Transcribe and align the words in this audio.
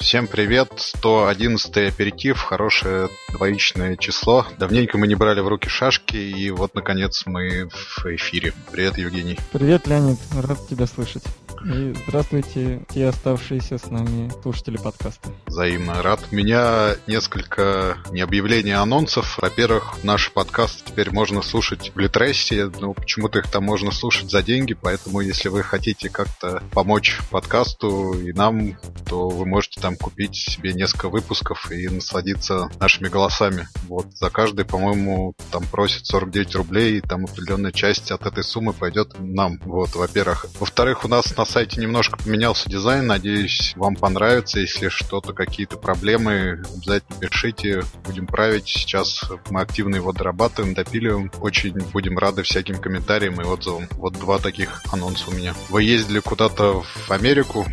Всем 0.00 0.26
привет, 0.26 0.72
111 0.76 1.76
аперитив, 1.76 2.40
хорошее 2.40 3.08
двоичное 3.32 3.96
число. 3.96 4.46
Давненько 4.56 4.96
мы 4.96 5.06
не 5.06 5.16
брали 5.16 5.40
в 5.40 5.48
руки 5.48 5.68
шашки, 5.68 6.16
и 6.16 6.50
вот, 6.50 6.74
наконец, 6.74 7.24
мы 7.26 7.68
в 7.68 8.06
эфире. 8.06 8.54
Привет, 8.70 8.96
Евгений. 8.96 9.38
Привет, 9.52 9.86
Леонид, 9.86 10.18
рад 10.40 10.58
тебя 10.68 10.86
слышать. 10.86 11.24
И 11.64 11.94
здравствуйте, 12.06 12.86
те 12.88 13.08
оставшиеся 13.08 13.78
с 13.78 13.90
нами 13.90 14.30
слушатели 14.42 14.76
подкаста. 14.76 15.30
Взаимно 15.46 16.02
рад. 16.02 16.20
У 16.30 16.34
меня 16.34 16.94
несколько 17.06 17.98
не 18.10 18.20
объявлений, 18.20 18.72
а 18.72 18.82
анонсов. 18.82 19.38
Во-первых, 19.38 19.96
наш 20.04 20.32
подкаст 20.32 20.84
теперь 20.84 21.10
можно 21.10 21.42
слушать 21.42 21.92
в 21.94 21.98
Литресе, 21.98 22.70
но 22.80 22.92
почему-то 22.92 23.40
их 23.40 23.50
там 23.50 23.64
можно 23.64 23.90
слушать 23.90 24.30
за 24.30 24.42
деньги, 24.42 24.74
поэтому 24.74 25.20
если 25.20 25.48
вы 25.48 25.62
хотите 25.62 26.08
как-то 26.08 26.62
помочь 26.72 27.18
подкасту 27.30 28.12
и 28.12 28.32
нам, 28.32 28.78
то 29.08 29.28
вы 29.28 29.44
можете 29.46 29.80
там 29.80 29.96
купить 29.96 30.36
себе 30.36 30.72
несколько 30.72 31.08
выпусков 31.08 31.70
и 31.72 31.88
насладиться 31.88 32.70
нашими 32.78 33.08
голосами. 33.08 33.68
Вот, 33.88 34.06
за 34.16 34.30
каждый, 34.30 34.64
по-моему, 34.64 35.34
там 35.50 35.64
просят 35.64 36.06
49 36.06 36.54
рублей, 36.54 36.98
и 36.98 37.00
там 37.00 37.24
определенная 37.24 37.72
часть 37.72 38.10
от 38.10 38.26
этой 38.26 38.44
суммы 38.44 38.72
пойдет 38.72 39.14
нам. 39.18 39.58
Вот, 39.64 39.94
во-первых. 39.96 40.46
Во-вторых, 40.60 41.04
у 41.04 41.08
нас 41.08 41.36
на 41.36 41.44
сайте 41.48 41.80
немножко 41.80 42.18
поменялся 42.18 42.68
дизайн. 42.68 43.06
Надеюсь, 43.06 43.72
вам 43.76 43.96
понравится. 43.96 44.60
Если 44.60 44.88
что-то, 44.88 45.32
какие-то 45.32 45.76
проблемы, 45.76 46.62
обязательно 46.74 47.18
пишите. 47.20 47.82
Будем 48.04 48.26
править. 48.26 48.68
Сейчас 48.68 49.24
мы 49.50 49.60
активно 49.60 49.96
его 49.96 50.12
дорабатываем, 50.12 50.74
допиливаем. 50.74 51.30
Очень 51.40 51.74
будем 51.92 52.18
рады 52.18 52.42
всяким 52.42 52.78
комментариям 52.78 53.40
и 53.40 53.44
отзывам. 53.44 53.88
Вот 53.92 54.14
два 54.14 54.38
таких 54.38 54.82
анонса 54.92 55.30
у 55.30 55.34
меня. 55.34 55.54
Вы 55.68 55.84
ездили 55.84 56.20
куда-то 56.20 56.82
в 56.82 57.10
Америку? 57.10 57.66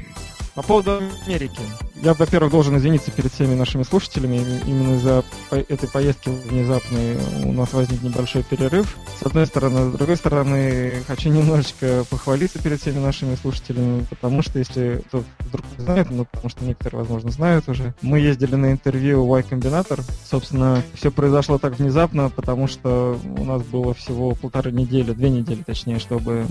По 0.56 0.62
поводу 0.62 1.02
Америки. 1.28 1.60
Я, 2.02 2.14
во-первых, 2.14 2.52
должен 2.52 2.78
извиниться 2.78 3.12
перед 3.12 3.32
всеми 3.34 3.56
нашими 3.56 3.84
слушателями. 3.84 4.42
Именно 4.66 4.96
из-за 4.96 5.24
этой 5.52 5.90
поездки 5.90 6.30
внезапной 6.30 7.18
у 7.44 7.52
нас 7.52 7.74
возник 7.74 8.02
небольшой 8.02 8.44
перерыв. 8.44 8.96
С 9.20 9.26
одной 9.26 9.48
стороны. 9.48 9.92
С 9.92 9.94
другой 9.98 10.16
стороны, 10.16 10.94
хочу 11.08 11.30
немножечко 11.30 12.06
похвалиться 12.10 12.62
перед 12.62 12.80
всеми 12.80 13.00
нашими 13.00 13.36
слушателями, 13.36 14.06
потому 14.10 14.42
что, 14.42 14.60
если 14.60 15.04
кто 15.08 15.26
вдруг 15.40 15.66
не 15.78 15.84
знает, 15.84 16.10
ну, 16.10 16.26
потому 16.26 16.50
что 16.50 16.64
некоторые, 16.64 17.02
возможно, 17.02 17.32
знают 17.32 17.68
уже, 17.68 17.94
мы 18.02 18.20
ездили 18.20 18.56
на 18.56 18.72
интервью 18.72 19.26
Y 19.26 19.44
Combinator. 19.50 20.02
Собственно, 20.30 20.84
все 20.94 21.12
произошло 21.12 21.58
так 21.58 21.78
внезапно, 21.80 22.30
потому 22.30 22.68
что 22.68 23.20
у 23.38 23.44
нас 23.44 23.62
было 23.62 23.94
всего 23.94 24.36
полторы 24.36 24.72
недели, 24.72 25.12
две 25.12 25.30
недели, 25.30 25.64
точнее, 25.64 26.00
чтобы 26.00 26.46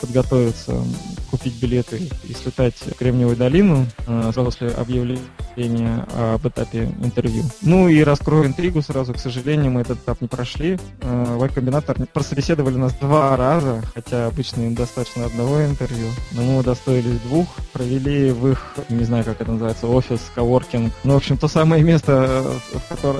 подготовиться, 0.00 0.82
купить 1.30 1.54
билеты 1.60 2.08
и 2.28 2.34
слетать 2.34 2.74
в 2.74 2.94
Кремниевую 2.94 3.36
долину 3.36 3.86
э, 4.06 4.30
сразу 4.32 4.44
после 4.44 4.68
объявления 4.68 6.06
об 6.14 6.46
этапе 6.46 6.90
интервью. 7.02 7.44
Ну 7.62 7.88
и 7.88 8.02
раскрою 8.02 8.46
интригу 8.46 8.82
сразу, 8.82 9.14
к 9.14 9.18
сожалению, 9.18 9.70
мы 9.72 9.82
этот 9.82 9.98
этап 9.98 10.20
не 10.20 10.28
прошли. 10.28 10.78
Э, 11.02 11.48
прособеседовали 12.12 12.76
нас 12.76 12.94
два 12.94 13.36
раза, 13.36 13.82
хотя 13.94 14.26
обычно 14.26 14.62
им 14.62 14.74
достаточно 14.74 15.26
одного 15.26 15.64
интервью, 15.64 16.08
но 16.32 16.42
мы 16.42 16.58
удостоились 16.58 17.20
двух, 17.20 17.46
провели 17.72 18.30
в 18.32 18.48
их, 18.48 18.74
не 18.88 19.04
знаю, 19.04 19.24
как 19.24 19.40
это 19.40 19.52
называется, 19.52 19.86
офис, 19.86 20.20
коворкинг. 20.34 20.92
Ну, 21.04 21.14
в 21.14 21.16
общем, 21.16 21.36
то 21.36 21.48
самое 21.48 21.82
место, 21.82 22.44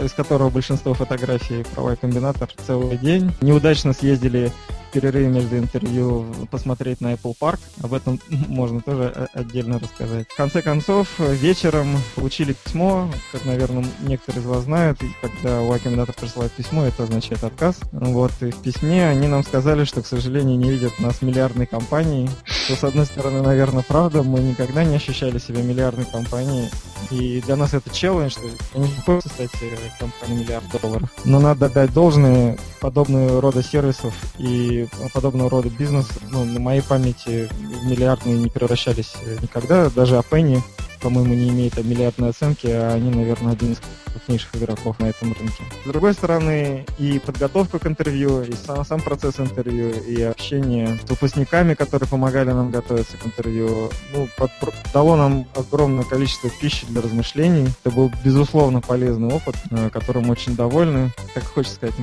из 0.05 0.13
которого 0.13 0.51
большинство 0.51 0.95
фотографий 0.95 1.65
про 1.75 1.91
Y-комбинатор 1.91 2.49
целый 2.67 2.97
день. 2.97 3.33
Неудачно 3.41 3.93
съездили 3.93 4.53
перерыве 4.91 5.29
между 5.29 5.57
интервью 5.59 6.27
посмотреть 6.51 7.01
на 7.01 7.15
Apple 7.15 7.35
Park. 7.41 7.61
Об 7.83 7.95
этом 8.01 8.21
можно 8.49 8.81
тоже 8.81 9.29
отдельно 9.33 9.79
рассказать. 9.79 10.29
В 10.29 10.37
конце 10.37 10.63
концов, 10.63 11.09
вечером 11.19 11.97
получили 12.15 12.53
письмо, 12.53 13.11
как, 13.33 13.45
наверное, 13.45 13.85
некоторые 14.01 14.43
из 14.43 14.47
вас 14.47 14.65
знают, 14.65 15.01
когда 15.21 15.61
у 15.61 15.73
Акимдата 15.73 16.13
присылает 16.13 16.53
письмо, 16.53 16.85
это 16.85 17.05
означает 17.05 17.45
отказ. 17.45 17.77
Вот, 17.93 18.33
и 18.41 18.51
в 18.51 18.63
письме 18.63 19.09
они 19.09 19.29
нам 19.29 19.45
сказали, 19.45 19.85
что, 19.85 20.03
к 20.03 20.07
сожалению, 20.07 20.59
не 20.59 20.71
видят 20.71 20.99
нас 20.99 21.23
миллиардной 21.23 21.67
компанией. 21.67 22.29
Что, 22.45 22.77
с 22.77 22.85
одной 22.85 23.07
стороны, 23.07 23.43
наверное, 23.43 23.85
правда, 23.87 24.23
мы 24.23 24.41
никогда 24.41 24.85
не 24.85 24.97
ощущали 24.97 25.39
себя 25.39 25.63
миллиардной 25.63 26.07
компанией, 26.07 26.69
и 27.11 27.41
для 27.41 27.57
нас 27.57 27.75
это 27.75 27.91
челлендж, 27.91 28.33
что 28.33 28.43
не 28.79 28.89
хочется 29.05 29.29
стать 29.31 29.51
э, 29.63 29.77
компанией 29.99 30.45
миллиард 30.45 30.65
долларов. 30.81 31.11
Но 31.25 31.41
надо 31.41 31.69
дать 31.69 31.93
должное 31.93 32.59
подобного 32.81 33.41
рода 33.41 33.63
сервисов 33.63 34.15
и 34.39 34.87
подобного 35.13 35.51
рода 35.51 35.69
бизнес, 35.71 36.07
ну, 36.31 36.45
на 36.45 36.61
моей 36.61 36.83
памяти 36.83 37.49
миллиардные 37.91 38.37
не 38.37 38.49
превращались 38.49 39.13
никогда. 39.43 39.91
Даже 39.91 40.17
Апенни, 40.17 40.63
по-моему, 41.01 41.35
не 41.35 41.49
имеет 41.49 41.77
миллиардной 41.85 42.31
оценки, 42.31 42.67
а 42.69 42.95
они, 42.95 43.11
наверное, 43.11 43.53
один 43.53 43.73
из 43.73 43.81
крупнейших 44.13 44.55
игроков 44.57 44.99
на 44.99 45.07
этом 45.07 45.33
рынке. 45.33 45.63
С 45.85 45.89
другой 45.89 46.15
стороны, 46.15 46.87
и 46.99 47.19
подготовка 47.19 47.79
к 47.79 47.87
интервью, 47.87 48.43
и 48.43 48.53
сам, 48.53 48.85
сам 48.85 49.01
процесс 49.01 49.39
интервью, 49.39 49.91
и 49.91 50.23
общение 50.23 50.99
с 51.05 51.11
выпускниками, 51.11 51.75
которые 51.75 52.09
помогали 52.09 52.51
нам 52.51 52.71
готовиться 52.71 53.17
к 53.17 53.27
интервью, 53.27 53.91
ну, 54.15 54.29
под, 54.37 54.51
дало 54.93 55.17
нам 55.17 55.47
огромное 55.55 56.05
количество 56.05 56.51
пищи 56.51 56.87
для 56.87 57.01
размышлений. 57.01 57.69
Это 57.85 57.95
был, 57.95 58.11
безусловно, 58.25 58.81
полезный 58.81 59.29
опыт, 59.29 59.57
э, 59.71 59.91
которым 59.91 60.31
очень 60.31 60.57
довольны. 60.57 61.13
Так 61.35 61.45
хочется 61.45 61.77
сказать, 61.77 61.95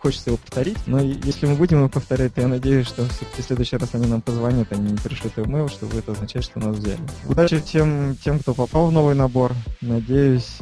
хочется 0.00 0.30
его 0.30 0.36
повторить, 0.36 0.78
но 0.86 1.00
если 1.00 1.46
мы 1.46 1.54
будем 1.54 1.78
его 1.78 1.88
повторять, 1.88 2.34
то 2.34 2.40
я 2.40 2.48
надеюсь, 2.48 2.86
что 2.86 3.06
все-таки 3.08 3.42
в 3.42 3.44
следующий 3.44 3.76
раз 3.76 3.90
они 3.94 4.06
нам 4.06 4.20
позвонят, 4.20 4.72
они 4.72 4.92
не 4.92 4.96
пришлют 4.96 5.38
имейл, 5.38 5.68
что 5.68 5.86
это 5.86 6.12
означает, 6.12 6.44
что 6.44 6.58
нас 6.60 6.76
взяли. 6.76 6.98
Удачи 7.26 7.60
тем, 7.60 8.16
тем, 8.22 8.38
кто 8.38 8.54
попал 8.54 8.88
в 8.88 8.92
новый 8.92 9.14
набор. 9.14 9.52
Надеюсь, 9.80 10.58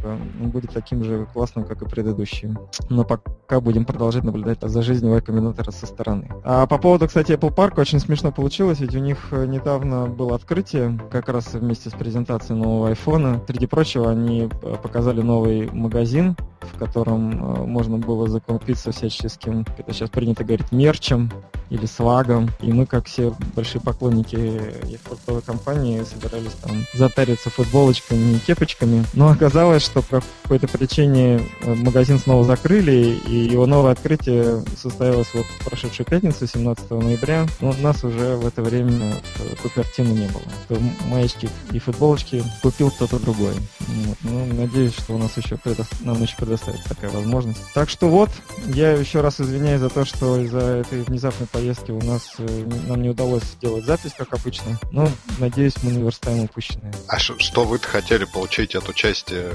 будет 0.46 0.72
таким 0.72 1.04
же 1.04 1.26
классным, 1.32 1.64
как 1.64 1.82
и 1.82 1.88
предыдущий. 1.88 2.54
Но 2.88 3.04
пока 3.04 3.60
будем 3.60 3.84
продолжать 3.84 4.24
наблюдать 4.24 4.58
за 4.60 4.82
жизнью 4.82 5.12
Y 5.14 5.20
Combinator 5.20 5.72
со 5.72 5.86
стороны. 5.86 6.30
А 6.44 6.66
по 6.66 6.78
поводу, 6.78 7.06
кстати, 7.06 7.32
Apple 7.32 7.54
Park 7.54 7.80
очень 7.80 8.00
смешно 8.00 8.32
получилось, 8.32 8.80
ведь 8.80 8.94
у 8.94 8.98
них 8.98 9.18
э, 9.30 9.46
недавно 9.46 10.06
было 10.06 10.34
открытие, 10.36 10.98
как 11.10 11.28
раз 11.28 11.54
вместе 11.54 11.90
с 11.90 11.92
презентацией 11.92 12.58
нового 12.60 12.92
iPhone. 12.92 13.44
Среди 13.46 13.66
прочего, 13.66 14.10
они 14.10 14.48
э, 14.50 14.76
показали 14.82 15.22
новый 15.22 15.70
магазин, 15.70 16.36
в 16.60 16.78
котором 16.78 17.30
э, 17.30 17.64
можно 17.64 17.98
было 17.98 18.28
закупиться 18.28 18.92
всяческим, 18.92 19.64
это 19.76 19.92
сейчас 19.92 20.10
принято 20.10 20.44
говорить, 20.44 20.70
мерчем 20.72 21.30
или 21.70 21.86
свагом. 21.86 22.48
И 22.60 22.72
мы, 22.72 22.86
как 22.86 23.06
все 23.06 23.34
большие 23.54 23.80
поклонники 23.80 24.60
фруктовой 25.04 25.42
компании, 25.42 26.02
собирались 26.02 26.52
там 26.62 26.76
затариться 26.94 27.50
футболочками 27.50 28.34
и 28.34 28.38
кепочками. 28.38 29.04
Но 29.14 29.28
оказалось, 29.28 29.84
что 29.84 30.02
какой-то 30.48 30.66
причине 30.66 31.42
э, 31.60 31.74
магазин 31.74 32.18
снова 32.18 32.42
закрыли, 32.42 33.18
и 33.26 33.34
его 33.34 33.66
новое 33.66 33.92
открытие 33.92 34.64
состоялось 34.76 35.28
вот 35.34 35.44
в 35.44 35.64
прошедшую 35.66 36.06
пятницу, 36.06 36.46
17 36.46 36.90
ноября. 36.90 37.46
Но 37.60 37.74
нас 37.80 38.02
уже 38.02 38.36
в 38.36 38.46
это 38.46 38.62
время 38.62 39.14
Купертина 39.62 40.08
не 40.08 40.26
было. 40.28 40.42
То 40.68 40.78
маечки 41.06 41.50
и 41.72 41.78
футболочки 41.78 42.42
купил 42.62 42.90
кто-то 42.90 43.18
другой. 43.18 43.52
Вот. 43.80 44.16
Ну, 44.22 44.46
надеюсь, 44.54 44.94
что 44.94 45.14
у 45.14 45.18
нас 45.18 45.36
еще 45.36 45.58
предо... 45.58 45.84
нам 46.00 46.22
еще 46.22 46.36
предоставится 46.36 46.88
такая 46.88 47.10
возможность. 47.10 47.60
Так 47.74 47.90
что 47.90 48.08
вот, 48.08 48.30
я 48.66 48.92
еще 48.92 49.20
раз 49.20 49.40
извиняюсь 49.42 49.80
за 49.80 49.90
то, 49.90 50.06
что 50.06 50.40
из-за 50.40 50.60
этой 50.60 51.02
внезапной 51.02 51.46
поездки 51.46 51.90
у 51.90 52.02
нас 52.02 52.36
э, 52.38 52.64
нам 52.86 53.02
не 53.02 53.10
удалось 53.10 53.42
сделать 53.42 53.84
запись, 53.84 54.12
как 54.16 54.32
обычно. 54.32 54.78
Но, 54.92 55.10
надеюсь, 55.38 55.74
мы 55.82 55.92
наверстаем 55.92 56.44
упущенное. 56.44 56.94
А 57.06 57.18
что 57.18 57.64
вы 57.64 57.78
хотели 57.78 58.24
получить 58.24 58.74
от 58.74 58.88
участия 58.88 59.52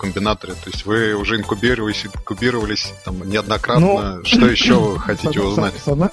комбинаторе? 0.00 0.54
То 0.54 0.70
есть 0.70 0.84
вы 0.86 1.14
уже 1.14 1.36
инкубировались, 1.36 2.06
инкубировались 2.06 2.92
там 3.04 3.28
неоднократно. 3.28 4.16
Ну, 4.16 4.24
что 4.24 4.46
еще 4.50 4.74
вы 4.74 4.98
хотите 4.98 5.40
узнать? 5.40 5.74
С 5.82 5.88
одной, 5.88 6.08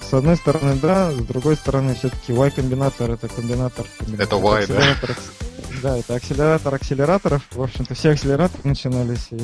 с 0.00 0.14
одной 0.14 0.36
стороны, 0.36 0.76
да, 0.80 1.12
с 1.12 1.16
другой 1.16 1.56
стороны, 1.56 1.94
все-таки 1.94 2.32
Y-комбинатор 2.32 3.10
это 3.10 3.28
комбинатор. 3.28 3.86
Это 4.18 4.36
Y, 4.36 4.66
да? 4.68 4.96
Да, 5.82 5.98
это 5.98 6.14
акселератор 6.14 6.74
акселераторов. 6.74 7.42
В 7.50 7.60
общем-то, 7.60 7.94
все 7.94 8.10
акселераторы 8.10 8.60
начинались 8.62 9.28
и, 9.32 9.36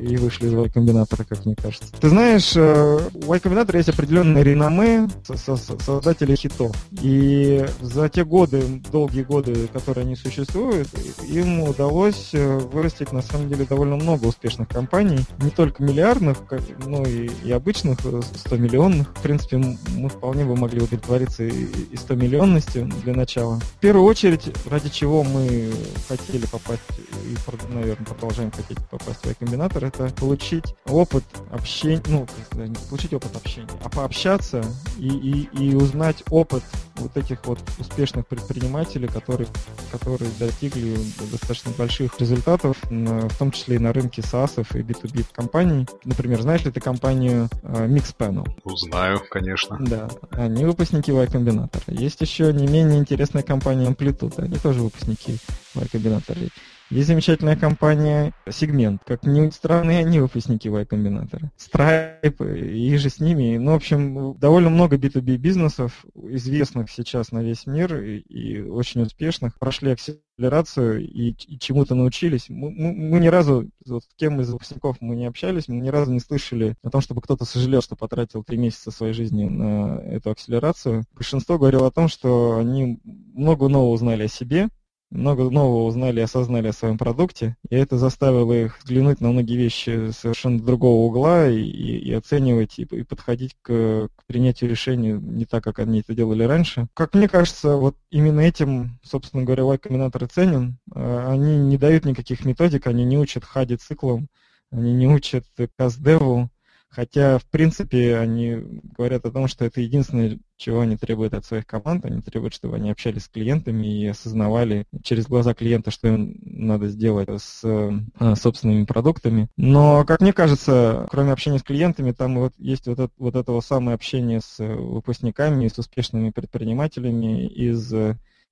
и 0.00 0.16
вышли 0.16 0.46
из 0.46 0.52
Y-комбинатора, 0.52 1.24
как 1.24 1.44
мне 1.44 1.56
кажется. 1.56 1.92
Ты 2.00 2.08
знаешь, 2.08 2.52
э, 2.54 3.00
у 3.26 3.34
Y-комбинатора 3.34 3.78
есть 3.78 3.88
определенные 3.88 4.44
реноме 4.44 5.08
со 5.24 5.36
со 5.36 5.56
создателей 5.56 6.36
хитов. 6.36 6.76
И 7.02 7.66
за 7.80 8.08
те 8.08 8.24
годы, 8.24 8.62
долгие 8.92 9.22
годы, 9.22 9.66
которые 9.72 10.04
они 10.04 10.14
существуют, 10.14 10.88
им 11.28 11.62
удалось 11.62 12.30
э, 12.34 12.58
вырастить, 12.58 13.10
на 13.10 13.22
самом 13.22 13.48
деле, 13.48 13.64
довольно 13.64 13.96
много 13.96 14.26
успешных 14.26 14.68
компаний. 14.68 15.18
Не 15.38 15.50
только 15.50 15.82
миллиардных, 15.82 16.38
но 16.86 17.02
и, 17.02 17.28
и 17.44 17.50
обычных, 17.50 17.98
100-миллионных. 17.98 19.08
Э, 19.10 19.18
в 19.18 19.22
принципе, 19.22 19.56
мы 19.56 20.08
вполне 20.08 20.44
бы 20.44 20.54
могли 20.54 20.82
удовлетвориться 20.82 21.42
и, 21.42 21.50
и 21.50 21.94
100-миллионностью 21.96 22.88
для 23.02 23.14
начала. 23.14 23.58
В 23.58 23.80
первую 23.80 24.04
очередь, 24.04 24.52
ради 24.70 24.88
чего 24.88 25.24
мы 25.24 25.72
хотели 26.08 26.46
попасть 26.46 26.82
и, 26.98 27.72
наверное, 27.72 28.06
продолжаем 28.06 28.50
хотеть 28.50 28.78
попасть 28.90 29.20
в 29.20 29.26
Y-комбинатор, 29.26 29.84
это 29.84 30.08
получить 30.18 30.74
опыт 30.86 31.24
общения, 31.50 32.02
ну, 32.08 32.26
не 32.54 32.74
получить 32.88 33.12
опыт 33.14 33.34
общения, 33.36 33.68
а 33.84 33.88
пообщаться 33.88 34.64
и, 34.98 35.08
и, 35.08 35.70
и 35.70 35.74
узнать 35.74 36.22
опыт 36.30 36.62
вот 37.00 37.16
этих 37.16 37.44
вот 37.46 37.58
успешных 37.78 38.26
предпринимателей, 38.26 39.08
которые, 39.08 39.48
которые 39.90 40.30
достигли 40.38 40.96
достаточно 41.30 41.72
больших 41.72 42.20
результатов, 42.20 42.76
в 42.82 43.38
том 43.38 43.50
числе 43.50 43.76
и 43.76 43.78
на 43.78 43.92
рынке 43.92 44.22
SaaS 44.22 44.66
и 44.74 44.82
B2B 44.82 45.26
компаний. 45.32 45.86
Например, 46.04 46.40
знаешь 46.42 46.64
ли 46.64 46.70
ты 46.70 46.80
компанию 46.80 47.48
э, 47.62 47.86
Mixpanel? 47.86 48.46
Знаю, 48.76 49.20
конечно. 49.30 49.78
Да, 49.80 50.08
они 50.30 50.64
выпускники 50.64 51.12
Y 51.12 51.26
Combinator. 51.26 51.82
Есть 51.88 52.20
еще 52.20 52.52
не 52.52 52.66
менее 52.66 52.98
интересная 52.98 53.42
компания 53.42 53.86
Amplitude, 53.86 54.42
они 54.42 54.56
тоже 54.56 54.80
выпускники 54.80 55.38
Y 55.74 55.86
Combinator. 55.86 56.50
Есть 56.90 57.06
замечательная 57.06 57.54
компания 57.54 58.32
Segment. 58.48 58.98
Как 59.06 59.22
ни 59.22 59.48
странно, 59.50 59.98
они 59.98 60.18
выпускники 60.18 60.68
Y-комбинатора. 60.68 61.52
Stripe 61.56 62.68
и 62.68 62.96
же 62.96 63.08
с 63.08 63.20
ними. 63.20 63.58
Ну, 63.58 63.70
в 63.70 63.76
общем, 63.76 64.34
довольно 64.38 64.70
много 64.70 64.96
B2B 64.96 65.36
бизнесов, 65.36 66.04
известных 66.16 66.90
сейчас 66.90 67.30
на 67.30 67.44
весь 67.44 67.66
мир 67.66 67.96
и, 68.02 68.18
и 68.18 68.60
очень 68.62 69.02
успешных, 69.02 69.56
прошли 69.60 69.92
акселерацию 69.92 71.06
и, 71.06 71.30
и 71.30 71.58
чему-то 71.60 71.94
научились. 71.94 72.46
Мы, 72.48 72.72
мы, 72.72 72.92
мы 72.92 73.20
ни 73.20 73.28
разу, 73.28 73.70
вот 73.86 74.02
с 74.02 74.08
кем 74.16 74.40
из 74.40 74.50
выпускников 74.50 74.96
мы 74.98 75.14
не 75.14 75.26
общались, 75.26 75.68
мы 75.68 75.76
ни 75.76 75.90
разу 75.90 76.12
не 76.12 76.18
слышали 76.18 76.74
о 76.82 76.90
том, 76.90 77.02
чтобы 77.02 77.20
кто-то 77.20 77.44
сожалел, 77.44 77.82
что 77.82 77.94
потратил 77.94 78.42
три 78.42 78.58
месяца 78.58 78.90
своей 78.90 79.12
жизни 79.12 79.44
на 79.44 80.00
эту 80.00 80.30
акселерацию. 80.30 81.04
Большинство 81.14 81.56
говорило 81.56 81.86
о 81.86 81.92
том, 81.92 82.08
что 82.08 82.58
они 82.58 82.98
много 83.04 83.68
нового 83.68 83.92
узнали 83.92 84.24
о 84.24 84.28
себе, 84.28 84.70
много 85.10 85.50
нового 85.50 85.84
узнали 85.84 86.20
и 86.20 86.24
осознали 86.24 86.68
о 86.68 86.72
своем 86.72 86.96
продукте, 86.96 87.56
и 87.68 87.76
это 87.76 87.98
заставило 87.98 88.52
их 88.52 88.78
взглянуть 88.78 89.20
на 89.20 89.30
многие 89.30 89.56
вещи 89.56 90.10
совершенно 90.12 90.60
другого 90.60 91.06
угла 91.06 91.48
и, 91.48 91.60
и 91.60 92.12
оценивать 92.12 92.78
и, 92.78 92.82
и 92.82 93.02
подходить 93.02 93.56
к, 93.62 94.08
к 94.14 94.24
принятию 94.26 94.70
решений 94.70 95.12
не 95.12 95.44
так, 95.44 95.64
как 95.64 95.78
они 95.80 96.00
это 96.00 96.14
делали 96.14 96.44
раньше. 96.44 96.86
Как 96.94 97.14
мне 97.14 97.28
кажется, 97.28 97.76
вот 97.76 97.96
именно 98.10 98.40
этим, 98.40 98.98
собственно 99.02 99.42
говоря, 99.42 99.64
Y-комбинатор 99.64 100.26
ценен. 100.28 100.78
А, 100.94 101.32
они 101.32 101.58
не 101.58 101.76
дают 101.76 102.04
никаких 102.04 102.44
методик, 102.44 102.86
они 102.86 103.04
не 103.04 103.18
учат 103.18 103.44
хади 103.44 103.76
циклом, 103.76 104.28
они 104.70 104.94
не 104.94 105.08
учат 105.08 105.44
каст-деву, 105.76 106.50
Хотя, 106.90 107.38
в 107.38 107.46
принципе, 107.46 108.16
они 108.16 108.56
говорят 108.96 109.24
о 109.24 109.30
том, 109.30 109.46
что 109.46 109.64
это 109.64 109.80
единственное, 109.80 110.40
чего 110.56 110.80
они 110.80 110.96
требуют 110.96 111.34
от 111.34 111.44
своих 111.44 111.64
команд. 111.64 112.04
Они 112.04 112.20
требуют, 112.20 112.52
чтобы 112.52 112.76
они 112.76 112.90
общались 112.90 113.24
с 113.24 113.28
клиентами 113.28 113.86
и 113.86 114.06
осознавали 114.08 114.86
через 115.04 115.26
глаза 115.26 115.54
клиента, 115.54 115.92
что 115.92 116.08
им 116.08 116.36
надо 116.42 116.88
сделать 116.88 117.28
с 117.30 117.60
э, 117.62 118.34
собственными 118.34 118.84
продуктами. 118.84 119.48
Но, 119.56 120.04
как 120.04 120.20
мне 120.20 120.32
кажется, 120.32 121.06
кроме 121.10 121.30
общения 121.30 121.60
с 121.60 121.62
клиентами, 121.62 122.10
там 122.10 122.36
вот 122.40 122.54
есть 122.58 122.88
вот, 122.88 122.98
это, 122.98 123.12
вот 123.18 123.36
этого 123.36 123.60
самое 123.60 123.94
общение 123.94 124.40
с 124.40 124.58
выпускниками, 124.58 125.68
с 125.68 125.78
успешными 125.78 126.30
предпринимателями 126.30 127.46
из 127.46 127.94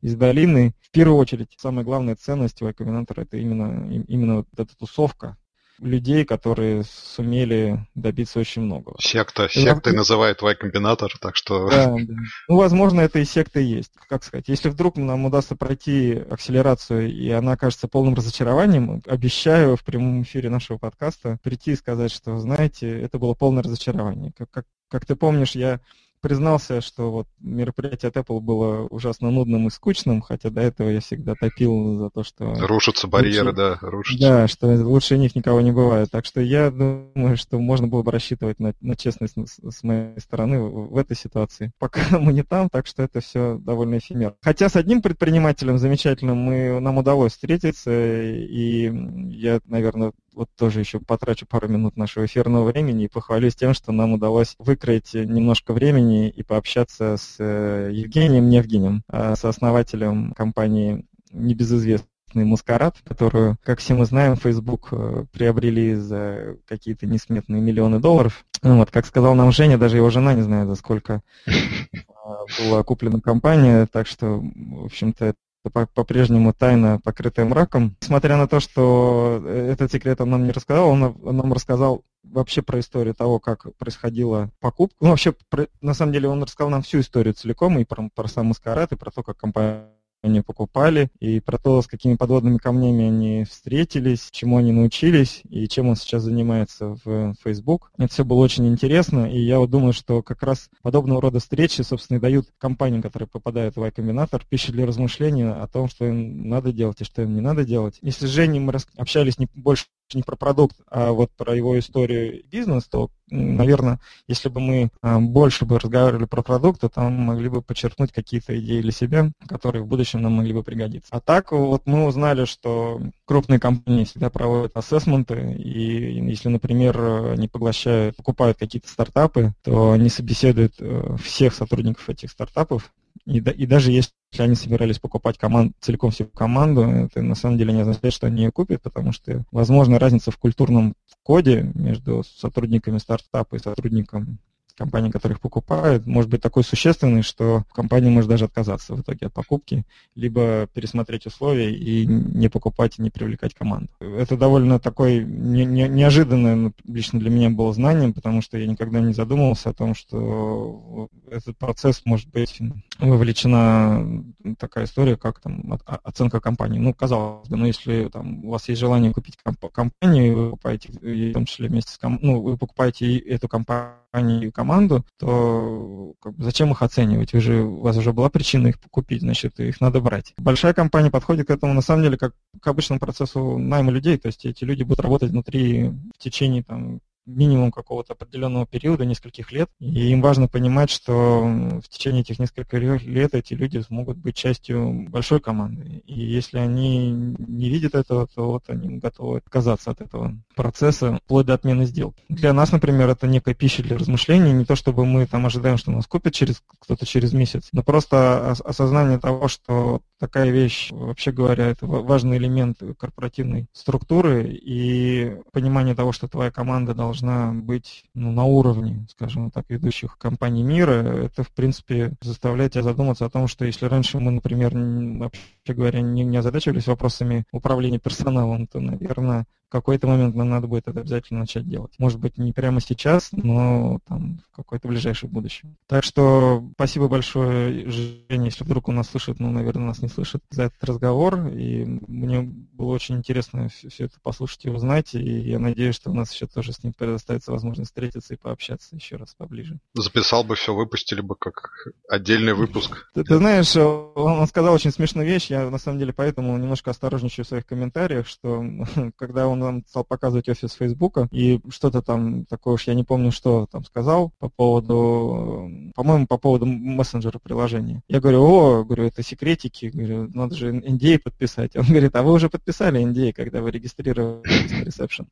из 0.01 0.15
долины. 0.15 0.75
В 0.81 0.93
первую 0.93 1.19
очередь, 1.19 1.57
самая 1.57 1.85
главная 1.85 2.15
ценность 2.15 2.61
комбинатора 2.77 3.23
это 3.23 3.37
именно, 3.37 3.93
именно 4.07 4.37
вот 4.37 4.47
эта 4.57 4.77
тусовка, 4.77 5.37
людей, 5.79 6.25
которые 6.25 6.85
сумели 6.85 7.87
добиться 7.95 8.41
очень 8.41 8.63
многого. 8.63 8.97
Секта, 9.01 9.49
сектой 9.49 9.93
и... 9.93 9.97
называют 9.97 10.43
Y-комбинатор, 10.43 11.11
так 11.21 11.37
что... 11.37 11.69
Да, 11.69 11.87
да. 11.87 12.15
Ну, 12.49 12.57
возможно, 12.57 13.01
это 13.01 13.19
и 13.19 13.25
секта 13.25 13.61
есть. 13.61 13.93
Как 14.09 14.25
сказать, 14.25 14.49
если 14.49 14.69
вдруг 14.69 14.97
нам 14.97 15.25
удастся 15.25 15.57
пройти 15.57 16.15
акселерацию, 16.31 17.13
и 17.13 17.31
она 17.31 17.57
кажется 17.57 17.89
полным 17.89 18.15
разочарованием, 18.15 19.03
обещаю 19.07 19.77
в 19.77 19.85
прямом 19.85 20.23
эфире 20.23 20.51
нашего 20.51 20.79
подкаста 20.79 21.39
прийти 21.43 21.73
и 21.73 21.77
сказать, 21.77 22.11
что, 22.11 22.39
знаете, 22.39 23.01
это 23.01 23.19
было 23.19 23.35
полное 23.35 23.63
разочарование. 23.63 24.33
Как, 24.37 24.51
как, 24.51 24.65
как 24.89 25.07
ты 25.07 25.17
помнишь, 25.17 25.53
я 25.53 25.81
признался, 26.21 26.81
что 26.81 27.11
вот 27.11 27.29
мероприятие 27.41 28.09
от 28.09 28.17
Apple 28.17 28.41
было 28.41 28.87
ужасно 28.87 29.31
нудным 29.31 29.69
и 29.69 29.71
скучным, 29.71 30.21
хотя 30.21 30.51
до 30.51 30.61
этого 30.61 30.89
я 30.89 31.01
всегда 31.01 31.35
топил 31.35 31.99
за 31.99 32.11
то, 32.11 32.23
что... 32.23 32.55
Рушатся 32.67 33.07
барьеры, 33.09 33.49
лучше... 33.49 33.57
да, 33.57 33.79
рушатся. 33.81 34.29
Да, 34.29 34.49
что 34.49 34.67
лучше 34.67 35.19
них 35.19 35.35
никого 35.35 35.61
не 35.61 35.73
бывает. 35.73 36.11
Так 36.11 36.25
что 36.25 36.41
я 36.41 36.71
думаю, 36.71 37.37
что 37.37 37.59
можно 37.59 37.87
было 37.87 38.03
бы 38.03 38.13
рассчитывать 38.13 38.61
на, 38.61 38.75
на 38.81 38.97
честность 38.97 39.35
с, 39.37 39.83
моей 39.83 40.19
стороны 40.21 40.61
в, 40.61 40.93
в 40.93 40.97
этой 40.97 41.17
ситуации. 41.17 41.73
Пока 41.79 42.01
мы 42.19 42.33
не 42.33 42.43
там, 42.43 42.69
так 42.69 42.87
что 42.87 43.03
это 43.03 43.21
все 43.21 43.59
довольно 43.59 43.99
эфемерно. 43.99 44.37
Хотя 44.43 44.69
с 44.69 44.77
одним 44.77 45.03
предпринимателем 45.03 45.79
замечательным 45.79 46.37
мы, 46.39 46.81
нам 46.81 46.99
удалось 46.99 47.33
встретиться, 47.33 47.91
и 47.93 48.91
я, 49.31 49.61
наверное, 49.67 50.13
вот 50.39 50.49
тоже 50.57 50.79
еще 50.79 51.01
потрачу 51.01 51.47
пару 51.47 51.67
минут 51.67 51.97
нашего 51.97 52.25
эфирного 52.25 52.65
времени 52.65 53.05
и 53.05 53.09
похвалюсь 53.09 53.57
тем, 53.57 53.75
что 53.75 53.91
нам 53.91 54.13
удалось 54.13 54.55
выкроить 54.61 55.13
немножко 55.15 55.73
времени 55.73 56.29
и 56.29 56.45
пообщаться 56.45 57.17
с 57.17 57.35
э, 57.41 57.91
Евгением 57.93 58.49
Невгинем, 58.49 59.03
э, 59.11 59.35
сооснователем 59.35 60.33
компании 60.35 61.05
небезызвестной 61.33 62.07
Маскарад, 62.45 62.99
которую, 63.05 63.59
как 63.65 63.81
все 63.81 63.95
мы 63.95 64.05
знаем, 64.05 64.37
Facebook 64.37 64.91
э, 64.93 65.25
приобрели 65.33 65.97
за 65.97 66.57
какие-то 66.69 67.07
несметные 67.07 67.61
миллионы 67.61 67.99
долларов. 67.99 68.45
Ну, 68.63 68.77
вот, 68.77 68.93
как 68.93 69.07
сказал 69.07 69.35
нам 69.35 69.51
Женя, 69.51 69.77
даже 69.77 69.97
его 69.97 70.09
жена 70.09 70.35
не 70.35 70.43
знает, 70.43 70.69
за 70.69 70.77
сколько 70.77 71.23
была 72.61 72.85
куплена 72.85 73.21
компания, 73.21 73.89
так 73.91 74.07
что, 74.07 74.41
в 74.41 74.85
общем-то, 74.85 75.35
по-прежнему 75.63 76.53
тайна, 76.53 77.01
покрытая 77.03 77.47
мраком. 77.47 77.97
Несмотря 78.01 78.37
на 78.37 78.49
то, 78.49 78.61
что 78.61 79.43
э, 79.45 79.71
этот 79.73 79.93
секрет 79.93 80.21
он 80.21 80.31
нам 80.31 80.45
не 80.45 80.53
рассказал, 80.53 80.89
он 80.89 81.17
нам 81.23 81.53
рассказал 81.53 82.05
вообще 82.23 82.63
про 82.63 82.81
историю 82.81 83.15
того, 83.15 83.39
как 83.39 83.67
происходила 83.77 84.51
покупка. 84.61 84.97
Ну, 85.01 85.11
вообще, 85.11 85.35
про, 85.49 85.69
на 85.81 85.95
самом 85.95 86.13
деле, 86.13 86.29
он 86.29 86.43
рассказал 86.43 86.71
нам 86.71 86.83
всю 86.83 87.01
историю 87.01 87.35
целиком, 87.35 87.79
и 87.79 87.85
про, 87.85 88.09
про 88.15 88.29
сам 88.29 88.47
маскарад, 88.47 88.93
и 88.93 88.97
про 88.97 89.11
то, 89.11 89.23
как 89.23 89.37
компания 89.37 89.89
они 90.23 90.41
покупали, 90.41 91.11
и 91.21 91.41
про 91.41 91.59
то, 91.59 91.81
с 91.83 91.87
какими 91.87 92.15
подводными 92.15 92.59
камнями 92.59 93.05
они 93.05 93.45
встретились, 93.45 94.29
чему 94.31 94.59
они 94.59 94.73
научились, 94.73 95.43
и 95.49 95.69
чем 95.69 95.89
он 95.89 95.97
сейчас 95.97 96.23
занимается 96.23 96.97
в 97.05 97.35
Facebook. 97.43 97.91
Это 97.99 98.13
все 98.13 98.25
было 98.25 98.39
очень 98.39 98.69
интересно, 98.69 99.31
и 99.31 99.39
я 99.39 99.59
вот 99.59 99.71
думаю, 99.71 99.93
что 99.93 100.23
как 100.23 100.43
раз 100.43 100.69
подобного 100.83 101.23
рода 101.23 101.39
встречи, 101.39 101.83
собственно, 101.83 102.19
и 102.19 102.21
дают 102.21 102.47
компаниям, 102.59 103.03
которые 103.03 103.29
попадают 103.29 103.77
в 103.77 103.85
Y-комбинатор, 103.85 104.45
пищу 104.49 104.73
для 104.73 104.87
размышления 104.87 105.51
о 105.51 105.67
том, 105.67 105.89
что 105.89 106.07
им 106.07 106.49
надо 106.49 106.73
делать 106.73 107.01
и 107.01 107.05
что 107.05 107.23
им 107.23 107.35
не 107.35 107.41
надо 107.41 107.65
делать. 107.65 107.99
Если 108.03 108.27
с 108.27 108.31
Женей 108.31 108.61
мы 108.61 108.75
общались 108.97 109.39
не 109.39 109.49
больше 109.55 109.87
не 110.15 110.23
про 110.23 110.37
продукт, 110.37 110.77
а 110.91 111.13
вот 111.13 111.31
про 111.37 111.55
его 111.55 111.79
историю 111.79 112.43
бизнес, 112.51 112.85
то, 112.85 113.11
наверное, 113.31 114.01
если 114.27 114.49
бы 114.49 114.61
мы 114.61 114.91
а, 115.03 115.19
больше 115.19 115.65
бы 115.65 115.79
разговаривали 115.79 116.25
про 116.25 116.43
продукт, 116.43 116.81
то 116.81 116.89
там 116.89 117.13
могли 117.13 117.49
бы 117.49 117.63
подчеркнуть 117.63 118.13
какие-то 118.13 118.59
идеи 118.59 118.81
для 118.81 118.93
себя, 118.93 119.31
которые 119.47 119.83
в 119.83 119.87
будущем 119.87 120.23
нам 120.23 120.33
могли 120.33 120.53
бы 120.53 120.63
пригодиться. 120.63 121.09
А 121.11 121.21
так 121.21 121.53
вот 121.53 121.83
мы 121.87 122.07
узнали, 122.07 122.45
что 122.45 123.01
крупные 123.25 123.61
компании 123.61 124.05
всегда 124.05 124.31
проводят 124.31 124.77
ассессменты, 124.77 125.55
и 125.55 126.21
если, 126.29 126.49
например, 126.49 127.37
не 127.37 127.49
поглощают, 127.49 128.17
покупают 128.17 128.59
какие-то 128.59 128.89
стартапы, 128.89 129.53
то 129.63 129.93
они 129.93 130.09
собеседуют 130.09 130.75
э, 130.79 131.17
всех 131.23 131.55
сотрудников 131.55 132.09
этих 132.09 132.31
стартапов, 132.31 132.93
и, 133.29 133.41
и 133.41 133.67
даже 133.67 133.93
если 133.93 134.13
они 134.39 134.55
собирались 134.55 134.99
покупать 134.99 135.37
команд, 135.37 135.75
целиком 135.81 136.11
всю 136.11 136.27
команду, 136.27 136.83
это 136.83 137.21
на 137.21 137.35
самом 137.35 137.59
деле 137.59 137.75
не 137.75 137.83
означает, 137.83 138.15
что 138.15 138.27
они 138.27 138.45
ее 138.45 138.51
купят, 138.51 138.81
потому 138.81 139.13
что, 139.13 139.45
возможно, 139.53 139.99
разница 139.99 140.31
в 140.31 140.39
культурном 140.39 140.95
коде 141.23 141.71
между 141.75 142.25
сотрудниками 142.25 142.97
стартапа 142.97 143.57
и 143.57 143.59
сотрудником 143.59 144.39
компании, 144.79 145.11
которых 145.11 145.41
покупают, 145.41 146.07
может 146.07 146.31
быть 146.31 146.41
такой 146.41 146.65
существенный, 146.65 147.23
что 147.23 147.65
компания 147.73 148.11
может 148.11 148.31
даже 148.31 148.47
отказаться 148.47 148.95
в 148.95 149.01
итоге 149.01 149.27
от 149.27 149.35
покупки, 149.35 149.85
либо 150.15 150.69
пересмотреть 150.73 151.27
условия 151.27 151.75
и 151.75 152.07
не 152.07 152.49
покупать 152.49 152.99
и 152.99 153.03
не 153.03 153.11
привлекать 153.11 153.55
команду. 153.55 153.89
Это 154.01 154.37
довольно 154.37 154.79
такой 154.79 155.25
не, 155.25 155.65
не, 155.65 155.89
неожиданное 155.89 156.55
ну, 156.55 156.73
лично 156.87 157.19
для 157.19 157.31
меня 157.31 157.51
было 157.51 157.73
знанием, 157.75 158.13
потому 158.15 158.41
что 158.41 158.57
я 158.57 158.67
никогда 158.67 159.01
не 159.01 159.13
задумывался 159.13 159.71
о 159.71 159.75
том, 159.75 159.95
что 159.95 161.09
этот 161.31 161.59
процесс 161.59 162.03
может 162.05 162.31
быть 162.31 162.59
вовлечена 162.99 164.25
такая 164.59 164.85
история, 164.85 165.17
как 165.17 165.41
там 165.41 165.79
оценка 165.85 166.41
компании. 166.41 166.79
Ну, 166.79 166.95
казалось 166.95 167.49
бы, 167.49 167.57
но 167.57 167.67
если 167.67 168.09
там, 168.09 168.45
у 168.45 168.51
вас 168.51 168.69
есть 168.69 168.81
желание 168.81 169.13
купить 169.13 169.37
комп- 169.43 169.73
компанию, 169.73 170.37
вы 170.37 170.51
покупаете, 170.51 170.93
в 170.93 171.33
том 171.33 171.45
числе 171.45 171.69
вместе 171.69 171.93
с 171.93 171.99
ком- 171.99 172.19
ну, 172.23 172.41
вы 172.41 172.57
покупаете 172.57 173.19
эту 173.19 173.49
компанию 173.49 173.99
компанию 174.11 174.49
и 174.49 174.51
команду, 174.51 175.05
то 175.19 176.15
как 176.21 176.35
бы, 176.35 176.45
зачем 176.45 176.73
их 176.73 176.83
оценивать? 176.83 177.33
Вы 177.33 177.41
же, 177.41 177.63
у 177.63 177.81
вас 177.81 177.97
уже 177.97 178.13
была 178.13 178.31
причина 178.31 178.69
их 178.69 178.81
купить, 178.91 179.21
значит, 179.21 179.59
их 179.61 179.81
надо 179.81 180.01
брать. 180.01 180.35
Большая 180.39 180.75
компания 180.75 181.11
подходит 181.11 181.47
к 181.47 181.51
этому, 181.51 181.75
на 181.75 181.83
самом 181.83 182.03
деле, 182.03 182.17
как 182.17 182.35
к 182.61 182.67
обычному 182.67 183.01
процессу 183.01 183.59
найма 183.59 183.93
людей, 183.93 184.19
то 184.19 184.27
есть 184.27 184.45
эти 184.45 184.65
люди 184.65 184.83
будут 184.83 185.01
работать 185.01 185.31
внутри 185.31 185.89
в 185.89 186.19
течение 186.19 186.63
там, 186.63 187.01
минимум 187.29 187.71
какого-то 187.71 188.15
определенного 188.15 188.67
периода, 188.67 189.05
нескольких 189.05 189.53
лет, 189.53 189.69
и 189.79 190.11
им 190.11 190.21
важно 190.21 190.49
понимать, 190.49 190.91
что 190.91 191.43
в 191.43 191.89
течение 191.89 192.23
этих 192.23 192.39
нескольких 192.39 193.03
лет 193.03 193.35
эти 193.35 193.55
люди 193.55 193.79
смогут 193.79 194.17
быть 194.17 194.35
частью 194.35 195.09
большой 195.09 195.41
команды. 195.41 196.03
И 196.07 196.21
если 196.21 196.59
они 196.59 197.11
не 197.11 197.69
видят 197.69 197.95
этого, 197.95 198.27
то 198.27 198.53
вот 198.53 198.65
они 198.69 198.99
готовы 198.99 199.39
отказаться 199.39 199.91
от 199.91 200.01
этого 200.01 200.35
процесса 200.55 201.19
вплоть 201.25 201.47
до 201.47 201.55
отмены 201.55 201.85
сделки. 201.85 202.23
Для 202.29 202.53
нас, 202.53 202.73
например, 202.73 203.09
это 203.09 203.27
некая 203.27 203.55
пища 203.55 203.83
для 203.83 203.97
размышлений, 203.97 204.53
не 204.53 204.65
то 204.65 204.77
чтобы 204.77 205.05
мы 205.05 205.27
там 205.27 205.47
ожидаем, 205.47 205.77
что 205.77 205.91
нас 205.91 206.07
купят 206.07 206.35
через 206.35 206.63
кто-то 206.81 207.07
через 207.07 207.33
месяц, 207.33 207.69
но 207.73 207.83
просто 207.83 208.51
осознание 208.51 209.19
того, 209.19 209.49
что 209.49 210.01
такая 210.19 210.51
вещь, 210.51 210.91
вообще 210.91 211.33
говоря, 211.33 211.67
это 211.67 211.87
важный 211.87 212.39
элемент 212.39 212.79
корпоративной 212.99 213.67
структуры 213.73 214.51
и 214.51 215.37
понимание 215.53 215.95
того, 215.95 216.13
что 216.13 216.29
твоя 216.29 216.51
команда 216.51 216.95
должна 216.95 217.53
быть 217.53 218.05
ну, 218.15 218.33
на 218.33 218.45
уровне, 218.45 219.07
скажем 219.11 219.51
так, 219.51 219.67
ведущих 219.69 220.19
компаний 220.19 220.63
мира, 220.63 220.93
это, 220.93 221.43
в 221.43 221.51
принципе, 221.51 222.13
заставляет 222.21 222.73
тебя 222.73 222.83
задуматься 222.83 223.25
о 223.25 223.31
том, 223.31 223.49
что 223.49 223.65
если 223.65 223.87
раньше 223.87 224.19
мы, 224.19 224.31
например, 224.31 224.73
вообще 224.75 225.75
говоря, 225.75 226.01
не, 226.01 226.25
не 226.25 226.37
озадачивались 226.37 226.87
вопросами 226.87 227.45
управления 227.53 227.99
персоналом, 227.99 228.67
то, 228.67 228.81
наверное, 228.81 229.47
в 229.69 229.71
какой-то 229.71 230.07
момент 230.07 230.35
нам 230.35 230.49
надо 230.49 230.67
будет 230.67 230.89
это 230.89 231.01
обязательно 231.01 231.41
начать 231.41 231.69
делать. 231.69 231.93
Может 231.99 232.19
быть, 232.19 232.39
не 232.39 232.53
прямо 232.53 232.81
сейчас, 232.81 233.29
но 233.33 233.99
там 234.09 234.41
в 234.51 234.57
какое-то 234.57 234.89
ближайшее 234.89 235.31
будущее. 235.31 235.77
Так 235.87 236.05
что 236.05 236.67
спасибо 236.73 237.09
большое, 237.09 237.89
Женя, 237.91 238.47
если 238.47 238.65
вдруг 238.65 238.89
у 238.89 238.93
нас 238.93 239.11
слышит, 239.11 239.41
ну, 239.41 239.51
наверное, 239.51 239.89
нас 239.89 240.01
не 240.01 240.09
слышит, 240.09 240.43
за 240.49 240.65
этот 240.65 240.83
разговор. 240.85 241.49
И 241.49 241.85
мне 241.85 242.41
было 242.41 242.95
очень 242.95 243.17
интересно 243.17 243.69
все, 243.69 243.91
все 243.91 244.05
это 244.07 244.19
послушать 244.23 244.65
и 244.65 244.71
узнать. 244.71 245.15
И 245.15 245.41
я 245.41 245.59
надеюсь, 245.59 245.97
что 245.97 246.11
у 246.11 246.15
нас 246.15 246.33
еще 246.33 246.47
тоже 246.47 246.73
с 246.73 246.83
ним 246.83 246.95
предоставится 246.95 247.53
возможность 247.53 247.91
встретиться 247.91 248.33
и 248.33 248.39
пообщаться 248.39 248.97
еще 248.97 249.17
раз 249.17 249.35
поближе. 249.35 249.79
Записал 249.93 250.45
бы 250.45 250.55
все, 250.55 250.75
выпустили 250.75 251.21
бы 251.21 251.37
как 251.37 251.71
отдельный 252.09 252.55
выпуск. 252.55 253.11
Ты, 253.13 253.23
ты 253.23 253.37
знаешь, 253.37 253.77
он, 253.77 254.41
он 254.41 254.47
сказал 254.47 254.73
очень 254.73 254.93
смешную 254.93 255.29
вещь. 255.29 255.51
Я 255.51 255.69
на 255.69 255.79
самом 255.79 255.99
деле 255.99 256.15
поэтому 256.15 256.57
немножко 256.57 256.91
осторожничаю 256.91 257.45
в 257.45 257.49
своих 257.49 257.67
комментариях, 257.67 258.27
что 258.27 258.65
когда 259.17 259.47
он 259.47 259.58
нам 259.59 259.85
стал 259.87 260.05
показывать 260.05 260.49
офис 260.49 260.73
Фейсбука, 260.73 261.29
и 261.31 261.61
что-то 261.69 262.03
там 262.03 262.45
такое 262.47 262.75
уж 262.75 262.87
я 262.87 262.95
не 262.95 263.05
помню, 263.05 263.33
что 263.33 263.67
там 263.71 263.85
сказал 263.85 264.33
по 264.39 264.49
поводу, 264.49 265.71
по-моему, 265.95 266.27
по 266.27 266.39
поводу 266.39 266.67
мессенджера 266.67 267.39
приложения. 267.39 268.03
Я 268.09 268.21
говорю, 268.21 268.43
о, 268.43 268.85
говорю, 268.85 269.05
это 269.05 269.23
секретики, 269.23 269.91
говорю, 269.93 270.31
надо 270.33 270.55
же 270.55 270.73
NDA 270.73 271.19
подписать. 271.19 271.77
Он 271.77 271.85
говорит, 271.85 272.15
а 272.17 272.23
вы 272.23 272.33
уже 272.33 272.49
подписали 272.49 273.03
NDA, 273.03 273.33
когда 273.33 273.61
вы 273.61 273.71
регистрировались 273.71 274.71
ресепшн. 274.85 275.27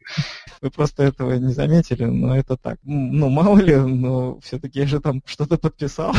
Вы 0.61 0.71
просто 0.71 1.03
этого 1.03 1.35
не 1.35 1.53
заметили, 1.53 2.05
но 2.05 2.37
это 2.37 2.57
так. 2.57 2.79
Ну, 2.83 3.29
мало 3.29 3.59
ли, 3.59 3.77
но 3.77 4.39
все-таки 4.41 4.81
я 4.81 4.87
же 4.87 5.01
там 5.01 5.23
что-то 5.25 5.59
подписал. 5.59 6.15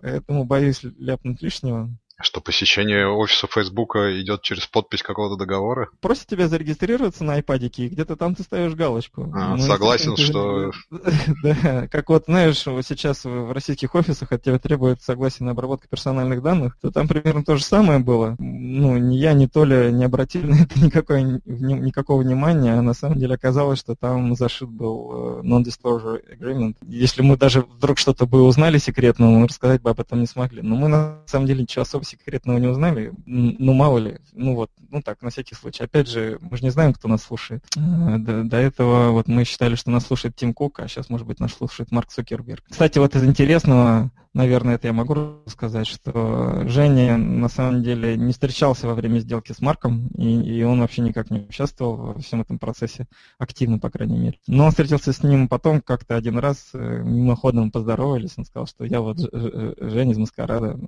Поэтому 0.00 0.44
боюсь 0.44 0.82
ляпнуть 0.98 1.42
лишнего. 1.42 1.90
Что 2.20 2.40
посещение 2.40 3.06
офиса 3.06 3.46
Фейсбука 3.46 4.20
идет 4.20 4.42
через 4.42 4.66
подпись 4.66 5.02
какого-то 5.04 5.36
договора? 5.36 5.88
Просит 6.00 6.26
тебя 6.26 6.48
зарегистрироваться 6.48 7.22
на 7.22 7.38
iPad, 7.38 7.70
и 7.76 7.88
где-то 7.88 8.16
там 8.16 8.34
ты 8.34 8.42
ставишь 8.42 8.74
галочку. 8.74 9.30
А, 9.32 9.54
ну, 9.54 9.58
согласен, 9.58 10.16
что... 10.16 10.72
Да, 11.44 11.86
как 11.86 12.08
вот, 12.08 12.24
знаешь, 12.26 12.66
вот 12.66 12.84
сейчас 12.84 13.24
в 13.24 13.52
российских 13.52 13.94
офисах 13.94 14.32
от 14.32 14.42
тебя 14.42 14.58
требует 14.58 15.00
согласие 15.00 15.46
на 15.46 15.52
обработку 15.52 15.86
персональных 15.88 16.42
данных, 16.42 16.76
то 16.80 16.90
там 16.90 17.06
примерно 17.06 17.44
то 17.44 17.56
же 17.56 17.62
самое 17.62 18.00
было. 18.00 18.34
Ну, 18.40 18.98
ни 18.98 19.14
я, 19.14 19.32
ни 19.32 19.46
Толя 19.46 19.92
не 19.92 20.04
обратили 20.04 20.46
на 20.50 20.62
это 20.62 20.80
никакой, 20.80 21.22
никакого 21.44 22.22
внимания, 22.22 22.74
а 22.74 22.82
на 22.82 22.94
самом 22.94 23.18
деле 23.18 23.36
оказалось, 23.36 23.78
что 23.78 23.94
там 23.94 24.34
зашит 24.34 24.68
был 24.68 25.42
э, 25.42 25.42
non-disclosure 25.44 26.20
agreement. 26.36 26.74
Если 26.82 27.22
мы 27.22 27.36
даже 27.36 27.60
вдруг 27.60 27.98
что-то 27.98 28.26
бы 28.26 28.42
узнали 28.42 28.78
секретно, 28.78 29.26
мы 29.26 29.46
рассказать 29.46 29.82
бы 29.82 29.90
об 29.90 30.00
этом 30.00 30.18
не 30.18 30.26
смогли. 30.26 30.62
Но 30.62 30.74
мы 30.74 30.88
на 30.88 31.22
самом 31.26 31.46
деле 31.46 31.62
ничего 31.62 31.82
особо 31.82 32.07
секретного 32.08 32.58
не 32.58 32.66
узнали. 32.66 33.12
Ну, 33.26 33.72
мало 33.72 33.98
ли. 33.98 34.18
Ну 34.32 34.54
вот, 34.54 34.70
ну 34.90 35.02
так, 35.02 35.22
на 35.22 35.30
всякий 35.30 35.54
случай. 35.54 35.84
Опять 35.84 36.08
же, 36.08 36.38
мы 36.40 36.56
же 36.56 36.64
не 36.64 36.70
знаем, 36.70 36.92
кто 36.92 37.08
нас 37.08 37.22
слушает. 37.22 37.64
А, 37.76 38.18
до, 38.18 38.44
до 38.44 38.56
этого 38.56 39.10
вот 39.10 39.28
мы 39.28 39.44
считали, 39.44 39.74
что 39.74 39.90
нас 39.90 40.06
слушает 40.06 40.36
Тим 40.36 40.54
Кук, 40.54 40.80
а 40.80 40.88
сейчас, 40.88 41.10
может 41.10 41.26
быть, 41.26 41.40
нас 41.40 41.52
слушает 41.52 41.90
Марк 41.90 42.08
Цукерберг. 42.08 42.64
Кстати, 42.68 42.98
вот 42.98 43.14
из 43.14 43.24
интересного, 43.24 44.10
наверное, 44.38 44.76
это 44.76 44.86
я 44.86 44.92
могу 44.92 45.42
сказать, 45.46 45.88
что 45.88 46.62
Женя 46.68 47.16
на 47.16 47.48
самом 47.48 47.82
деле 47.82 48.16
не 48.16 48.32
встречался 48.32 48.86
во 48.86 48.94
время 48.94 49.18
сделки 49.18 49.52
с 49.52 49.60
Марком, 49.60 50.06
и, 50.16 50.40
и 50.40 50.62
он 50.62 50.80
вообще 50.80 51.02
никак 51.02 51.30
не 51.30 51.40
участвовал 51.40 51.96
во 51.96 52.20
всем 52.20 52.40
этом 52.40 52.58
процессе, 52.58 53.06
активно, 53.38 53.80
по 53.80 53.90
крайней 53.90 54.18
мере. 54.18 54.38
Но 54.46 54.66
он 54.66 54.70
встретился 54.70 55.12
с 55.12 55.22
ним 55.24 55.48
потом 55.48 55.80
как-то 55.80 56.14
один 56.14 56.38
раз, 56.38 56.70
э, 56.72 57.02
мимоходом 57.02 57.72
поздоровались, 57.72 58.34
он 58.36 58.44
сказал, 58.44 58.68
что 58.68 58.84
я 58.84 59.00
вот 59.00 59.18
Женя 59.18 60.12
из 60.12 60.18
Маскарада, 60.18 60.78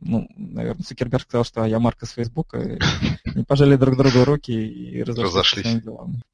ну, 0.00 0.28
наверное, 0.36 0.82
Цукерберг 0.82 1.22
сказал, 1.22 1.44
что 1.44 1.64
я 1.64 1.78
Марк 1.78 2.02
из 2.02 2.10
Фейсбука, 2.10 2.78
не 3.34 3.44
пожали 3.44 3.76
друг 3.76 3.96
другу 3.96 4.24
руки 4.24 4.52
и 4.52 5.02
разошлись. 5.02 5.64
разошлись. 5.64 5.82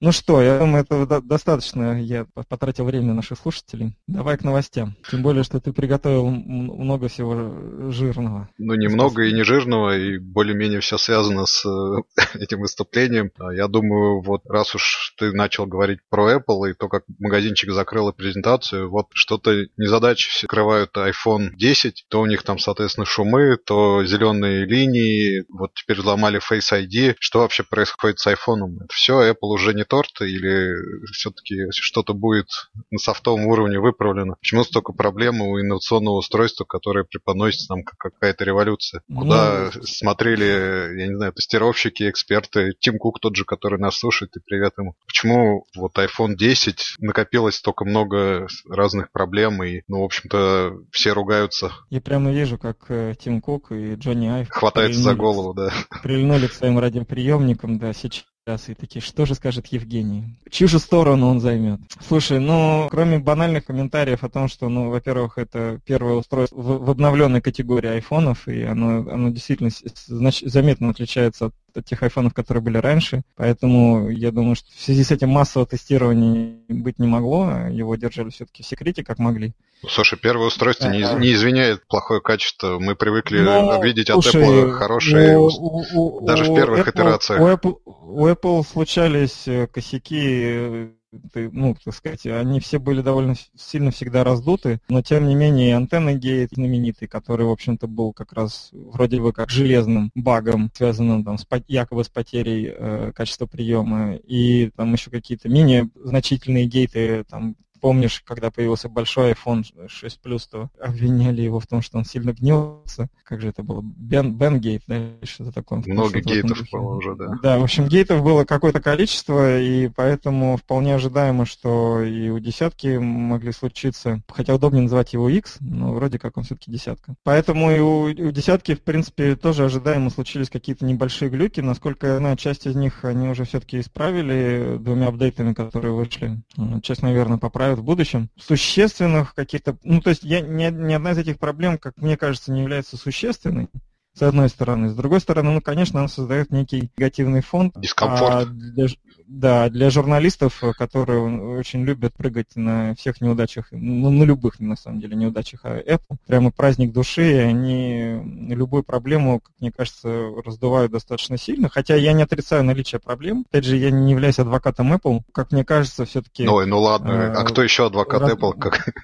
Ну 0.00 0.12
что, 0.12 0.42
я 0.42 0.58
думаю, 0.58 0.84
этого 0.84 1.20
достаточно. 1.20 2.00
Я 2.00 2.26
потратил 2.48 2.84
время 2.84 3.08
на 3.08 3.14
наших 3.14 3.38
слушателей. 3.38 3.96
Давай 4.06 4.36
к 4.36 4.44
новостям. 4.44 4.94
Тем 5.10 5.22
более, 5.22 5.42
что 5.42 5.58
ты 5.60 5.72
приготовил 5.72 6.26
много 6.66 7.08
всего 7.08 7.90
жирного. 7.90 8.48
Ну, 8.58 8.74
немного 8.74 9.24
и 9.24 9.32
не 9.32 9.42
жирного, 9.42 9.96
и 9.96 10.18
более-менее 10.18 10.80
все 10.80 10.98
связано 10.98 11.46
с 11.46 11.64
э, 11.64 12.02
этим 12.34 12.60
выступлением. 12.60 13.30
А 13.38 13.52
я 13.52 13.68
думаю, 13.68 14.20
вот 14.22 14.42
раз 14.46 14.74
уж 14.74 15.14
ты 15.18 15.32
начал 15.32 15.66
говорить 15.66 16.00
про 16.10 16.36
Apple 16.36 16.70
и 16.70 16.74
то, 16.74 16.88
как 16.88 17.04
магазинчик 17.18 17.70
закрыл 17.72 18.12
презентацию, 18.12 18.90
вот 18.90 19.06
что-то 19.14 19.66
незадачи 19.76 20.44
скрывают 20.44 20.96
iPhone 20.96 21.50
10, 21.54 22.06
то 22.08 22.20
у 22.20 22.26
них 22.26 22.42
там, 22.42 22.58
соответственно, 22.58 23.06
шумы, 23.06 23.56
то 23.56 24.04
зеленые 24.04 24.66
линии, 24.66 25.44
вот 25.48 25.72
теперь 25.74 25.98
взломали 25.98 26.40
Face 26.40 26.72
ID. 26.72 27.16
Что 27.18 27.40
вообще 27.40 27.62
происходит 27.62 28.18
с 28.18 28.26
iPhone? 28.26 28.76
Это 28.76 28.92
все, 28.92 29.30
Apple 29.30 29.48
уже 29.48 29.74
не 29.74 29.84
торт 29.84 30.20
или 30.20 30.72
все-таки 31.12 31.70
что-то 31.70 32.14
будет 32.14 32.48
на 32.90 32.98
софтовом 32.98 33.46
уровне 33.46 33.78
выправлено? 33.78 34.36
Почему 34.40 34.64
столько 34.64 34.92
проблем 34.92 35.40
у 35.40 35.60
инновационного 35.60 36.16
устройства, 36.16 36.45
которое 36.64 37.04
преподносится 37.04 37.74
нам 37.74 37.82
как 37.82 37.98
какая-то 37.98 38.44
революция? 38.44 39.02
Куда 39.14 39.70
ну... 39.74 39.82
смотрели, 39.82 40.98
я 41.00 41.08
не 41.08 41.16
знаю, 41.16 41.32
тестировщики, 41.32 42.08
эксперты, 42.08 42.72
Тим 42.78 42.98
Кук 42.98 43.20
тот 43.20 43.36
же, 43.36 43.44
который 43.44 43.78
нас 43.78 43.98
слушает, 43.98 44.36
и 44.36 44.40
привет 44.44 44.74
ему. 44.78 44.94
Почему 45.06 45.66
вот 45.76 45.98
iPhone 45.98 46.34
10 46.36 46.96
накопилось 46.98 47.56
столько 47.56 47.84
много 47.84 48.46
разных 48.68 49.10
проблем, 49.12 49.62
и, 49.62 49.82
ну, 49.88 50.02
в 50.02 50.04
общем-то, 50.04 50.74
все 50.92 51.12
ругаются. 51.12 51.72
Я 51.90 52.00
прямо 52.00 52.32
вижу, 52.32 52.58
как 52.58 52.86
э, 52.88 53.14
Тим 53.18 53.40
Кук 53.40 53.72
и 53.72 53.94
Джонни 53.94 54.28
Айв 54.28 54.48
хватается 54.50 55.00
за 55.00 55.14
голову, 55.14 55.54
да. 55.54 55.72
Прильнули 56.02 56.46
к 56.46 56.52
своим 56.52 56.78
радиоприемникам, 56.78 57.78
да, 57.78 57.92
сейчас 57.92 58.24
и 58.46 58.74
такие, 58.74 59.02
что 59.02 59.26
же 59.26 59.34
скажет 59.34 59.66
Евгений? 59.66 60.38
Чью 60.50 60.68
же 60.68 60.78
сторону 60.78 61.26
он 61.26 61.40
займет? 61.40 61.80
Слушай, 62.00 62.38
ну, 62.38 62.86
кроме 62.92 63.18
банальных 63.18 63.64
комментариев 63.64 64.22
о 64.22 64.28
том, 64.28 64.46
что, 64.46 64.68
ну, 64.68 64.88
во-первых, 64.88 65.36
это 65.36 65.80
первое 65.84 66.14
устройство 66.14 66.56
в, 66.56 66.84
в 66.84 66.90
обновленной 66.90 67.40
категории 67.40 67.90
айфонов, 67.90 68.46
и 68.46 68.62
оно, 68.62 68.98
оно 69.10 69.30
действительно 69.30 69.70
знач, 70.06 70.42
заметно 70.42 70.90
отличается 70.90 71.46
от 71.46 71.54
тех 71.82 72.02
айфонов, 72.02 72.34
которые 72.34 72.62
были 72.62 72.78
раньше. 72.78 73.22
Поэтому 73.36 74.08
я 74.08 74.30
думаю, 74.30 74.56
что 74.56 74.68
в 74.74 74.80
связи 74.80 75.04
с 75.04 75.10
этим 75.10 75.30
массового 75.30 75.68
тестирования 75.68 76.56
быть 76.68 76.98
не 76.98 77.06
могло. 77.06 77.68
Его 77.70 77.96
держали 77.96 78.30
все-таки 78.30 78.62
в 78.62 78.66
секрете, 78.66 79.04
как 79.04 79.18
могли. 79.18 79.52
Слушай, 79.88 80.18
первое 80.18 80.46
устройство 80.46 80.88
не, 80.88 81.02
не 81.18 81.32
извиняет 81.32 81.86
плохое 81.86 82.20
качество. 82.20 82.78
Мы 82.78 82.96
привыкли 82.96 83.40
Но, 83.40 83.76
ну, 83.76 83.82
видеть 83.82 84.08
слушай, 84.08 84.42
от 84.42 84.48
Apple 84.48 84.70
хорошие, 84.72 85.38
у, 85.38 85.46
у, 85.46 85.84
у, 85.94 86.20
даже 86.26 86.44
в 86.44 86.54
первых 86.54 86.86
Apple, 86.86 86.90
итерациях. 86.90 87.40
У 87.40 87.46
Apple, 87.46 87.76
у 87.84 88.26
Apple 88.26 88.66
случались 88.66 89.46
э, 89.46 89.66
косяки 89.66 90.88
э, 91.34 91.48
ну, 91.52 91.76
так 91.82 91.94
сказать, 91.94 92.26
они 92.26 92.60
все 92.60 92.78
были 92.78 93.02
довольно 93.02 93.34
сильно 93.56 93.90
всегда 93.90 94.24
раздуты, 94.24 94.80
но 94.88 95.02
тем 95.02 95.28
не 95.28 95.34
менее 95.34 95.76
антенна 95.76 96.14
гейт 96.14 96.50
знаменитый, 96.52 97.08
который, 97.08 97.46
в 97.46 97.50
общем-то, 97.50 97.86
был 97.86 98.12
как 98.12 98.32
раз 98.32 98.70
вроде 98.72 99.20
бы 99.20 99.32
как 99.32 99.50
железным 99.50 100.10
багом, 100.14 100.70
связанным 100.74 101.24
там 101.24 101.38
с, 101.38 101.46
якобы 101.68 102.04
с 102.04 102.08
потерей 102.08 102.72
э, 102.74 103.12
качества 103.14 103.46
приема, 103.46 104.14
и 104.14 104.70
там 104.76 104.92
еще 104.92 105.10
какие-то 105.10 105.48
менее 105.48 105.88
значительные 105.94 106.66
гейты 106.66 107.24
там 107.24 107.56
помнишь, 107.86 108.20
когда 108.26 108.50
появился 108.50 108.88
большой 108.88 109.30
iPhone 109.30 109.62
6 109.86 110.20
Plus, 110.24 110.42
то 110.50 110.70
обвиняли 110.80 111.42
его 111.42 111.60
в 111.60 111.68
том, 111.68 111.82
что 111.82 111.98
он 111.98 112.04
сильно 112.04 112.32
гнился. 112.32 113.06
Как 113.22 113.40
же 113.40 113.50
это 113.50 113.62
было? 113.62 113.80
Бен, 113.80 114.36
Бен 114.36 114.58
Гейт, 114.58 114.82
да, 114.88 115.02
что-то 115.22 115.52
такое. 115.52 115.84
Много 115.86 116.18
гейтов 116.18 116.58
было 116.72 116.96
уже, 116.96 117.14
да. 117.14 117.26
Да, 117.44 117.58
в 117.60 117.62
общем, 117.62 117.86
гейтов 117.86 118.24
было 118.24 118.44
какое-то 118.44 118.80
количество, 118.80 119.60
и 119.60 119.86
поэтому 119.86 120.56
вполне 120.56 120.96
ожидаемо, 120.96 121.46
что 121.46 122.02
и 122.02 122.28
у 122.28 122.40
десятки 122.40 122.96
могли 122.98 123.52
случиться, 123.52 124.20
хотя 124.28 124.56
удобнее 124.56 124.82
называть 124.82 125.12
его 125.12 125.28
X, 125.28 125.58
но 125.60 125.94
вроде 125.94 126.18
как 126.18 126.36
он 126.36 126.42
все-таки 126.42 126.72
десятка. 126.72 127.14
Поэтому 127.22 127.70
и 127.70 127.78
у, 127.78 128.08
и 128.08 128.20
у 128.20 128.32
десятки, 128.32 128.74
в 128.74 128.82
принципе, 128.82 129.36
тоже 129.36 129.64
ожидаемо 129.64 130.10
случились 130.10 130.50
какие-то 130.50 130.84
небольшие 130.84 131.30
глюки. 131.30 131.60
Насколько 131.60 132.08
я 132.08 132.18
знаю, 132.18 132.36
часть 132.36 132.66
из 132.66 132.74
них 132.74 133.04
они 133.04 133.28
уже 133.28 133.44
все-таки 133.44 133.78
исправили 133.78 134.76
двумя 134.80 135.06
апдейтами, 135.06 135.52
которые 135.52 135.92
вышли. 135.92 136.42
Часть, 136.82 137.02
наверное, 137.02 137.38
поправят 137.38 137.75
в 137.78 137.84
будущем. 137.84 138.30
Существенных 138.38 139.34
каких-то... 139.34 139.78
Ну, 139.84 140.00
то 140.00 140.10
есть 140.10 140.22
я, 140.22 140.40
ни, 140.40 140.64
ни 140.70 140.92
одна 140.92 141.12
из 141.12 141.18
этих 141.18 141.38
проблем, 141.38 141.78
как 141.78 141.96
мне 141.96 142.16
кажется, 142.16 142.52
не 142.52 142.62
является 142.62 142.96
существенной 142.96 143.68
с 144.16 144.22
одной 144.22 144.48
стороны. 144.48 144.88
С 144.88 144.94
другой 144.94 145.20
стороны, 145.20 145.50
ну, 145.50 145.60
конечно, 145.60 146.00
он 146.00 146.08
создает 146.08 146.50
некий 146.50 146.90
негативный 146.96 147.42
фон. 147.42 147.72
Дискомфорт. 147.76 148.32
А 148.32 148.44
для, 148.46 148.86
да, 149.26 149.68
для 149.68 149.90
журналистов, 149.90 150.62
которые 150.78 151.58
очень 151.58 151.82
любят 151.84 152.14
прыгать 152.14 152.56
на 152.56 152.94
всех 152.94 153.20
неудачах, 153.20 153.66
ну, 153.72 154.10
на 154.10 154.22
любых, 154.22 154.58
на 154.58 154.76
самом 154.76 155.00
деле, 155.00 155.16
неудачах 155.16 155.64
Apple, 155.64 156.16
прямо 156.26 156.50
праздник 156.50 156.92
души, 156.92 157.30
и 157.30 157.36
они 157.36 158.22
любую 158.54 158.84
проблему, 158.84 159.40
как 159.40 159.52
мне 159.60 159.70
кажется, 159.70 160.08
раздувают 160.44 160.92
достаточно 160.92 161.36
сильно, 161.36 161.68
хотя 161.68 161.94
я 161.94 162.12
не 162.14 162.22
отрицаю 162.22 162.64
наличие 162.64 163.00
проблем. 163.00 163.44
Опять 163.50 163.64
же, 163.64 163.76
я 163.76 163.90
не 163.90 164.12
являюсь 164.12 164.38
адвокатом 164.38 164.94
Apple, 164.94 165.20
как 165.32 165.52
мне 165.52 165.64
кажется, 165.64 166.06
все-таки... 166.06 166.48
Ой, 166.48 166.66
ну 166.66 166.80
ладно, 166.80 167.10
э, 167.10 167.32
а 167.32 167.44
кто 167.44 167.62
еще 167.62 167.86
адвокат 167.86 168.22
раз... 168.22 168.32
Apple? 168.32 168.58
Как? 168.58 168.94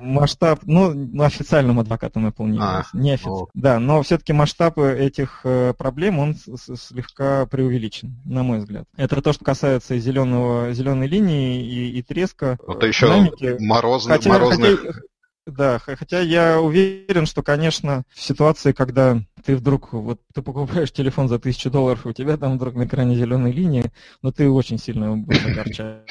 Масштаб, 0.00 0.60
ну, 0.64 1.22
официальным 1.22 1.80
адвокатом 1.80 2.26
Apple 2.26 2.46
не 2.46 2.58
а, 2.58 2.84
не 2.94 3.12
официально. 3.12 3.46
Да, 3.54 3.78
но 3.78 4.02
все-таки 4.22 4.32
масштаб 4.34 4.78
этих 4.78 5.40
э, 5.42 5.74
проблем, 5.76 6.20
он 6.20 6.36
слегка 6.36 7.44
преувеличен, 7.46 8.20
на 8.24 8.44
мой 8.44 8.58
взгляд. 8.58 8.84
Это 8.96 9.20
то, 9.20 9.32
что 9.32 9.44
касается 9.44 9.98
зеленого, 9.98 10.72
зеленой 10.72 11.08
линии 11.08 11.60
и, 11.60 11.98
и 11.98 12.02
треска. 12.02 12.56
Это 12.68 12.86
еще 12.86 13.06
динамики. 13.06 13.56
морозный, 13.58 14.12
хотя, 14.12 14.30
морозных... 14.30 14.80
Хотя, 14.80 15.00
да, 15.44 15.80
хотя 15.80 16.20
я 16.20 16.60
уверен, 16.60 17.26
что, 17.26 17.42
конечно, 17.42 18.04
в 18.14 18.22
ситуации, 18.22 18.70
когда 18.70 19.20
ты 19.44 19.56
вдруг, 19.56 19.92
вот 19.92 20.20
ты 20.32 20.40
покупаешь 20.40 20.92
телефон 20.92 21.28
за 21.28 21.40
тысячу 21.40 21.68
долларов, 21.68 22.06
у 22.06 22.12
тебя 22.12 22.36
там 22.36 22.54
вдруг 22.56 22.74
на 22.76 22.84
экране 22.84 23.16
зеленой 23.16 23.50
линии, 23.50 23.90
но 24.22 24.30
ты 24.30 24.48
очень 24.48 24.78
сильно 24.78 25.16
будешь 25.16 25.44
огорчать. 25.44 26.02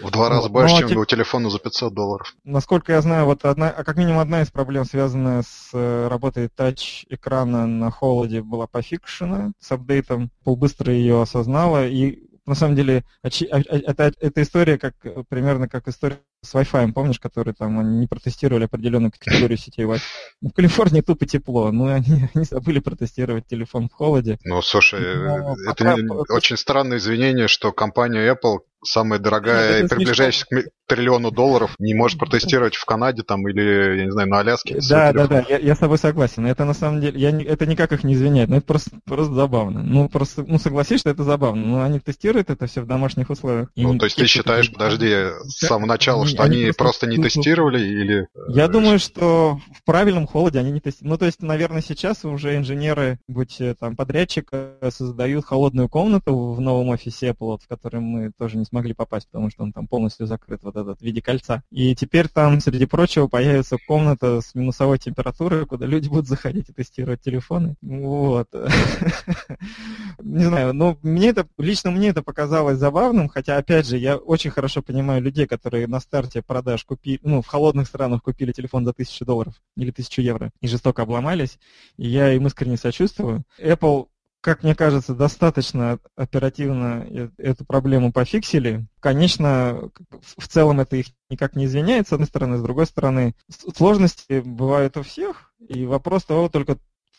В 0.00 0.10
два 0.10 0.28
раза 0.28 0.48
больше, 0.48 0.74
но, 0.74 0.80
чем 0.80 0.88
тип... 0.88 0.98
у 0.98 1.04
телефона 1.04 1.50
за 1.50 1.58
500 1.58 1.94
долларов. 1.94 2.34
Насколько 2.44 2.92
я 2.92 3.00
знаю, 3.00 3.26
вот 3.26 3.44
одна, 3.44 3.70
а 3.70 3.84
как 3.84 3.96
минимум 3.96 4.20
одна 4.20 4.42
из 4.42 4.50
проблем, 4.50 4.84
связанная 4.84 5.42
с 5.42 5.70
э, 5.72 6.08
работой 6.08 6.48
тач-экрана 6.48 7.66
на 7.66 7.90
холоде, 7.90 8.42
была 8.42 8.66
пофикшена 8.66 9.52
с 9.58 9.72
апдейтом. 9.72 10.30
Пол 10.44 10.56
быстро 10.56 10.92
ее 10.92 11.22
осознала, 11.22 11.86
и 11.86 12.26
на 12.46 12.54
самом 12.54 12.76
деле, 12.76 13.04
это, 13.22 14.12
это 14.20 14.42
история 14.42 14.78
как 14.78 14.94
примерно 15.28 15.68
как 15.68 15.88
история 15.88 16.20
с 16.42 16.54
Wi-Fi, 16.54 16.92
помнишь, 16.92 17.18
который 17.18 17.52
там 17.52 17.78
они 17.80 17.98
не 17.98 18.06
протестировали 18.06 18.64
определенную 18.64 19.10
категорию 19.10 19.58
сетей 19.58 19.84
Wi-Fi. 19.84 20.00
Ну, 20.42 20.50
в 20.50 20.52
Калифорнии 20.52 21.00
тупо 21.00 21.26
тепло, 21.26 21.72
ну 21.72 21.92
они, 21.92 22.28
они 22.34 22.44
забыли 22.44 22.78
протестировать 22.78 23.48
телефон 23.48 23.88
в 23.88 23.92
холоде. 23.92 24.38
Ну, 24.44 24.62
слушай, 24.62 25.00
Но 25.00 25.56
это 25.68 25.84
пока... 25.84 25.94
не, 25.96 26.08
очень 26.08 26.56
странное 26.56 26.98
извинение, 26.98 27.48
что 27.48 27.72
компания 27.72 28.32
Apple 28.32 28.58
самая 28.86 29.18
дорогая 29.18 29.84
и 29.84 29.88
приближающаяся 29.88 30.46
к 30.46 30.70
триллиону 30.86 31.30
долларов 31.30 31.74
не 31.78 31.94
может 31.94 32.18
протестировать 32.18 32.76
в 32.76 32.84
Канаде 32.84 33.22
там 33.22 33.46
или, 33.48 33.98
я 33.98 34.04
не 34.04 34.10
знаю, 34.10 34.28
на 34.28 34.38
Аляске. 34.40 34.78
Да, 34.88 35.12
да, 35.12 35.26
да, 35.26 35.44
я, 35.48 35.58
я 35.58 35.74
с 35.74 35.78
тобой 35.78 35.98
согласен. 35.98 36.46
Это 36.46 36.64
на 36.64 36.74
самом 36.74 37.00
деле, 37.00 37.18
я, 37.18 37.30
это 37.30 37.66
никак 37.66 37.92
их 37.92 38.04
не 38.04 38.14
извиняет, 38.14 38.48
но 38.48 38.58
это 38.58 38.66
просто, 38.66 38.90
просто 39.04 39.34
забавно. 39.34 39.82
Ну, 39.82 40.08
просто, 40.08 40.44
ну, 40.46 40.58
согласись, 40.58 41.00
что 41.00 41.10
это 41.10 41.24
забавно. 41.24 41.66
Ну, 41.66 41.82
они 41.82 41.98
тестируют 41.98 42.50
это 42.50 42.66
все 42.66 42.82
в 42.82 42.86
домашних 42.86 43.30
условиях. 43.30 43.68
Ну, 43.74 43.98
то 43.98 44.06
есть 44.06 44.16
ты 44.16 44.26
считаешь, 44.26 44.72
подожди, 44.72 45.12
с 45.44 45.66
самого 45.66 45.88
начала, 45.88 46.26
что 46.26 46.42
они, 46.42 46.56
они 46.56 46.72
просто, 46.72 47.06
просто 47.06 47.06
не 47.06 47.18
тестировали 47.18 47.80
или... 47.80 48.28
Я 48.48 48.64
э, 48.64 48.68
думаю, 48.68 48.98
что 48.98 49.58
в 49.74 49.84
правильном 49.84 50.26
холоде 50.26 50.60
они 50.60 50.70
не 50.70 50.80
тестировали. 50.80 51.12
Ну, 51.12 51.18
то 51.18 51.26
есть, 51.26 51.42
наверное, 51.42 51.82
сейчас 51.82 52.24
уже 52.24 52.56
инженеры, 52.56 53.18
будь 53.26 53.60
э, 53.60 53.74
там 53.78 53.96
подрядчик, 53.96 54.50
создают 54.90 55.44
холодную 55.44 55.88
комнату 55.88 56.52
в 56.52 56.60
новом 56.60 56.90
офисе 56.90 57.30
Apple, 57.30 57.58
в 57.62 57.66
который 57.66 58.00
мы 58.00 58.30
тоже 58.38 58.56
не 58.56 58.64
смогли 58.76 58.92
попасть, 58.92 59.26
потому 59.28 59.50
что 59.50 59.62
он 59.62 59.72
там 59.72 59.88
полностью 59.88 60.26
закрыт 60.26 60.62
вот 60.62 60.76
этот 60.76 60.98
в 60.98 61.02
виде 61.02 61.22
кольца. 61.22 61.62
И 61.70 61.94
теперь 61.94 62.28
там, 62.28 62.60
среди 62.60 62.84
прочего, 62.84 63.26
появится 63.26 63.78
комната 63.86 64.42
с 64.42 64.54
минусовой 64.54 64.98
температурой, 64.98 65.64
куда 65.64 65.86
люди 65.86 66.08
будут 66.08 66.28
заходить 66.28 66.68
и 66.68 66.74
тестировать 66.74 67.22
телефоны. 67.22 67.76
Вот. 67.80 68.48
Не 70.18 70.44
знаю, 70.44 70.74
но 70.74 70.98
мне 71.02 71.28
это, 71.28 71.46
лично 71.56 71.90
мне 71.90 72.08
это 72.08 72.22
показалось 72.22 72.76
забавным, 72.76 73.28
хотя, 73.28 73.56
опять 73.56 73.86
же, 73.86 73.96
я 73.96 74.18
очень 74.18 74.50
хорошо 74.50 74.82
понимаю 74.82 75.22
людей, 75.22 75.46
которые 75.46 75.86
на 75.86 76.00
старте 76.00 76.42
продаж 76.42 76.84
купили, 76.84 77.20
ну, 77.22 77.40
в 77.40 77.46
холодных 77.46 77.88
странах 77.88 78.22
купили 78.22 78.52
телефон 78.52 78.84
за 78.84 78.92
тысячу 78.92 79.24
долларов 79.24 79.54
или 79.78 79.90
тысячу 79.90 80.20
евро 80.20 80.50
и 80.60 80.68
жестоко 80.68 81.02
обломались, 81.02 81.58
и 81.96 82.08
я 82.08 82.34
им 82.34 82.46
искренне 82.46 82.76
сочувствую. 82.76 83.44
Apple 83.58 84.08
как 84.40 84.62
мне 84.62 84.74
кажется, 84.74 85.14
достаточно 85.14 85.98
оперативно 86.14 87.30
эту 87.36 87.64
проблему 87.64 88.12
пофиксили. 88.12 88.86
Конечно, 89.00 89.90
в 90.36 90.48
целом 90.48 90.80
это 90.80 90.96
их 90.96 91.06
никак 91.30 91.56
не 91.56 91.64
извиняет, 91.64 92.08
с 92.08 92.12
одной 92.12 92.28
стороны, 92.28 92.58
с 92.58 92.62
другой 92.62 92.86
стороны, 92.86 93.34
сложности 93.76 94.40
бывают 94.40 94.96
у 94.96 95.02
всех, 95.02 95.52
и 95.58 95.84
вопрос 95.84 96.24
того 96.24 96.48
только 96.48 96.76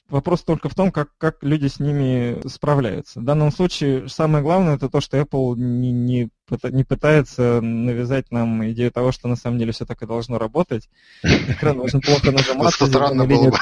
Вопрос 0.10 0.41
только 0.43 0.69
в 0.69 0.75
том, 0.75 0.91
как, 0.91 1.10
как 1.17 1.43
люди 1.43 1.67
с 1.67 1.82
ними 1.82 2.39
справляются. 2.47 3.19
В 3.19 3.25
данном 3.25 3.51
случае 3.51 4.08
самое 4.08 4.41
главное 4.41 4.75
это 4.75 4.88
то, 4.88 5.01
что 5.01 5.19
Apple 5.19 5.56
не, 5.58 5.91
не, 5.91 6.30
не 6.63 6.83
пытается 6.83 7.62
навязать 7.62 8.31
нам 8.31 8.69
идею 8.71 8.91
того, 8.91 9.12
что 9.12 9.27
на 9.27 9.36
самом 9.36 9.60
деле 9.60 9.71
все 9.71 9.86
так 9.86 10.01
и 10.01 10.05
должно 10.05 10.38
работать. 10.38 10.89
Экран 11.23 11.77
должен 11.77 12.01
плохо 12.01 12.31
нажиматься. 12.31 12.86
Странно 12.86 13.25
было 13.25 13.51
бы. 13.51 13.57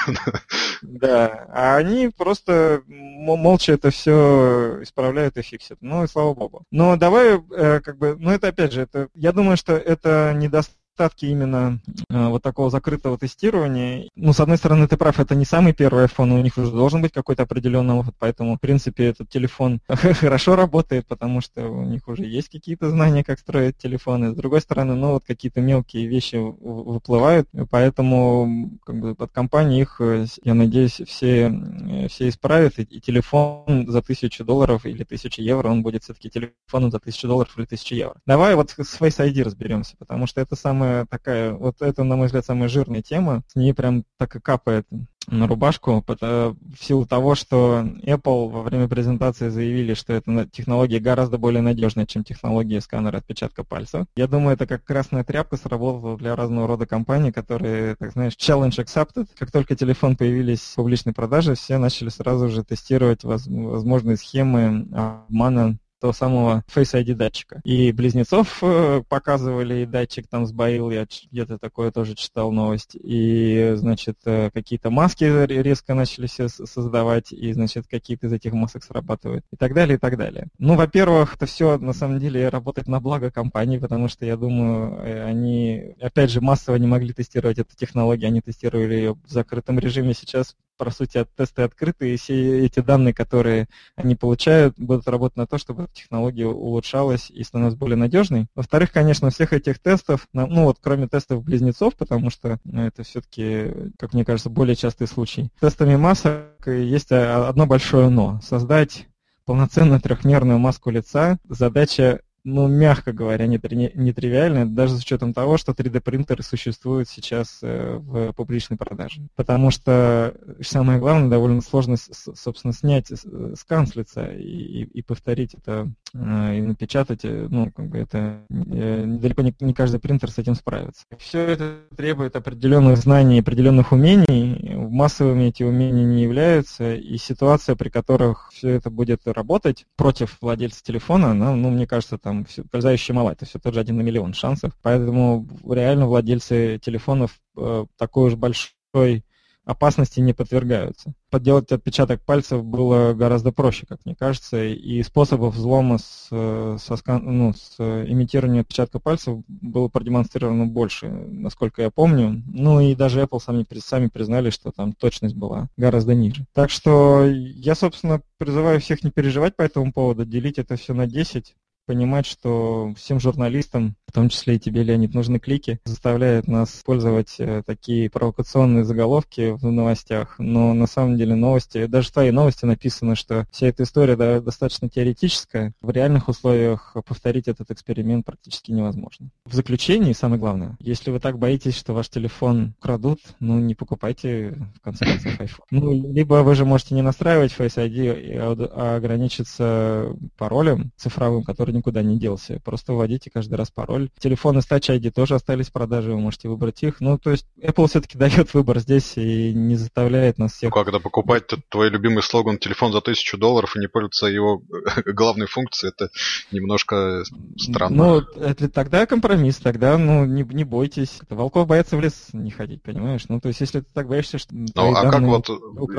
Да, 0.81 1.47
а 1.49 1.77
они 1.77 2.09
просто 2.09 2.81
молча 2.87 3.73
это 3.73 3.89
все 3.89 4.79
исправляют 4.81 5.37
и 5.37 5.41
фиксят. 5.41 5.77
Ну 5.81 6.03
и 6.03 6.07
слава 6.07 6.33
богу. 6.33 6.63
Но 6.71 6.95
давай, 6.95 7.39
э, 7.55 7.79
как 7.81 7.97
бы, 7.97 8.15
ну 8.19 8.31
это 8.31 8.49
опять 8.49 8.73
же, 8.73 8.81
это, 8.81 9.09
я 9.15 9.31
думаю, 9.31 9.57
что 9.57 9.73
это 9.73 10.33
недостаточно 10.35 10.84
недостатки 10.95 11.25
именно 11.25 11.79
э, 12.09 12.27
вот 12.27 12.41
такого 12.41 12.69
закрытого 12.69 13.17
тестирования. 13.17 14.09
Ну, 14.15 14.33
с 14.33 14.39
одной 14.39 14.57
стороны, 14.57 14.87
ты 14.87 14.97
прав, 14.97 15.19
это 15.19 15.35
не 15.35 15.45
самый 15.45 15.73
первый 15.73 16.05
iPhone, 16.05 16.39
у 16.39 16.41
них 16.41 16.57
уже 16.57 16.71
должен 16.71 17.01
быть 17.01 17.11
какой-то 17.11 17.43
определенный 17.43 17.95
опыт, 17.95 18.15
поэтому, 18.17 18.55
в 18.55 18.59
принципе, 18.59 19.07
этот 19.07 19.29
телефон 19.29 19.81
хорошо 19.87 20.55
работает, 20.55 21.07
потому 21.07 21.41
что 21.41 21.67
у 21.67 21.83
них 21.83 22.07
уже 22.07 22.25
есть 22.25 22.49
какие-то 22.49 22.89
знания, 22.89 23.23
как 23.23 23.39
строить 23.39 23.77
телефоны. 23.77 24.31
С 24.31 24.35
другой 24.35 24.61
стороны, 24.61 24.95
ну, 24.95 25.13
вот 25.13 25.23
какие-то 25.25 25.61
мелкие 25.61 26.07
вещи 26.07 26.35
выплывают, 26.35 27.47
поэтому 27.69 28.79
как 28.85 28.99
бы 28.99 29.15
под 29.15 29.31
компанией 29.31 29.81
их, 29.81 29.97
э, 29.99 30.25
я 30.43 30.53
надеюсь, 30.53 31.01
все, 31.05 31.49
э, 31.49 32.07
все 32.07 32.29
исправят, 32.29 32.79
и, 32.79 32.83
и 32.83 33.01
телефон 33.01 33.85
за 33.87 34.01
тысячу 34.01 34.45
долларов 34.45 34.85
или 34.85 35.03
тысячу 35.03 35.41
евро, 35.41 35.69
он 35.69 35.83
будет 35.83 36.03
все-таки 36.03 36.29
телефоном 36.29 36.91
за 36.91 36.99
тысячу 36.99 37.27
долларов 37.27 37.57
или 37.57 37.65
тысячу 37.65 37.95
евро. 37.95 38.15
Давай 38.25 38.55
вот 38.55 38.71
с 38.71 38.99
Face 38.99 39.19
ID 39.19 39.43
разберемся, 39.43 39.95
потому 39.97 40.27
что 40.27 40.41
это 40.41 40.55
самое 40.55 40.84
самая 40.85 41.05
такая, 41.05 41.53
вот 41.53 41.81
это, 41.81 42.03
на 42.03 42.15
мой 42.15 42.27
взгляд, 42.27 42.45
самая 42.45 42.69
жирная 42.69 43.01
тема. 43.01 43.43
С 43.47 43.55
ней 43.55 43.73
прям 43.73 44.03
так 44.17 44.35
и 44.35 44.39
капает 44.39 44.85
на 45.27 45.47
рубашку, 45.47 46.03
в 46.07 46.55
силу 46.79 47.07
того, 47.07 47.33
что 47.33 47.83
Apple 48.03 48.47
во 48.47 48.61
время 48.61 48.87
презентации 48.87 49.49
заявили, 49.49 49.95
что 49.95 50.13
эта 50.13 50.47
технология 50.51 50.99
гораздо 50.99 51.39
более 51.39 51.63
надежная, 51.63 52.05
чем 52.05 52.23
технология 52.23 52.79
сканера 52.79 53.17
отпечатка 53.17 53.63
пальца. 53.63 54.05
Я 54.15 54.27
думаю, 54.27 54.53
это 54.53 54.67
как 54.67 54.83
красная 54.83 55.23
тряпка 55.23 55.57
сработала 55.57 56.15
для 56.15 56.35
разного 56.35 56.67
рода 56.67 56.85
компаний, 56.85 57.31
которые, 57.31 57.95
так 57.95 58.11
знаешь, 58.11 58.33
challenge 58.33 58.77
accepted. 58.77 59.27
Как 59.35 59.51
только 59.51 59.75
телефон 59.75 60.15
появились 60.15 60.61
в 60.61 60.75
публичной 60.75 61.13
продаже, 61.13 61.55
все 61.55 61.79
начали 61.79 62.09
сразу 62.09 62.49
же 62.49 62.63
тестировать 62.63 63.23
возможные 63.23 64.17
схемы 64.17 64.87
обмана 64.93 65.79
того 66.05 66.13
самого 66.13 66.63
Face 66.73 66.93
ID 66.93 67.15
датчика. 67.15 67.61
И 67.63 67.91
близнецов 67.91 68.59
э, 68.61 69.01
показывали, 69.09 69.81
и 69.81 69.85
датчик 69.85 70.27
там 70.27 70.45
сбоил, 70.45 70.91
я 70.91 71.07
где-то 71.31 71.57
такое 71.57 71.91
тоже 71.91 72.13
читал 72.13 72.51
новость. 72.51 72.91
И, 72.93 73.73
значит, 73.75 74.17
э, 74.25 74.51
какие-то 74.53 74.91
маски 74.91 75.23
резко 75.23 75.95
начали 75.95 76.27
все 76.27 76.47
создавать, 76.47 77.31
и, 77.31 77.51
значит, 77.53 77.87
какие-то 77.87 78.27
из 78.27 78.33
этих 78.33 78.53
масок 78.53 78.83
срабатывают, 78.83 79.43
и 79.51 79.55
так 79.55 79.73
далее, 79.73 79.95
и 79.95 79.99
так 79.99 80.15
далее. 80.17 80.47
Ну, 80.59 80.75
во-первых, 80.75 81.35
это 81.35 81.47
все, 81.47 81.79
на 81.79 81.93
самом 81.93 82.19
деле, 82.19 82.49
работает 82.49 82.87
на 82.87 82.99
благо 82.99 83.31
компании, 83.31 83.79
потому 83.79 84.07
что, 84.07 84.25
я 84.25 84.37
думаю, 84.37 84.99
э, 84.99 85.23
они, 85.23 85.95
опять 85.99 86.29
же, 86.29 86.39
массово 86.39 86.75
не 86.75 86.87
могли 86.87 87.13
тестировать 87.13 87.57
эту 87.57 87.75
технологию, 87.75 88.27
они 88.27 88.41
тестировали 88.41 88.93
ее 88.93 89.13
в 89.13 89.31
закрытом 89.31 89.79
режиме 89.79 90.13
сейчас 90.13 90.55
по 90.77 90.89
сути, 90.91 91.25
тесты 91.35 91.63
открыты, 91.63 92.13
и 92.13 92.17
все 92.17 92.65
эти 92.65 92.79
данные, 92.79 93.13
которые 93.13 93.67
они 93.95 94.15
получают, 94.15 94.75
будут 94.77 95.07
работать 95.07 95.37
на 95.37 95.47
то, 95.47 95.57
чтобы 95.57 95.87
технология 95.93 96.45
улучшалась 96.45 97.29
и 97.29 97.43
становилась 97.43 97.75
более 97.75 97.97
надежной. 97.97 98.47
Во-вторых, 98.55 98.91
конечно, 98.91 99.29
всех 99.29 99.53
этих 99.53 99.79
тестов, 99.79 100.27
ну 100.33 100.65
вот 100.65 100.77
кроме 100.81 101.07
тестов 101.07 101.43
близнецов, 101.43 101.95
потому 101.95 102.29
что 102.29 102.59
ну, 102.63 102.83
это 102.83 103.03
все-таки, 103.03 103.91
как 103.97 104.13
мне 104.13 104.25
кажется, 104.25 104.49
более 104.49 104.75
частый 104.75 105.07
случай, 105.07 105.49
тестами 105.59 105.95
масок 105.95 106.67
есть 106.67 107.11
одно 107.11 107.65
большое 107.65 108.09
но. 108.09 108.39
Создать 108.41 109.07
полноценную 109.45 110.01
трехмерную 110.01 110.57
маску 110.59 110.89
лица 110.89 111.37
задача 111.47 112.21
ну, 112.45 112.67
мягко 112.67 113.11
говоря, 113.11 113.47
нетривиально, 113.47 114.67
даже 114.67 114.97
с 114.97 115.01
учетом 115.01 115.33
того, 115.33 115.57
что 115.57 115.71
3D-принтеры 115.71 116.43
существуют 116.43 117.09
сейчас 117.09 117.59
э, 117.63 117.97
в 117.97 118.33
публичной 118.33 118.77
продаже. 118.77 119.21
Потому 119.35 119.71
что 119.71 120.35
самое 120.61 120.99
главное, 120.99 121.27
довольно 121.27 121.61
сложно, 121.61 121.95
собственно, 121.97 122.71
снять 122.71 123.11
скан 123.55 123.87
с 123.87 123.95
лица 123.95 124.27
и, 124.27 124.83
и 124.83 125.01
повторить 125.01 125.55
это 125.55 125.91
э, 126.13 126.57
и 126.57 126.61
напечатать, 126.61 127.21
э, 127.23 127.47
ну, 127.49 127.71
как 127.71 127.87
бы 127.87 127.97
это 127.97 128.41
далеко 128.49 129.41
не, 129.41 129.55
не 129.59 129.73
каждый 129.73 129.99
принтер 129.99 130.29
с 130.29 130.37
этим 130.37 130.53
справится. 130.53 131.03
Все 131.17 131.39
это 131.39 131.79
требует 131.97 132.35
определенных 132.35 132.97
знаний, 132.97 133.39
определенных 133.39 133.91
умений. 133.91 134.75
Массовыми 134.75 135.45
эти 135.45 135.63
умения 135.63 136.05
не 136.05 136.21
являются, 136.21 136.93
и 136.93 137.17
ситуация, 137.17 137.75
при 137.75 137.89
которых 137.89 138.51
все 138.53 138.69
это 138.69 138.91
будет 138.91 139.21
работать 139.25 139.85
против 139.95 140.37
владельца 140.41 140.83
телефона, 140.83 141.31
она, 141.31 141.55
ну, 141.55 141.71
мне 141.71 141.87
кажется, 141.87 142.19
там 142.19 142.34
там 142.43 142.65
пользующие 142.71 143.15
мало, 143.15 143.31
это 143.31 143.45
все 143.45 143.59
тот 143.59 143.73
же 143.73 143.79
один 143.79 143.97
на 143.97 144.01
миллион 144.01 144.33
шансов. 144.33 144.73
Поэтому 144.81 145.47
реально 145.69 146.07
владельцы 146.07 146.79
телефонов 146.83 147.39
э, 147.57 147.85
такой 147.97 148.27
уж 148.27 148.35
большой 148.35 149.23
опасности 149.65 150.19
не 150.19 150.33
подвергаются. 150.33 151.13
Подделать 151.31 151.71
отпечаток 151.71 152.21
пальцев 152.21 152.63
было 152.63 153.13
гораздо 153.13 153.51
проще, 153.51 153.85
как 153.87 153.99
мне 154.05 154.15
кажется, 154.15 154.63
и 154.63 155.01
способов 155.03 155.55
взлома 155.55 155.97
с, 155.97 156.27
со 156.29 156.95
скан, 156.95 157.23
ну, 157.25 157.53
с 157.53 157.79
имитированием 157.79 158.61
отпечатка 158.61 158.99
пальцев 158.99 159.39
было 159.47 159.87
продемонстрировано 159.87 160.67
больше, 160.67 161.07
насколько 161.07 161.81
я 161.81 161.89
помню. 161.89 162.43
Ну 162.47 162.79
и 162.79 162.95
даже 162.95 163.21
Apple 163.21 163.41
сами, 163.41 163.65
сами 163.79 164.07
признали, 164.07 164.51
что 164.51 164.71
там 164.71 164.93
точность 164.93 165.35
была 165.35 165.67
гораздо 165.77 166.13
ниже. 166.13 166.45
Так 166.53 166.69
что 166.69 167.25
я, 167.25 167.75
собственно, 167.75 168.21
призываю 168.37 168.79
всех 168.79 169.03
не 169.03 169.09
переживать 169.09 169.55
по 169.55 169.63
этому 169.63 169.91
поводу, 169.91 170.25
делить 170.25 170.59
это 170.59 170.75
все 170.75 170.93
на 170.93 171.07
10, 171.07 171.55
понимать, 171.85 172.25
что 172.25 172.93
всем 172.97 173.19
журналистам, 173.19 173.95
в 174.07 174.11
том 174.11 174.29
числе 174.29 174.55
и 174.55 174.59
тебе, 174.59 174.83
Леонид, 174.83 175.13
нужны 175.13 175.39
клики, 175.39 175.79
заставляют 175.85 176.47
нас 176.47 176.75
использовать 176.75 177.35
э, 177.39 177.63
такие 177.65 178.09
провокационные 178.09 178.83
заголовки 178.83 179.51
в 179.51 179.71
новостях, 179.71 180.35
но 180.39 180.73
на 180.73 180.87
самом 180.87 181.17
деле 181.17 181.35
новости, 181.35 181.85
даже 181.85 182.09
в 182.09 182.11
твоей 182.11 182.31
новости 182.31 182.65
написано, 182.65 183.15
что 183.15 183.47
вся 183.51 183.67
эта 183.67 183.83
история 183.83 184.15
да, 184.15 184.39
достаточно 184.39 184.89
теоретическая, 184.89 185.73
в 185.81 185.89
реальных 185.89 186.27
условиях 186.27 186.95
повторить 187.05 187.47
этот 187.47 187.71
эксперимент 187.71 188.25
практически 188.25 188.71
невозможно. 188.71 189.29
В 189.45 189.53
заключении, 189.53 190.13
самое 190.13 190.39
главное, 190.39 190.77
если 190.79 191.11
вы 191.11 191.19
так 191.19 191.37
боитесь, 191.37 191.75
что 191.75 191.93
ваш 191.93 192.09
телефон 192.09 192.73
крадут, 192.79 193.19
ну 193.39 193.59
не 193.59 193.75
покупайте 193.75 194.57
в 194.75 194.81
конце 194.81 195.05
концов 195.05 195.39
iPhone. 195.39 195.65
Ну, 195.71 195.91
либо 196.13 196.35
вы 196.35 196.55
же 196.55 196.65
можете 196.65 196.95
не 196.95 197.01
настраивать 197.01 197.53
Face 197.57 197.75
ID, 197.75 198.69
а 198.73 198.95
ограничиться 198.95 200.15
паролем 200.37 200.91
цифровым, 200.95 201.43
который 201.43 201.74
никуда 201.75 202.01
не 202.01 202.17
делся. 202.17 202.59
Просто 202.63 202.93
вводите 202.93 203.29
каждый 203.29 203.55
раз 203.55 203.71
пароль. 203.71 204.09
Телефоны 204.19 204.61
с 204.61 204.69
Touch 204.69 204.95
ID 204.95 205.11
тоже 205.11 205.35
остались 205.35 205.69
в 205.69 205.71
продаже, 205.71 206.11
вы 206.11 206.19
можете 206.19 206.49
выбрать 206.49 206.81
их. 206.83 206.99
Ну, 206.99 207.17
то 207.17 207.31
есть 207.31 207.45
Apple 207.61 207.87
все-таки 207.87 208.17
дает 208.17 208.53
выбор 208.53 208.79
здесь 208.79 209.17
и 209.17 209.53
не 209.53 209.75
заставляет 209.75 210.37
нас 210.37 210.53
всех... 210.53 210.73
Ну, 210.73 210.83
когда 210.83 210.99
покупать 210.99 211.43
твой 211.69 211.89
любимый 211.89 212.23
слоган 212.23 212.57
«телефон 212.57 212.91
за 212.91 213.01
тысячу 213.01 213.37
долларов» 213.37 213.75
и 213.75 213.79
не 213.79 213.87
пользоваться 213.87 214.27
его 214.27 214.61
главной 215.05 215.47
функцией, 215.47 215.91
это 215.95 216.09
немножко 216.51 217.23
странно. 217.57 217.95
Ну, 217.95 218.19
это 218.41 218.69
тогда 218.69 219.05
компромисс, 219.05 219.57
тогда, 219.57 219.97
ну, 219.97 220.25
не, 220.25 220.43
не 220.43 220.63
бойтесь. 220.63 221.19
Волков 221.29 221.67
боятся 221.67 221.97
в 221.97 222.01
лес 222.01 222.29
не 222.33 222.51
ходить, 222.51 222.81
понимаешь? 222.81 223.25
Ну, 223.29 223.39
то 223.39 223.49
есть, 223.49 223.59
если 223.61 223.81
ты 223.81 223.87
так 223.93 224.07
боишься, 224.07 224.37
что... 224.37 224.53
Ну, 224.53 224.95
а 224.95 225.09
как 225.09 225.21
вот... 225.21 225.49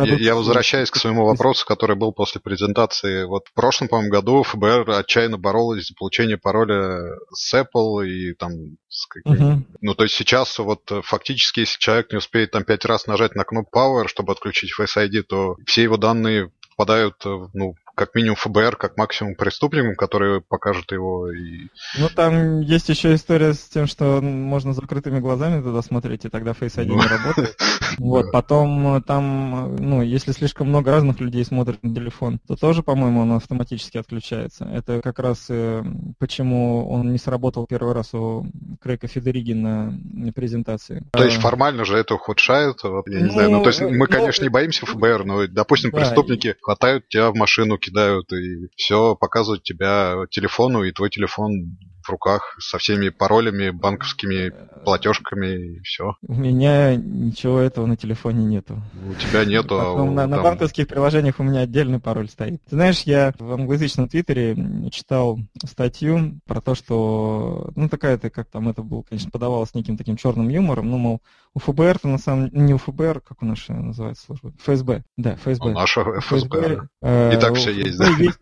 Я, 0.07 0.17
я 0.17 0.35
возвращаюсь 0.35 0.91
к 0.91 0.97
своему 0.97 1.25
вопросу, 1.25 1.67
который 1.67 1.97
был 1.97 2.12
после 2.12 2.41
презентации. 2.41 3.25
Вот 3.25 3.49
в 3.49 3.53
прошлом, 3.53 3.89
по-моему, 3.89 4.12
году 4.12 4.43
ФБР 4.43 4.91
отчаянно 4.91 5.39
боролся 5.39 5.65
боролась 5.66 5.88
за 5.88 5.94
получение 5.94 6.38
пароля 6.38 7.16
с 7.33 7.55
Apple 7.55 8.07
и 8.07 8.35
там 8.35 8.52
с 8.88 9.07
каким... 9.07 9.33
uh-huh. 9.33 9.62
Ну, 9.81 9.94
то 9.94 10.05
есть 10.05 10.14
сейчас 10.14 10.59
вот 10.59 10.90
э, 10.90 11.02
фактически, 11.02 11.61
если 11.61 11.79
человек 11.79 12.11
не 12.12 12.18
успеет 12.18 12.52
там 12.52 12.64
пять 12.64 12.85
раз 12.85 13.07
нажать 13.07 13.35
на 13.35 13.44
кнопку 13.44 13.79
Power, 13.79 14.09
чтобы 14.09 14.33
отключить 14.33 14.72
Face 14.79 14.96
ID, 14.96 15.22
то 15.22 15.57
все 15.66 15.83
его 15.83 15.96
данные 15.96 16.50
попадают, 16.70 17.14
э, 17.24 17.48
ну, 17.52 17.74
как 17.96 18.14
минимум 18.14 18.37
ФБР, 18.37 18.76
как 18.76 18.96
максимум 18.98 19.35
преступникам, 19.35 19.96
которые 19.96 20.42
покажут 20.42 20.92
его. 20.92 21.32
И... 21.32 21.68
Ну, 21.98 22.09
там 22.14 22.61
есть 22.61 22.88
еще 22.90 23.14
история 23.14 23.54
с 23.54 23.61
тем, 23.68 23.87
что 23.87 24.20
можно 24.20 24.74
закрытыми 24.74 25.18
глазами 25.18 25.62
туда 25.62 25.80
смотреть, 25.80 26.26
и 26.26 26.28
тогда 26.28 26.50
Face 26.50 26.76
ID 26.76 26.85
не 26.85 26.96
ну. 26.96 27.02
работает. 27.02 27.56
Вот, 27.98 28.30
потом 28.30 28.96
э, 28.96 29.00
там, 29.00 29.76
э, 29.76 29.80
ну, 29.80 30.02
если 30.02 30.32
слишком 30.32 30.68
много 30.68 30.90
разных 30.90 31.18
людей 31.18 31.44
смотрит 31.44 31.82
на 31.82 31.94
телефон, 31.94 32.38
то 32.46 32.54
тоже, 32.54 32.82
по-моему, 32.82 33.22
он 33.22 33.32
автоматически 33.32 33.96
отключается. 33.96 34.66
Это 34.66 35.00
как 35.00 35.18
раз 35.18 35.46
э, 35.48 35.82
почему 36.18 36.87
он 36.90 37.12
не 37.12 37.18
сработал 37.18 37.66
первый 37.66 37.94
раз 37.94 38.12
у 38.12 38.46
Крейка 38.82 39.09
Федериги 39.09 39.54
на 39.54 39.98
презентации. 40.35 41.04
То 41.12 41.24
есть 41.24 41.40
формально 41.40 41.87
же 41.87 41.96
это 41.96 42.14
ухудшает? 42.14 42.82
Вот, 42.82 43.09
я 43.09 43.20
не 43.20 43.24
ну, 43.24 43.32
знаю. 43.32 43.50
Ну, 43.50 43.62
то 43.62 43.68
есть 43.70 43.80
мы, 43.80 44.06
конечно, 44.06 44.42
не 44.42 44.50
боимся 44.50 44.85
ФБР, 44.85 45.24
но, 45.24 45.46
допустим, 45.46 45.90
преступники 45.90 46.56
хватают 46.61 47.09
тебя 47.09 47.30
в 47.30 47.35
машину, 47.35 47.78
кидают, 47.87 48.33
и 48.33 48.68
все 48.77 49.14
показывают 49.14 49.62
тебя 49.62 50.27
телефону, 50.31 50.83
и 50.83 50.92
твой 50.92 51.11
телефон 51.11 51.79
в 52.07 52.11
руках 52.11 52.57
со 52.59 52.79
всеми 52.79 53.09
паролями, 53.09 53.71
банковскими 53.71 54.53
платежками 54.85 55.77
и 55.77 55.81
все. 55.81 56.14
У 56.27 56.35
меня 56.35 56.95
ничего 56.95 57.59
этого 57.59 57.87
на 57.87 57.97
телефоне 57.97 58.45
нету. 58.45 58.81
У 59.09 59.14
тебя 59.14 59.45
нету. 59.45 59.81
А 59.81 59.92
у, 59.92 60.11
на, 60.11 60.23
там... 60.23 60.31
на 60.31 60.42
банковских 60.42 60.87
приложениях 60.87 61.40
у 61.40 61.42
меня 61.42 61.61
отдельный 61.61 61.99
пароль 61.99 62.29
стоит. 62.29 62.62
Ты 62.69 62.77
знаешь, 62.77 63.03
я 63.03 63.33
в 63.38 63.53
англоязычном 63.53 64.09
твиттере 64.09 64.57
читал 64.90 65.38
статью 65.64 66.40
про 66.47 66.61
то, 66.61 66.75
что, 66.75 67.71
ну 67.75 67.88
такая-то, 67.88 68.31
как 68.31 68.49
там 68.49 68.69
это 68.69 68.83
было, 68.83 69.03
конечно, 69.03 69.31
подавалось 69.31 69.75
неким 69.75 69.97
таким 69.97 70.16
черным 70.16 70.49
юмором, 70.49 70.90
ну, 70.90 70.99
мол, 70.99 71.23
у 71.57 71.59
ФБР, 71.59 72.01
то 72.01 72.09
на 72.09 72.19
самом 72.19 72.51
не 72.53 72.75
у 72.75 72.79
ФБР, 72.79 73.23
как 73.23 73.42
у 73.42 73.47
нашей 73.47 73.75
называется 73.77 74.27
служба? 74.27 74.53
ФСБ. 74.62 75.05
Да, 75.16 75.37
ФСБ. 75.37 75.71
У 75.71 75.73
нашего 75.73 76.21
ФСБ. 76.21 76.49
ФСБ 76.49 76.88
э, 77.01 77.35
и 77.35 77.40
так 77.40 77.55
все 77.55 77.71
есть, 77.71 77.99
да? 77.99 78.09
Есть, 78.09 78.38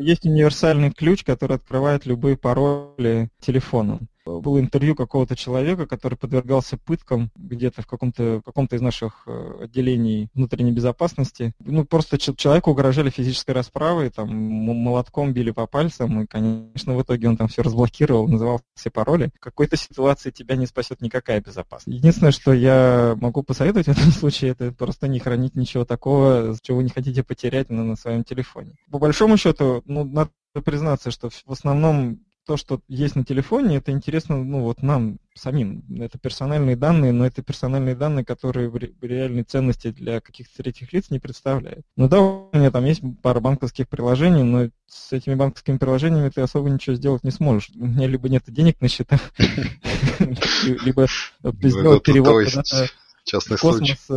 есть 0.00 0.26
универсальный 0.26 0.92
ключ, 0.92 1.24
который 1.24 1.56
открывает 1.56 2.04
любые 2.04 2.36
пароли 2.36 3.07
телефона 3.40 4.00
было 4.28 4.60
интервью 4.60 4.94
какого-то 4.94 5.36
человека, 5.36 5.86
который 5.86 6.16
подвергался 6.16 6.76
пыткам 6.76 7.30
где-то 7.36 7.82
в 7.82 7.86
каком-то 7.86 8.42
каком 8.44 8.68
из 8.70 8.82
наших 8.82 9.22
э, 9.26 9.60
отделений 9.62 10.28
внутренней 10.34 10.72
безопасности. 10.72 11.54
Ну, 11.60 11.86
просто 11.86 12.18
человеку 12.18 12.70
угрожали 12.70 13.08
физической 13.08 13.52
расправой, 13.52 14.10
там, 14.10 14.28
молотком 14.28 15.32
били 15.32 15.52
по 15.52 15.66
пальцам, 15.66 16.22
и, 16.22 16.26
конечно, 16.26 16.94
в 16.94 17.02
итоге 17.02 17.28
он 17.28 17.38
там 17.38 17.48
все 17.48 17.62
разблокировал, 17.62 18.28
называл 18.28 18.60
все 18.74 18.90
пароли. 18.90 19.30
В 19.36 19.40
какой-то 19.40 19.76
ситуации 19.76 20.30
тебя 20.30 20.56
не 20.56 20.66
спасет 20.66 21.00
никакая 21.00 21.40
безопасность. 21.40 21.98
Единственное, 21.98 22.32
что 22.32 22.52
я 22.52 23.16
могу 23.20 23.42
посоветовать 23.42 23.86
в 23.86 23.92
этом 23.92 24.12
случае, 24.12 24.50
это 24.50 24.72
просто 24.72 25.08
не 25.08 25.18
хранить 25.18 25.54
ничего 25.54 25.86
такого, 25.86 26.54
чего 26.60 26.78
вы 26.78 26.84
не 26.84 26.90
хотите 26.90 27.22
потерять 27.22 27.70
на, 27.70 27.84
на 27.84 27.96
своем 27.96 28.22
телефоне. 28.24 28.74
По 28.90 28.98
большому 28.98 29.38
счету, 29.38 29.82
ну, 29.86 30.04
надо 30.04 30.30
признаться, 30.62 31.10
что 31.10 31.30
в 31.30 31.52
основном 31.52 32.20
то, 32.48 32.56
что 32.56 32.80
есть 32.88 33.14
на 33.14 33.26
телефоне, 33.26 33.76
это 33.76 33.92
интересно, 33.92 34.42
ну, 34.42 34.62
вот 34.62 34.82
нам 34.82 35.18
самим. 35.34 35.84
Это 36.00 36.18
персональные 36.18 36.76
данные, 36.76 37.12
но 37.12 37.26
это 37.26 37.42
персональные 37.42 37.94
данные, 37.94 38.24
которые 38.24 38.70
в 38.70 38.78
реальной 39.02 39.42
ценности 39.42 39.90
для 39.90 40.22
каких-то 40.22 40.62
третьих 40.62 40.94
лиц 40.94 41.10
не 41.10 41.18
представляют. 41.18 41.84
Ну 41.94 42.08
да, 42.08 42.22
у 42.22 42.48
меня 42.54 42.70
там 42.70 42.86
есть 42.86 43.02
пара 43.22 43.40
банковских 43.40 43.86
приложений, 43.86 44.44
но 44.44 44.70
с 44.86 45.12
этими 45.12 45.34
банковскими 45.34 45.76
приложениями 45.76 46.30
ты 46.30 46.40
особо 46.40 46.70
ничего 46.70 46.96
сделать 46.96 47.22
не 47.22 47.32
сможешь. 47.32 47.70
У 47.74 47.84
меня 47.84 48.06
либо 48.06 48.30
нет 48.30 48.44
денег 48.46 48.80
на 48.80 48.88
счетах, 48.88 49.20
либо 50.64 51.06
сделать 51.42 52.02
перевод 52.02 52.46
в 52.46 53.60
космос 53.60 54.08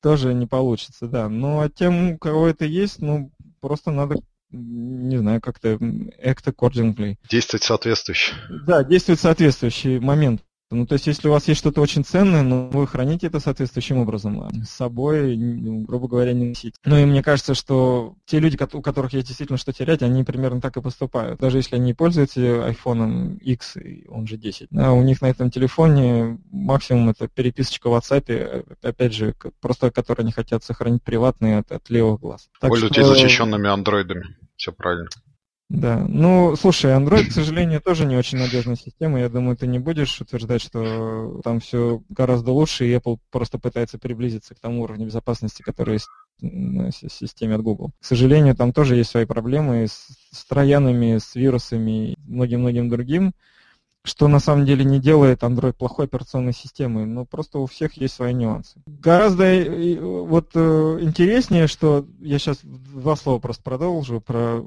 тоже 0.00 0.32
не 0.32 0.46
получится, 0.46 1.06
да. 1.06 1.28
Но 1.28 1.48
ну, 1.48 1.60
а 1.60 1.68
тем, 1.68 2.12
у 2.12 2.18
кого 2.18 2.48
это 2.48 2.64
есть, 2.64 3.00
ну, 3.00 3.30
просто 3.60 3.90
надо 3.90 4.16
не 4.54 5.18
знаю, 5.18 5.40
как-то 5.40 5.74
act 5.74 6.44
accordingly. 6.46 7.16
Действовать 7.28 7.64
соответствующе. 7.64 8.34
Да, 8.66 8.84
действовать 8.84 9.20
соответствующий 9.20 9.98
момент 9.98 10.42
Ну, 10.74 10.86
то 10.86 10.94
есть, 10.94 11.06
если 11.06 11.28
у 11.28 11.32
вас 11.32 11.48
есть 11.48 11.60
что-то 11.60 11.80
очень 11.80 12.04
ценное, 12.04 12.42
ну, 12.42 12.68
вы 12.70 12.86
храните 12.86 13.26
это 13.26 13.40
соответствующим 13.40 13.98
образом. 13.98 14.40
А 14.40 14.50
с 14.64 14.70
собой, 14.70 15.36
грубо 15.36 16.08
говоря, 16.08 16.32
не 16.32 16.46
носить. 16.46 16.74
Ну, 16.84 16.96
и 16.96 17.04
мне 17.04 17.22
кажется, 17.22 17.54
что 17.54 18.14
те 18.26 18.40
люди, 18.40 18.58
у 18.72 18.82
которых 18.82 19.12
есть 19.12 19.26
действительно 19.28 19.58
что 19.58 19.72
терять, 19.72 20.02
они 20.02 20.24
примерно 20.24 20.60
так 20.60 20.76
и 20.76 20.80
поступают. 20.80 21.40
Даже 21.40 21.58
если 21.58 21.76
они 21.76 21.94
пользуются 21.94 22.40
iPhone 22.40 23.38
X, 23.38 23.76
он 24.08 24.26
же 24.26 24.36
10, 24.36 24.68
да, 24.70 24.92
у 24.92 25.02
них 25.02 25.22
на 25.22 25.26
этом 25.26 25.50
телефоне 25.50 26.38
максимум 26.50 27.10
это 27.10 27.28
переписочка 27.28 27.88
в 27.88 27.94
WhatsApp, 27.94 28.24
э, 28.28 28.62
опять 28.82 29.14
же, 29.14 29.34
просто 29.60 29.90
которые 29.90 30.24
они 30.24 30.32
хотят 30.32 30.64
сохранить 30.64 31.02
приватные 31.02 31.58
от, 31.58 31.72
от 31.72 31.88
левых 31.90 32.20
глаз. 32.20 32.48
Так 32.60 32.70
Пользуйтесь 32.70 33.04
что... 33.04 33.14
защищенными 33.14 33.68
андроидами. 33.68 34.36
Все 34.56 34.72
правильно. 34.72 35.08
Да, 35.70 36.04
ну, 36.06 36.56
слушай, 36.56 36.92
Android, 36.92 37.28
к 37.28 37.32
сожалению, 37.32 37.80
тоже 37.80 38.04
не 38.04 38.16
очень 38.16 38.38
надежная 38.38 38.76
система. 38.76 39.20
Я 39.20 39.30
думаю, 39.30 39.56
ты 39.56 39.66
не 39.66 39.78
будешь 39.78 40.20
утверждать, 40.20 40.60
что 40.60 41.40
там 41.42 41.58
все 41.58 42.02
гораздо 42.10 42.52
лучше, 42.52 42.86
и 42.86 42.94
Apple 42.94 43.18
просто 43.30 43.58
пытается 43.58 43.98
приблизиться 43.98 44.54
к 44.54 44.60
тому 44.60 44.82
уровню 44.82 45.06
безопасности, 45.06 45.62
который 45.62 45.94
есть 45.94 46.08
на 46.40 46.92
системе 46.92 47.54
от 47.54 47.62
Google. 47.62 47.92
К 48.00 48.04
сожалению, 48.04 48.54
там 48.54 48.72
тоже 48.72 48.96
есть 48.96 49.10
свои 49.10 49.24
проблемы 49.24 49.86
с, 49.88 50.08
с 50.30 50.44
троянами, 50.44 51.16
с 51.18 51.34
вирусами 51.34 52.12
и 52.12 52.16
многим-многим 52.26 52.90
другим 52.90 53.32
что 54.04 54.28
на 54.28 54.38
самом 54.38 54.66
деле 54.66 54.84
не 54.84 55.00
делает 55.00 55.42
Android 55.42 55.72
плохой 55.72 56.04
операционной 56.04 56.52
системой, 56.52 57.06
но 57.06 57.24
просто 57.24 57.58
у 57.58 57.66
всех 57.66 57.94
есть 57.94 58.14
свои 58.14 58.34
нюансы. 58.34 58.82
Гораздо 58.86 59.44
э, 59.44 59.98
вот 59.98 60.50
э, 60.54 60.98
интереснее, 61.00 61.66
что 61.66 62.06
я 62.20 62.38
сейчас 62.38 62.58
два 62.62 63.16
слова 63.16 63.38
просто 63.38 63.62
продолжу, 63.62 64.20
про, 64.20 64.62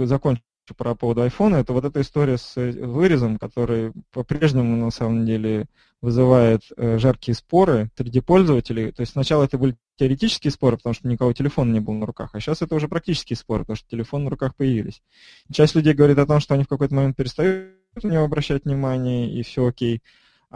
закончу 0.00 0.42
про 0.76 0.94
поводу 0.94 1.24
iPhone, 1.24 1.56
это 1.56 1.72
вот 1.72 1.84
эта 1.84 2.00
история 2.00 2.36
с 2.36 2.56
э, 2.56 2.72
вырезом, 2.72 3.38
который 3.38 3.92
по-прежнему 4.10 4.76
на 4.76 4.90
самом 4.90 5.24
деле 5.24 5.66
вызывает 6.00 6.62
жаркие 6.76 7.34
споры 7.34 7.90
среди 7.96 8.20
пользователей. 8.20 8.92
То 8.92 9.00
есть 9.00 9.12
сначала 9.12 9.44
это 9.44 9.56
были 9.56 9.76
теоретические 9.96 10.50
споры, 10.50 10.76
потому 10.76 10.94
что 10.94 11.08
никого 11.08 11.32
телефона 11.32 11.72
не 11.72 11.80
было 11.80 11.94
на 11.94 12.06
руках, 12.06 12.30
а 12.34 12.40
сейчас 12.40 12.60
это 12.60 12.74
уже 12.74 12.88
практические 12.88 13.36
споры, 13.36 13.60
потому 13.60 13.76
что 13.76 13.88
телефон 13.88 14.24
на 14.24 14.30
руках 14.30 14.54
появились. 14.56 15.00
Часть 15.50 15.74
людей 15.76 15.94
говорит 15.94 16.18
о 16.18 16.26
том, 16.26 16.40
что 16.40 16.54
они 16.54 16.64
в 16.64 16.68
какой-то 16.68 16.94
момент 16.94 17.16
перестают 17.16 17.83
на 18.02 18.08
него 18.08 18.24
обращать 18.24 18.64
внимание, 18.64 19.30
и 19.30 19.42
все 19.42 19.66
окей. 19.66 20.02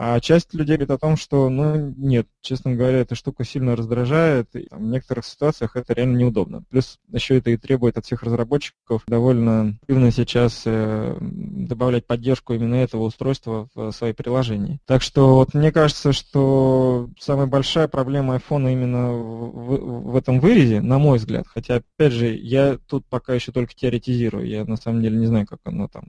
А 0.01 0.21
часть 0.21 0.53
людей 0.53 0.77
говорит 0.77 0.91
о 0.91 0.97
том, 0.97 1.17
что, 1.17 1.49
ну, 1.49 1.93
нет, 1.97 2.25
честно 2.39 2.73
говоря, 2.73 2.99
эта 2.99 3.15
штука 3.15 3.43
сильно 3.43 3.75
раздражает, 3.75 4.47
и 4.55 4.61
там, 4.69 4.79
в 4.79 4.89
некоторых 4.89 5.25
ситуациях 5.25 5.75
это 5.75 5.91
реально 5.91 6.15
неудобно. 6.15 6.63
Плюс 6.69 6.99
еще 7.11 7.37
это 7.37 7.49
и 7.49 7.57
требует 7.57 7.97
от 7.97 8.05
всех 8.05 8.23
разработчиков 8.23 9.03
довольно 9.07 9.77
активно 9.81 10.11
сейчас 10.11 10.63
э, 10.65 11.17
добавлять 11.19 12.07
поддержку 12.07 12.53
именно 12.53 12.75
этого 12.75 13.01
устройства 13.01 13.67
в 13.75 13.91
свои 13.91 14.13
приложения. 14.13 14.79
Так 14.85 15.01
что 15.01 15.35
вот 15.35 15.53
мне 15.53 15.73
кажется, 15.73 16.13
что 16.13 17.09
самая 17.19 17.47
большая 17.47 17.89
проблема 17.89 18.37
iPhone 18.37 18.71
именно 18.71 19.11
в, 19.11 20.11
в 20.11 20.15
этом 20.15 20.39
вырезе, 20.39 20.79
на 20.79 20.97
мой 20.97 21.17
взгляд. 21.17 21.45
Хотя, 21.45 21.81
опять 21.97 22.13
же, 22.13 22.33
я 22.33 22.77
тут 22.87 23.05
пока 23.05 23.33
еще 23.33 23.51
только 23.51 23.73
теоретизирую, 23.75 24.47
я 24.47 24.63
на 24.63 24.77
самом 24.77 25.01
деле 25.01 25.17
не 25.17 25.25
знаю, 25.25 25.45
как 25.45 25.59
оно 25.65 25.89
там 25.89 26.05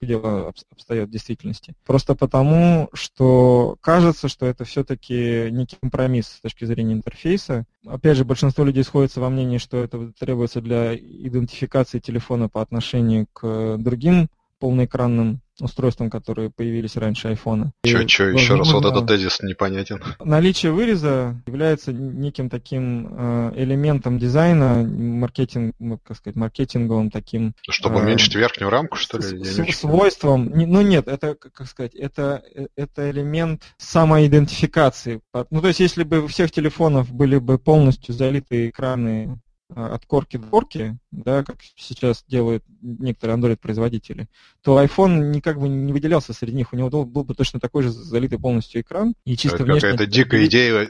как 0.00 0.08
дело 0.08 0.52
обстоят 0.70 1.08
в 1.08 1.12
действительности. 1.12 1.74
Просто 1.84 2.14
потому, 2.14 2.88
что 2.92 3.76
кажется, 3.80 4.28
что 4.28 4.46
это 4.46 4.64
все-таки 4.64 5.48
некий 5.50 5.76
компромисс 5.80 6.28
с 6.28 6.40
точки 6.40 6.64
зрения 6.64 6.94
интерфейса. 6.94 7.64
Опять 7.86 8.16
же, 8.16 8.24
большинство 8.24 8.64
людей 8.64 8.84
сходится 8.84 9.20
во 9.20 9.30
мнении, 9.30 9.58
что 9.58 9.78
это 9.78 10.12
требуется 10.18 10.60
для 10.60 10.94
идентификации 10.96 11.98
телефона 11.98 12.48
по 12.48 12.62
отношению 12.62 13.26
к 13.32 13.76
другим 13.78 14.28
полноэкранным 14.58 15.40
устройствам, 15.60 16.10
которые 16.10 16.50
появились 16.50 16.96
раньше 16.96 17.28
айфона. 17.28 17.72
Че, 17.84 18.04
че, 18.06 18.30
еще 18.30 18.54
раз, 18.54 18.72
вот 18.72 18.84
этот 18.84 19.06
тезис 19.06 19.40
непонятен. 19.40 20.02
Наличие 20.24 20.72
выреза 20.72 21.42
является 21.46 21.92
неким 21.92 22.48
таким 22.48 23.08
э, 23.10 23.52
элементом 23.56 24.18
дизайна, 24.18 24.84
маркетинг, 24.84 25.74
ну, 25.78 25.98
как 25.98 26.16
сказать, 26.16 26.36
маркетинговым 26.36 27.10
таким... 27.10 27.54
Чтобы 27.68 27.96
э, 27.96 28.02
уменьшить 28.02 28.34
верхнюю 28.34 28.70
рамку, 28.70 28.96
что 28.96 29.18
ли? 29.18 29.44
С, 29.44 29.78
свойством, 29.78 30.50
ну 30.54 30.80
нет, 30.82 31.08
это, 31.08 31.34
как 31.34 31.66
сказать, 31.66 31.94
это, 31.94 32.42
э, 32.54 32.66
это 32.76 33.10
элемент 33.10 33.62
самоидентификации. 33.78 35.20
Ну 35.50 35.60
то 35.60 35.68
есть, 35.68 35.80
если 35.80 36.04
бы 36.04 36.20
у 36.22 36.26
всех 36.26 36.50
телефонов 36.50 37.12
были 37.12 37.38
бы 37.38 37.58
полностью 37.58 38.14
залиты 38.14 38.68
экраны 38.68 39.38
от 39.74 40.06
корки 40.06 40.38
до 40.38 40.46
корки, 40.46 40.98
да, 41.10 41.44
как 41.44 41.56
сейчас 41.76 42.24
делают 42.26 42.64
некоторые 42.80 43.36
Android-производители, 43.36 44.28
то 44.62 44.82
iPhone 44.82 45.30
никак 45.30 45.60
бы 45.60 45.68
не 45.68 45.92
выделялся 45.92 46.32
среди 46.32 46.56
них. 46.56 46.72
У 46.72 46.76
него 46.76 47.04
был, 47.04 47.24
бы 47.24 47.34
точно 47.34 47.60
такой 47.60 47.82
же 47.82 47.90
залитый 47.90 48.38
полностью 48.38 48.80
экран. 48.80 49.14
И 49.24 49.36
чисто 49.36 49.64
Это 49.64 49.74
какая-то 49.74 50.06
дикая 50.06 50.46
идея 50.46 50.84
э, 50.84 50.88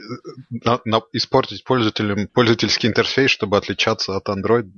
на, 0.49 0.79
на, 0.85 1.01
испортить 1.13 1.63
пользователям 1.63 2.27
пользовательский 2.27 2.89
интерфейс, 2.89 3.31
чтобы 3.31 3.57
отличаться 3.57 4.15
от 4.15 4.27
Android. 4.29 4.69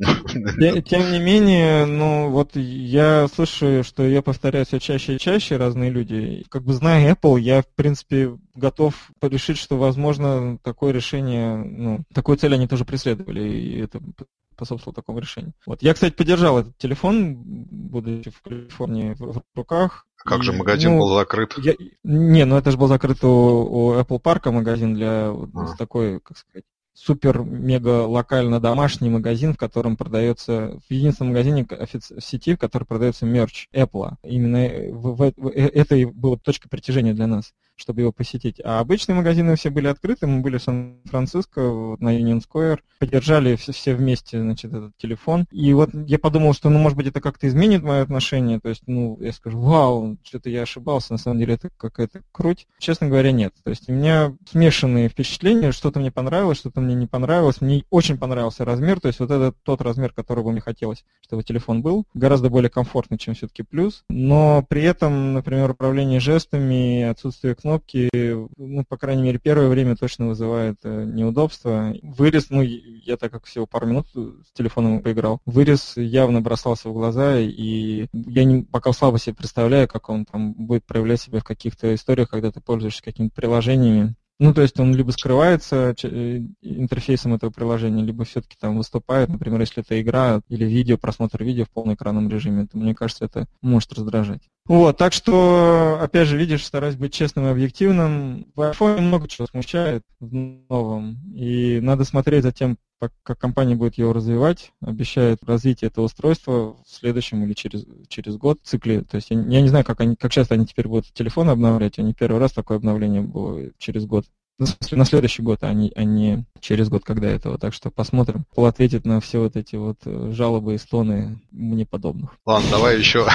Тем 0.84 1.12
не 1.12 1.20
менее, 1.20 1.86
ну 1.86 2.30
вот 2.30 2.56
я 2.56 3.28
слышу, 3.28 3.84
что 3.84 4.04
я 4.04 4.22
повторяю 4.22 4.66
все 4.66 4.80
чаще 4.80 5.16
и 5.16 5.20
чаще 5.20 5.58
разные 5.58 5.92
люди. 5.92 6.46
Как 6.50 6.64
бы 6.64 6.74
зная 6.74 7.14
Apple, 7.14 7.40
я 7.40 7.62
в 7.62 7.68
принципе 7.68 8.38
готов 8.56 9.12
решить, 9.22 9.58
что 9.58 9.78
возможно 9.78 10.58
такое 10.64 10.92
решение, 10.92 11.56
ну, 11.56 12.04
такую 12.14 12.38
цель 12.38 12.54
они 12.54 12.68
тоже 12.68 12.86
преследовали. 12.86 13.42
И 13.50 13.88
это 13.94 14.26
способствовало 14.54 14.96
такому 14.96 15.20
решению. 15.20 15.54
Вот. 15.66 15.82
Я, 15.82 15.94
кстати, 15.94 16.14
поддержал 16.14 16.60
этот 16.60 16.78
телефон, 16.78 17.36
будучи 17.36 18.30
в 18.30 18.42
Калифорнии 18.42 19.16
в, 19.18 19.42
руках. 19.56 20.06
Как 20.18 20.40
и, 20.40 20.44
же 20.44 20.54
магазин 20.54 20.92
ну, 20.92 21.00
был 21.00 21.16
закрыт? 21.16 21.56
Я, 21.58 21.74
не, 22.04 22.46
ну 22.46 22.58
это 22.58 22.70
же 22.70 22.78
был 22.78 22.88
закрыт 22.88 23.24
у, 23.24 23.30
у 23.30 23.94
Apple 23.96 24.20
парка 24.20 24.52
магазин 24.52 24.94
для 24.94 25.30
а. 25.30 25.76
такой, 25.78 26.20
как 26.20 26.38
сказать, 26.38 26.66
супер-мега 26.94 28.06
локально 28.06 28.60
домашний 28.60 29.10
магазин, 29.10 29.54
в 29.54 29.58
котором 29.58 29.98
продается, 29.98 30.80
в 30.88 30.94
единственном 30.94 31.32
магазине 31.34 31.66
в 31.68 32.22
сети, 32.22 32.54
в 32.54 32.60
котором 32.60 32.86
продается 32.86 33.26
мерч 33.26 33.68
Apple. 33.74 34.16
Именно 34.24 34.94
в, 34.94 35.16
в, 35.16 35.34
в, 35.36 35.48
э, 35.48 35.68
это 35.68 35.96
и 35.96 36.06
была 36.06 36.38
точка 36.38 36.70
притяжения 36.70 37.14
для 37.14 37.28
нас 37.28 37.54
чтобы 37.82 38.02
его 38.02 38.12
посетить. 38.12 38.62
А 38.64 38.80
обычные 38.80 39.16
магазины 39.16 39.56
все 39.56 39.70
были 39.70 39.88
открыты, 39.88 40.28
мы 40.28 40.42
были 40.42 40.58
в 40.58 40.64
Сан-Франциско, 40.64 41.62
на 42.00 42.18
Union 42.18 42.42
Square, 42.42 42.80
поддержали 43.00 43.56
все, 43.56 43.72
все 43.72 43.96
вместе, 43.96 44.42
значит, 44.42 44.74
этот 44.74 44.96
телефон. 44.98 45.46
И 45.52 45.74
вот 45.74 45.90
я 45.94 46.20
подумал, 46.20 46.54
что, 46.54 46.70
ну, 46.70 46.80
может 46.80 46.98
быть, 46.98 47.08
это 47.08 47.20
как-то 47.22 47.48
изменит 47.48 47.84
мое 47.84 48.02
отношение, 48.02 48.60
то 48.60 48.70
есть, 48.70 48.84
ну, 48.88 49.18
я 49.20 49.34
скажу, 49.34 49.60
вау, 49.60 50.18
что-то 50.24 50.50
я 50.50 50.62
ошибался, 50.62 51.14
на 51.14 51.18
самом 51.18 51.40
деле 51.40 51.56
это 51.56 51.70
какая-то 51.76 52.22
круть. 52.32 52.68
Честно 52.80 53.08
говоря, 53.08 53.32
нет. 53.32 53.54
То 53.64 53.72
есть 53.72 53.90
у 53.90 53.94
меня 53.94 54.36
смешанные 54.50 55.10
впечатления, 55.10 55.72
что-то 55.72 56.00
мне 56.00 56.12
понравилось, 56.12 56.60
что-то 56.60 56.82
мне 56.82 56.96
не 56.96 57.08
понравилось. 57.08 57.62
Мне 57.62 57.84
очень 57.90 58.18
понравился 58.18 58.66
размер, 58.66 59.00
то 59.00 59.08
есть 59.08 59.20
вот 59.20 59.32
это 59.32 59.54
тот 59.64 59.82
размер, 59.82 60.14
которого 60.14 60.52
мне 60.52 60.62
хотелось, 60.62 61.04
чтобы 61.22 61.44
телефон 61.44 61.82
был, 61.82 62.06
гораздо 62.14 62.50
более 62.50 62.70
комфортный, 62.70 63.18
чем 63.18 63.34
все-таки 63.34 63.64
плюс. 63.64 64.04
Но 64.10 64.66
при 64.68 64.84
этом, 64.84 65.34
например, 65.34 65.72
управление 65.72 66.20
жестами, 66.20 67.04
отсутствие 67.04 67.56
кнопки, 67.72 68.10
ну, 68.58 68.84
по 68.84 68.98
крайней 68.98 69.24
мере, 69.24 69.40
первое 69.40 69.70
время 69.70 69.96
точно 69.96 70.28
вызывает 70.28 70.78
э, 70.84 71.04
неудобства. 71.06 71.94
Вырез, 72.02 72.50
ну, 72.50 72.62
я 72.62 73.18
так 73.18 73.32
как 73.32 73.46
всего 73.46 73.66
пару 73.66 73.88
минут 73.88 74.08
с 74.14 74.52
телефоном 74.54 75.02
поиграл, 75.02 75.40
вырез 75.46 75.96
явно 75.96 76.42
бросался 76.42 76.90
в 76.90 76.94
глаза, 76.94 77.40
и 77.40 78.08
я 78.12 78.44
не, 78.44 78.64
пока 78.64 78.92
слабо 78.92 79.20
себе 79.20 79.36
представляю, 79.36 79.88
как 79.88 80.10
он 80.10 80.26
там 80.26 80.54
будет 80.54 80.86
проявлять 80.86 81.22
себя 81.22 81.40
в 81.40 81.46
каких-то 81.46 81.94
историях, 81.96 82.30
когда 82.30 82.52
ты 82.52 82.60
пользуешься 82.60 83.04
какими-то 83.04 83.34
приложениями, 83.36 84.16
ну, 84.42 84.56
то 84.56 84.64
есть 84.64 84.80
он 84.80 84.96
либо 84.96 85.12
скрывается 85.12 85.94
э, 86.02 86.42
интерфейсом 86.64 87.36
этого 87.36 87.52
приложения, 87.52 88.04
либо 88.04 88.26
все-таки 88.26 88.58
там 88.60 88.76
выступает, 88.76 89.30
например, 89.30 89.60
если 89.60 89.84
это 89.84 90.02
игра 90.02 90.42
или 90.50 90.66
видео, 90.66 90.98
просмотр 90.98 91.44
видео 91.44 91.66
в 91.66 91.70
полноэкранном 91.70 92.28
режиме, 92.28 92.66
то 92.66 92.76
мне 92.76 92.96
кажется, 92.96 93.26
это 93.26 93.48
может 93.62 93.94
раздражать. 93.94 94.42
Вот, 94.72 94.96
так 94.96 95.12
что, 95.12 96.00
опять 96.02 96.30
же, 96.30 96.38
видишь, 96.38 96.66
стараюсь 96.66 96.96
быть 96.96 97.14
честным 97.14 97.46
и 97.46 97.50
объективным. 97.50 98.48
В 98.56 98.62
iPhone 98.62 99.02
много 99.02 99.28
чего 99.28 99.46
смущает 99.46 100.02
в 100.22 100.34
новом, 100.34 101.18
и 101.36 101.82
надо 101.82 102.06
смотреть 102.06 102.44
за 102.44 102.54
тем, 102.54 102.78
как 102.98 103.38
компания 103.38 103.76
будет 103.76 103.96
его 103.96 104.14
развивать, 104.14 104.72
обещает 104.82 105.44
развитие 105.44 105.90
этого 105.90 106.06
устройства 106.06 106.78
в 106.86 106.86
следующем 106.88 107.44
или 107.44 107.52
через, 107.52 107.86
через 108.08 108.38
год 108.38 108.60
цикле. 108.64 109.02
То 109.02 109.16
есть 109.16 109.32
я, 109.32 109.42
я 109.42 109.60
не 109.60 109.68
знаю, 109.68 109.84
как, 109.84 110.00
они, 110.00 110.16
как 110.16 110.32
часто 110.32 110.54
они 110.54 110.66
теперь 110.66 110.88
будут 110.88 111.12
телефоны 111.12 111.50
обновлять, 111.50 112.00
они 112.00 112.14
первый 112.14 112.40
раз 112.40 112.54
такое 112.54 112.78
обновление 112.78 113.24
было 113.24 113.72
через 113.78 114.06
год. 114.06 114.24
Ну, 114.58 114.68
в 114.68 114.70
смысле, 114.70 114.98
на 115.00 115.06
следующий 115.06 115.42
год, 115.42 115.64
а 115.64 115.74
не, 115.74 115.92
а 115.98 116.06
не 116.06 116.46
через 116.62 116.88
год, 116.88 117.04
когда 117.04 117.28
этого. 117.28 117.58
Так 117.58 117.74
что 117.74 117.92
посмотрим. 117.92 118.46
Пол 118.56 118.68
ответит 118.68 119.04
на 119.04 119.20
все 119.20 119.40
вот 119.40 119.58
эти 119.58 119.76
вот 119.76 119.98
э, 120.06 120.32
жалобы 120.32 120.76
и 120.76 120.78
стоны 120.78 121.42
мне 121.52 121.86
подобных. 121.86 122.38
Ладно, 122.46 122.70
давай 122.72 122.98
еще 122.98 123.28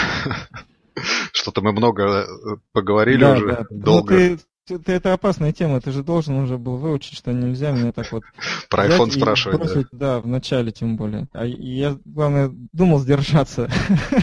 Что-то 1.46 1.62
мы 1.62 1.70
много 1.70 2.02
э, 2.02 2.26
поговорили 2.72 3.20
да, 3.20 3.35
уже, 3.35 3.46
да. 3.46 3.66
Ну, 3.70 3.78
долго. 3.78 4.14
Ну, 4.14 4.37
ты 4.37 4.42
Это, 4.68 4.92
это 4.92 5.12
опасная 5.12 5.52
тема, 5.52 5.81
ты 5.81 5.92
же 5.92 6.02
должен 6.02 6.37
уже 6.38 6.59
был 6.59 6.76
выучить, 6.76 7.16
что 7.16 7.33
нельзя 7.33 7.72
мне 7.72 7.92
так 7.92 8.11
вот... 8.11 8.24
Про 8.68 8.87
iPhone 8.88 9.11
спрашивать, 9.12 9.59
бросить, 9.59 9.87
да. 9.92 10.16
Да, 10.16 10.20
в 10.20 10.26
начале 10.26 10.72
тем 10.72 10.96
более. 10.96 11.29
А 11.33 11.44
я, 11.44 11.96
главное, 12.05 12.50
думал 12.72 12.98
сдержаться. 12.98 13.70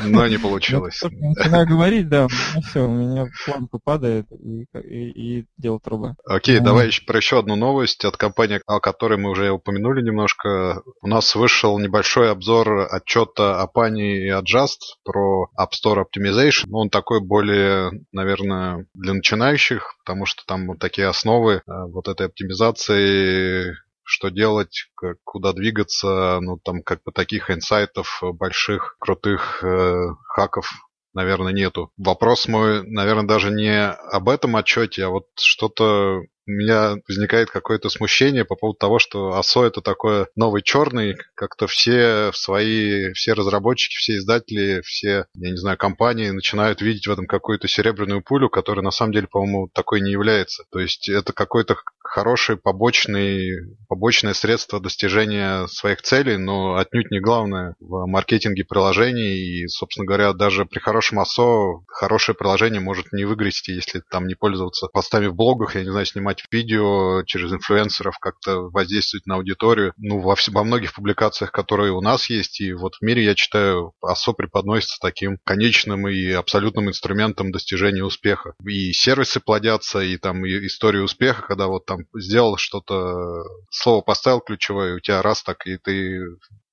Но 0.04 0.28
не 0.28 0.38
получилось. 0.38 1.02
Я 1.04 1.30
начинаю 1.30 1.68
говорить, 1.68 2.10
да, 2.10 2.28
ну 2.56 2.62
все, 2.62 2.86
у 2.86 2.92
меня 2.92 3.28
планка 3.46 3.80
падает 3.82 4.28
и, 4.32 4.66
и, 4.74 5.40
и 5.40 5.46
дело 5.58 5.80
труба. 5.80 6.16
Окей, 6.26 6.60
давай 6.60 6.88
еще 6.88 7.06
про 7.06 7.18
еще 7.18 7.40
одну 7.40 7.56
новость 7.56 8.04
от 8.04 8.18
компании, 8.18 8.62
о 8.66 8.82
которой 8.82 9.18
мы 9.18 9.30
уже 9.30 9.50
упомянули 9.52 10.02
немножко. 10.02 10.82
У 11.02 11.08
нас 11.08 11.36
вышел 11.36 11.80
небольшой 11.80 12.32
обзор 12.32 12.88
отчета 12.92 13.62
Апани 13.62 14.26
и 14.26 14.30
Adjust 14.30 15.00
про 15.06 15.50
App 15.58 15.72
Store 15.72 16.04
Optimization. 16.04 16.68
Он 16.72 16.90
такой 16.90 17.22
более, 17.22 17.92
наверное, 18.12 18.86
для 18.94 19.14
начинающих, 19.14 19.96
потому 20.04 20.26
что 20.26 20.44
там 20.46 20.68
вот 20.68 20.80
такие 20.80 21.08
основы 21.08 21.56
э, 21.56 21.62
вот 21.68 22.08
этой 22.08 22.28
оптимизации 22.28 23.76
что 24.06 24.30
делать, 24.30 24.90
как, 24.96 25.18
куда 25.24 25.54
двигаться, 25.54 26.40
ну 26.42 26.58
там 26.58 26.84
как 26.84 27.02
бы 27.04 27.14
таких 27.14 27.50
инсайтов 27.50 28.22
больших, 28.22 28.98
крутых 29.00 29.64
э, 29.64 30.10
хаков 30.28 30.70
наверное, 31.14 31.54
нету. 31.54 31.92
Вопрос 31.98 32.48
мой, 32.48 32.84
наверное, 32.88 33.28
даже 33.28 33.52
не 33.52 33.88
об 33.88 34.30
этом 34.30 34.56
отчете, 34.56 35.06
а 35.06 35.10
вот 35.10 35.28
что-то 35.40 36.22
у 36.48 36.52
меня 36.52 36.96
возникает 37.08 37.50
какое-то 37.50 37.90
смущение 37.90 38.46
по 38.46 38.56
поводу 38.56 38.78
того, 38.78 39.00
что 39.00 39.38
АСО 39.38 39.66
это 39.66 39.82
такой 39.82 40.28
новый 40.36 40.62
черный, 40.62 41.16
как-то 41.36 41.68
все 41.68 42.32
свои, 42.34 43.14
все 43.14 43.34
разработчики, 43.34 43.96
все 43.96 44.18
издатели, 44.18 44.82
все, 44.82 45.26
я 45.36 45.52
не 45.52 45.58
знаю, 45.58 45.78
компании 45.78 46.30
начинают 46.30 46.82
видеть 46.82 47.08
в 47.08 47.12
этом 47.12 47.28
какую-то 47.28 47.68
серебряную 47.68 48.22
пулю, 48.22 48.50
которая 48.50 48.84
на 48.84 48.92
самом 48.92 49.14
деле, 49.14 49.28
по-моему, 49.28 49.70
такой 49.74 50.02
не 50.02 50.12
является. 50.12 50.64
То 50.72 50.80
есть 50.80 51.10
это 51.10 51.34
какой-то 51.34 51.78
хороший 52.14 52.58
побочный, 52.58 53.76
побочное 53.88 54.34
средство 54.34 54.80
достижения 54.80 55.66
своих 55.68 56.02
целей, 56.02 56.38
но 56.38 56.76
отнюдь 56.76 57.10
не 57.10 57.20
главное 57.20 57.76
в 57.80 58.06
маркетинге 58.06 58.66
приложений. 58.66 59.64
И, 59.64 59.68
собственно 59.68 60.06
говоря, 60.06 60.34
даже 60.34 60.66
при 60.66 60.80
хорошем 60.80 61.20
АСО 61.20 61.82
хорошее 61.88 62.36
приложение 62.36 62.82
может 62.82 63.14
не 63.14 63.26
выгрести, 63.26 63.72
если 63.72 64.02
там 64.12 64.28
не 64.28 64.36
пользоваться 64.36 64.88
постами 64.88 65.28
в 65.28 65.36
блогах, 65.36 65.76
я 65.76 65.84
не 65.84 65.90
знаю, 65.90 66.06
снимать 66.06 66.33
снимать 66.34 66.46
видео, 66.52 67.24
через 67.26 67.52
инфлюенсеров 67.52 68.18
как-то 68.20 68.70
воздействовать 68.70 69.26
на 69.26 69.36
аудиторию. 69.36 69.94
Ну, 69.98 70.20
во, 70.20 70.36
во 70.48 70.64
многих 70.64 70.94
публикациях, 70.94 71.52
которые 71.52 71.92
у 71.92 72.02
нас 72.02 72.30
есть, 72.30 72.62
и 72.62 72.74
вот 72.74 72.96
в 72.96 73.02
мире, 73.02 73.24
я 73.24 73.36
читаю, 73.36 73.94
АСО 74.02 74.34
преподносится 74.34 74.98
таким 75.02 75.38
конечным 75.44 76.08
и 76.08 76.32
абсолютным 76.32 76.90
инструментом 76.90 77.52
достижения 77.52 78.04
успеха. 78.04 78.54
И 78.66 78.92
сервисы 78.94 79.40
плодятся, 79.40 80.00
и 80.00 80.18
там 80.18 80.46
и 80.46 80.68
история 80.68 81.02
успеха, 81.02 81.44
когда 81.44 81.68
вот 81.68 81.86
там 81.86 82.00
сделал 82.16 82.58
что-то, 82.58 83.44
слово 83.70 84.02
поставил 84.02 84.42
ключевое, 84.42 84.92
и 84.92 84.96
у 84.96 85.00
тебя 85.00 85.22
раз 85.22 85.44
так, 85.44 85.66
и 85.66 85.78
ты 85.78 86.20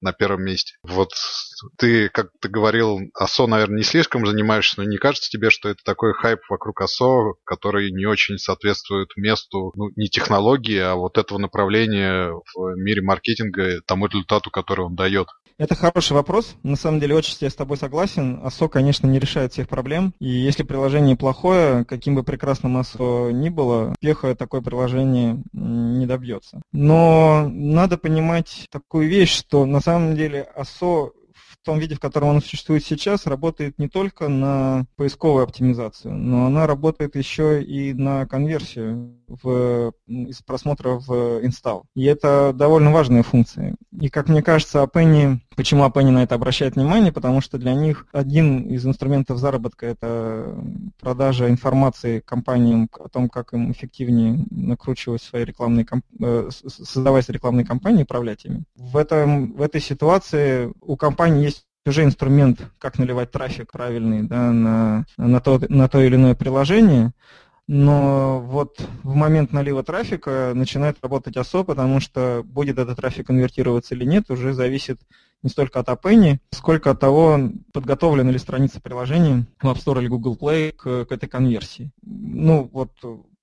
на 0.01 0.13
первом 0.13 0.43
месте. 0.43 0.75
Вот 0.83 1.11
ты, 1.79 2.09
как 2.09 2.29
ты 2.41 2.49
говорил, 2.49 2.99
АСО, 3.15 3.47
наверное, 3.47 3.79
не 3.79 3.85
слишком 3.85 4.27
занимаешься, 4.27 4.81
но 4.81 4.89
не 4.89 4.99
кажется 4.99 5.31
тебе, 5.31 5.51
что 5.51 5.69
это 5.69 5.81
такой 5.85 6.13
хайп 6.15 6.41
вокруг 6.49 6.81
АСО, 6.81 7.35
который 7.45 7.91
не 7.91 8.07
очень 8.07 8.39
соответствует 8.39 9.09
месту, 9.17 9.73
ну, 9.75 9.91
не 9.97 10.09
технологии, 10.09 10.79
а 10.79 10.95
вот 10.95 11.19
этого 11.19 11.39
направления 11.39 12.33
в 12.55 12.75
мире 12.77 13.03
маркетинга, 13.03 13.81
тому 13.87 14.07
результату, 14.07 14.51
который 14.51 14.87
он 14.87 14.95
дает? 14.95 15.29
Это 15.61 15.75
хороший 15.75 16.15
вопрос. 16.15 16.57
На 16.63 16.77
самом 16.77 17.01
деле, 17.01 17.15
очень 17.15 17.37
я 17.41 17.51
с 17.51 17.55
тобой 17.55 17.77
согласен. 17.77 18.41
АСО, 18.43 18.69
конечно, 18.69 19.07
не 19.07 19.19
решает 19.19 19.53
всех 19.53 19.69
проблем. 19.69 20.15
И 20.19 20.27
если 20.27 20.63
приложение 20.63 21.17
плохое, 21.17 21.85
каким 21.85 22.15
бы 22.15 22.23
прекрасным 22.23 22.79
АСО 22.79 23.29
ни 23.31 23.51
было, 23.51 23.91
успеха 23.91 24.35
такое 24.35 24.63
приложение 24.63 25.43
не 25.53 26.07
добьется. 26.07 26.63
Но 26.73 27.47
надо 27.51 27.99
понимать 27.99 28.69
такую 28.71 29.07
вещь, 29.07 29.37
что 29.37 29.67
на 29.67 29.81
самом 29.81 29.90
деле 30.15 30.43
АСО 30.55 31.13
в 31.20 31.20
том 31.65 31.79
виде, 31.79 31.95
в 31.95 32.01
котором 32.01 32.31
она 32.31 32.41
существует 32.41 32.85
сейчас, 32.85 33.27
работает 33.27 33.79
не 33.79 33.89
только 33.89 34.29
на 34.29 34.87
поисковую 34.97 35.45
оптимизацию, 35.45 36.15
но 36.15 36.47
она 36.47 36.67
работает 36.67 37.17
еще 37.17 37.63
и 37.63 37.93
на 37.93 38.27
конверсию 38.27 39.17
в, 39.29 39.93
из 40.07 40.43
просмотра 40.43 40.95
в 40.95 41.45
install. 41.45 41.83
И 41.95 42.05
это 42.05 42.53
довольно 42.55 42.93
важная 42.93 43.23
функция. 43.23 43.77
И, 43.99 44.09
как 44.09 44.29
мне 44.29 44.43
кажется, 44.43 44.83
Appenny, 44.83 45.39
почему 45.55 45.85
Appenny 45.85 46.11
на 46.11 46.23
это 46.23 46.35
обращает 46.35 46.77
внимание, 46.77 47.13
потому 47.13 47.41
что 47.41 47.59
для 47.59 47.75
них 47.75 48.07
один 48.13 48.63
из 48.63 48.85
инструментов 48.87 49.39
заработка– 49.39 49.87
это 50.01 50.57
продажа 51.01 51.49
информации 51.49 52.21
компаниям 52.21 52.89
о 52.99 53.09
том, 53.09 53.29
как 53.29 53.53
им 53.53 53.71
эффективнее 53.73 54.47
накручивать 54.51 55.23
свои 55.23 55.45
рекламные, 55.45 55.87
э, 56.21 56.49
создавать 56.51 57.29
рекламные 57.29 57.67
кампании, 57.67 58.03
управлять 58.03 58.45
ими. 58.45 58.65
В, 58.77 58.97
этом, 58.97 59.53
в 59.53 59.63
этой 59.63 59.81
ситуации 59.81 60.73
у 60.81 60.97
компании 60.97 61.50
уже 61.87 62.05
инструмент, 62.05 62.61
как 62.79 62.99
наливать 62.99 63.31
трафик 63.31 63.73
правильный 63.73 64.23
да, 64.23 64.53
на, 64.53 65.07
на, 65.17 65.41
то, 65.41 65.61
на 65.69 65.89
то 65.89 66.01
или 66.01 66.17
иное 66.17 66.35
приложение, 66.35 67.13
но 67.67 68.41
вот 68.41 68.85
в 69.05 69.15
момент 69.15 69.53
налива 69.53 69.83
трафика 69.85 70.53
начинает 70.55 70.99
работать 71.03 71.37
ОСО, 71.37 71.63
потому 71.63 72.01
что 72.01 72.43
будет 72.45 72.79
этот 72.79 72.97
трафик 72.97 73.29
конвертироваться 73.29 73.95
или 73.95 74.05
нет, 74.05 74.29
уже 74.29 74.53
зависит 74.53 75.01
не 75.43 75.51
столько 75.51 75.81
от 75.81 75.89
Appenny, 75.89 76.39
сколько 76.51 76.91
от 76.91 77.01
того, 77.01 77.39
подготовлена 77.73 78.31
ли 78.31 78.39
страница 78.39 78.81
приложения 78.81 79.47
в 79.63 79.67
App 79.67 79.77
Store 79.77 80.01
или 80.01 80.09
Google 80.09 80.37
Play 80.37 80.73
к, 80.73 81.07
к 81.07 81.13
этой 81.13 81.29
конверсии. 81.29 81.93
Ну, 82.03 82.69
вот 82.73 82.91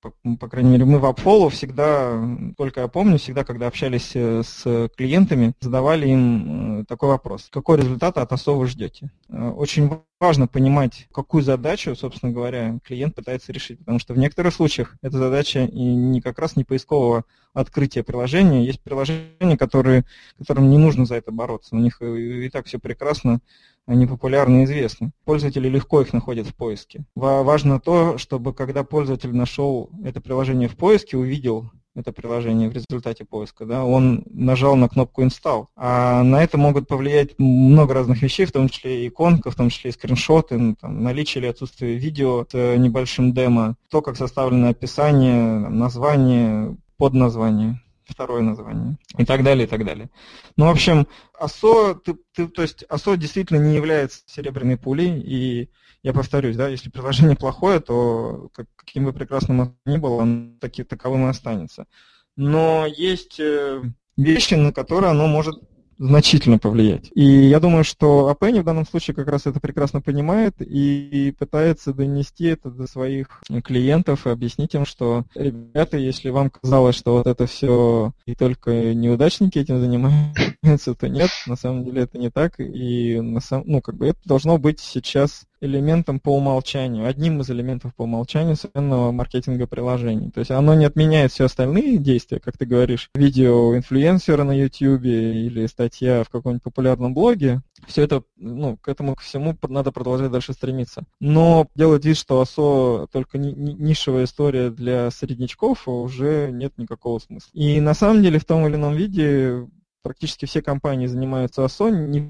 по, 0.01 0.13
по 0.39 0.47
крайней 0.47 0.71
мере, 0.71 0.85
мы 0.85 0.99
в 0.99 1.05
AppFollow 1.05 1.49
всегда, 1.49 2.21
только 2.57 2.81
я 2.81 2.87
помню, 2.87 3.17
всегда, 3.17 3.43
когда 3.43 3.67
общались 3.67 4.11
э, 4.13 4.43
с 4.43 4.89
клиентами, 4.95 5.53
задавали 5.59 6.07
им 6.07 6.81
э, 6.81 6.85
такой 6.85 7.09
вопрос. 7.09 7.47
Какой 7.51 7.77
результат 7.77 8.17
от 8.17 8.31
ОСО 8.31 8.53
вы 8.53 8.67
ждете? 8.67 9.11
Э, 9.29 9.49
очень 9.49 9.89
важно 10.19 10.47
понимать, 10.47 11.07
какую 11.11 11.43
задачу, 11.43 11.95
собственно 11.95 12.31
говоря, 12.31 12.79
клиент 12.83 13.15
пытается 13.15 13.51
решить, 13.51 13.79
потому 13.79 13.99
что 13.99 14.13
в 14.13 14.17
некоторых 14.17 14.53
случаях 14.53 14.95
эта 15.01 15.17
задача 15.17 15.65
и 15.65 15.81
не 15.81 16.21
как 16.21 16.39
раз 16.39 16.55
не 16.55 16.63
поискового 16.63 17.25
открытия 17.53 18.03
приложения. 18.03 18.65
Есть 18.65 18.81
приложения, 18.81 19.57
которые, 19.57 20.05
которым 20.37 20.69
не 20.69 20.77
нужно 20.77 21.05
за 21.05 21.15
это 21.15 21.31
бороться. 21.31 21.75
У 21.75 21.79
них 21.79 22.01
и, 22.01 22.45
и 22.45 22.49
так 22.49 22.67
все 22.67 22.77
прекрасно 22.77 23.39
они 23.87 24.05
популярны 24.05 24.61
и 24.61 24.63
известны. 24.65 25.11
Пользователи 25.25 25.67
легко 25.67 26.01
их 26.01 26.13
находят 26.13 26.45
в 26.45 26.53
поиске. 26.53 27.05
Важно 27.15 27.79
то, 27.79 28.17
чтобы 28.17 28.53
когда 28.53 28.83
пользователь 28.83 29.35
нашел 29.35 29.89
это 30.03 30.21
приложение 30.21 30.67
в 30.67 30.75
поиске, 30.75 31.17
увидел 31.17 31.71
это 31.95 32.11
приложение 32.11 32.69
в 32.69 32.73
результате 32.73 33.25
поиска, 33.25 33.65
да, 33.65 33.83
он 33.83 34.23
нажал 34.29 34.75
на 34.75 34.87
кнопку 34.87 35.23
Install. 35.23 35.65
А 35.75 36.21
на 36.21 36.43
это 36.43 36.57
могут 36.57 36.87
повлиять 36.87 37.39
много 37.39 37.95
разных 37.95 38.21
вещей, 38.21 38.45
в 38.45 38.51
том 38.51 38.69
числе 38.69 39.07
иконка, 39.07 39.49
в 39.49 39.55
том 39.55 39.69
числе 39.69 39.89
и 39.89 39.93
скриншоты, 39.93 40.59
ну, 40.59 40.75
там, 40.79 41.01
наличие 41.01 41.41
или 41.41 41.49
отсутствие 41.49 41.95
видео 41.95 42.45
с 42.51 42.77
небольшим 42.77 43.33
демо, 43.33 43.77
то, 43.89 44.03
как 44.03 44.15
составлено 44.15 44.69
описание, 44.69 45.57
название, 45.69 46.77
подназвание 46.97 47.81
второе 48.07 48.41
название 48.41 48.97
и 49.17 49.25
так 49.25 49.43
далее, 49.43 49.65
и 49.65 49.69
так 49.69 49.85
далее. 49.85 50.09
Ну, 50.55 50.65
в 50.65 50.69
общем, 50.69 51.07
ОСО, 51.39 51.95
ты, 51.95 52.15
ты, 52.33 52.47
то 52.47 52.61
есть 52.61 52.83
ОСО 52.89 53.17
действительно 53.17 53.59
не 53.59 53.75
является 53.75 54.21
серебряной 54.25 54.77
пулей, 54.77 55.19
и 55.19 55.69
я 56.03 56.13
повторюсь, 56.13 56.55
да, 56.55 56.67
если 56.67 56.89
приложение 56.89 57.35
плохое, 57.35 57.79
то 57.79 58.49
как, 58.53 58.67
каким 58.75 59.05
бы 59.05 59.13
прекрасным 59.13 59.61
оно 59.61 59.75
ни 59.85 59.97
было, 59.97 60.23
оно 60.23 60.57
таки, 60.59 60.83
таковым 60.83 61.25
и 61.25 61.29
останется. 61.29 61.87
Но 62.35 62.85
есть 62.85 63.39
э, 63.39 63.81
вещи, 64.15 64.53
на 64.53 64.71
которые 64.71 65.11
оно 65.11 65.27
может 65.27 65.61
значительно 65.97 66.59
повлиять. 66.59 67.11
И 67.15 67.23
я 67.23 67.59
думаю, 67.59 67.83
что 67.83 68.27
Апенни 68.27 68.59
в 68.59 68.63
данном 68.63 68.85
случае 68.85 69.15
как 69.15 69.27
раз 69.27 69.45
это 69.45 69.59
прекрасно 69.59 70.01
понимает 70.01 70.55
и 70.59 71.33
пытается 71.37 71.93
донести 71.93 72.45
это 72.45 72.69
до 72.69 72.87
своих 72.87 73.41
клиентов 73.63 74.27
и 74.27 74.29
объяснить 74.29 74.75
им, 74.75 74.85
что, 74.85 75.25
ребята, 75.35 75.97
если 75.97 76.29
вам 76.29 76.49
казалось, 76.49 76.95
что 76.95 77.13
вот 77.13 77.27
это 77.27 77.47
все 77.47 78.13
и 78.25 78.35
только 78.35 78.93
неудачники 78.93 79.59
этим 79.59 79.79
занимаются, 79.79 80.93
то 80.95 81.07
нет, 81.07 81.29
на 81.45 81.55
самом 81.55 81.85
деле 81.85 82.03
это 82.03 82.17
не 82.17 82.29
так. 82.29 82.59
И 82.59 83.19
на 83.19 83.39
самом, 83.39 83.67
ну, 83.67 83.81
как 83.81 83.95
бы 83.95 84.07
это 84.07 84.19
должно 84.25 84.57
быть 84.57 84.79
сейчас 84.79 85.45
элементом 85.61 86.19
по 86.19 86.35
умолчанию, 86.35 87.07
одним 87.07 87.41
из 87.41 87.49
элементов 87.49 87.95
по 87.95 88.03
умолчанию 88.03 88.55
современного 88.55 89.11
маркетинга 89.11 89.67
приложений. 89.67 90.31
То 90.31 90.39
есть 90.39 90.51
оно 90.51 90.73
не 90.75 90.85
отменяет 90.85 91.31
все 91.31 91.45
остальные 91.45 91.97
действия, 91.97 92.39
как 92.39 92.57
ты 92.57 92.65
говоришь, 92.65 93.09
видео 93.15 93.75
инфлюенсера 93.75 94.43
на 94.43 94.51
YouTube 94.51 95.05
или 95.05 95.65
статья 95.67 96.23
в 96.23 96.29
каком-нибудь 96.29 96.63
популярном 96.63 97.13
блоге. 97.13 97.61
Все 97.87 98.03
это, 98.03 98.23
ну, 98.35 98.77
к 98.77 98.87
этому 98.87 99.15
ко 99.15 99.21
всему 99.21 99.57
надо 99.67 99.91
продолжать 99.91 100.31
дальше 100.31 100.53
стремиться. 100.53 101.05
Но 101.19 101.67
делать 101.75 102.05
вид, 102.05 102.17
что 102.17 102.41
ОСО 102.41 103.07
только 103.11 103.37
ни, 103.37 103.51
ни, 103.51 103.73
нишевая 103.73 104.25
история 104.25 104.69
для 104.69 105.11
среднячков, 105.11 105.87
уже 105.87 106.49
нет 106.51 106.77
никакого 106.77 107.19
смысла. 107.19 107.49
И 107.53 107.79
на 107.79 107.93
самом 107.93 108.21
деле 108.23 108.39
в 108.39 108.45
том 108.45 108.67
или 108.67 108.75
ином 108.75 108.95
виде 108.95 109.67
практически 110.01 110.45
все 110.45 110.61
компании 110.61 111.07
занимаются 111.07 111.63
ОСО 111.63 111.89
не 111.89 112.21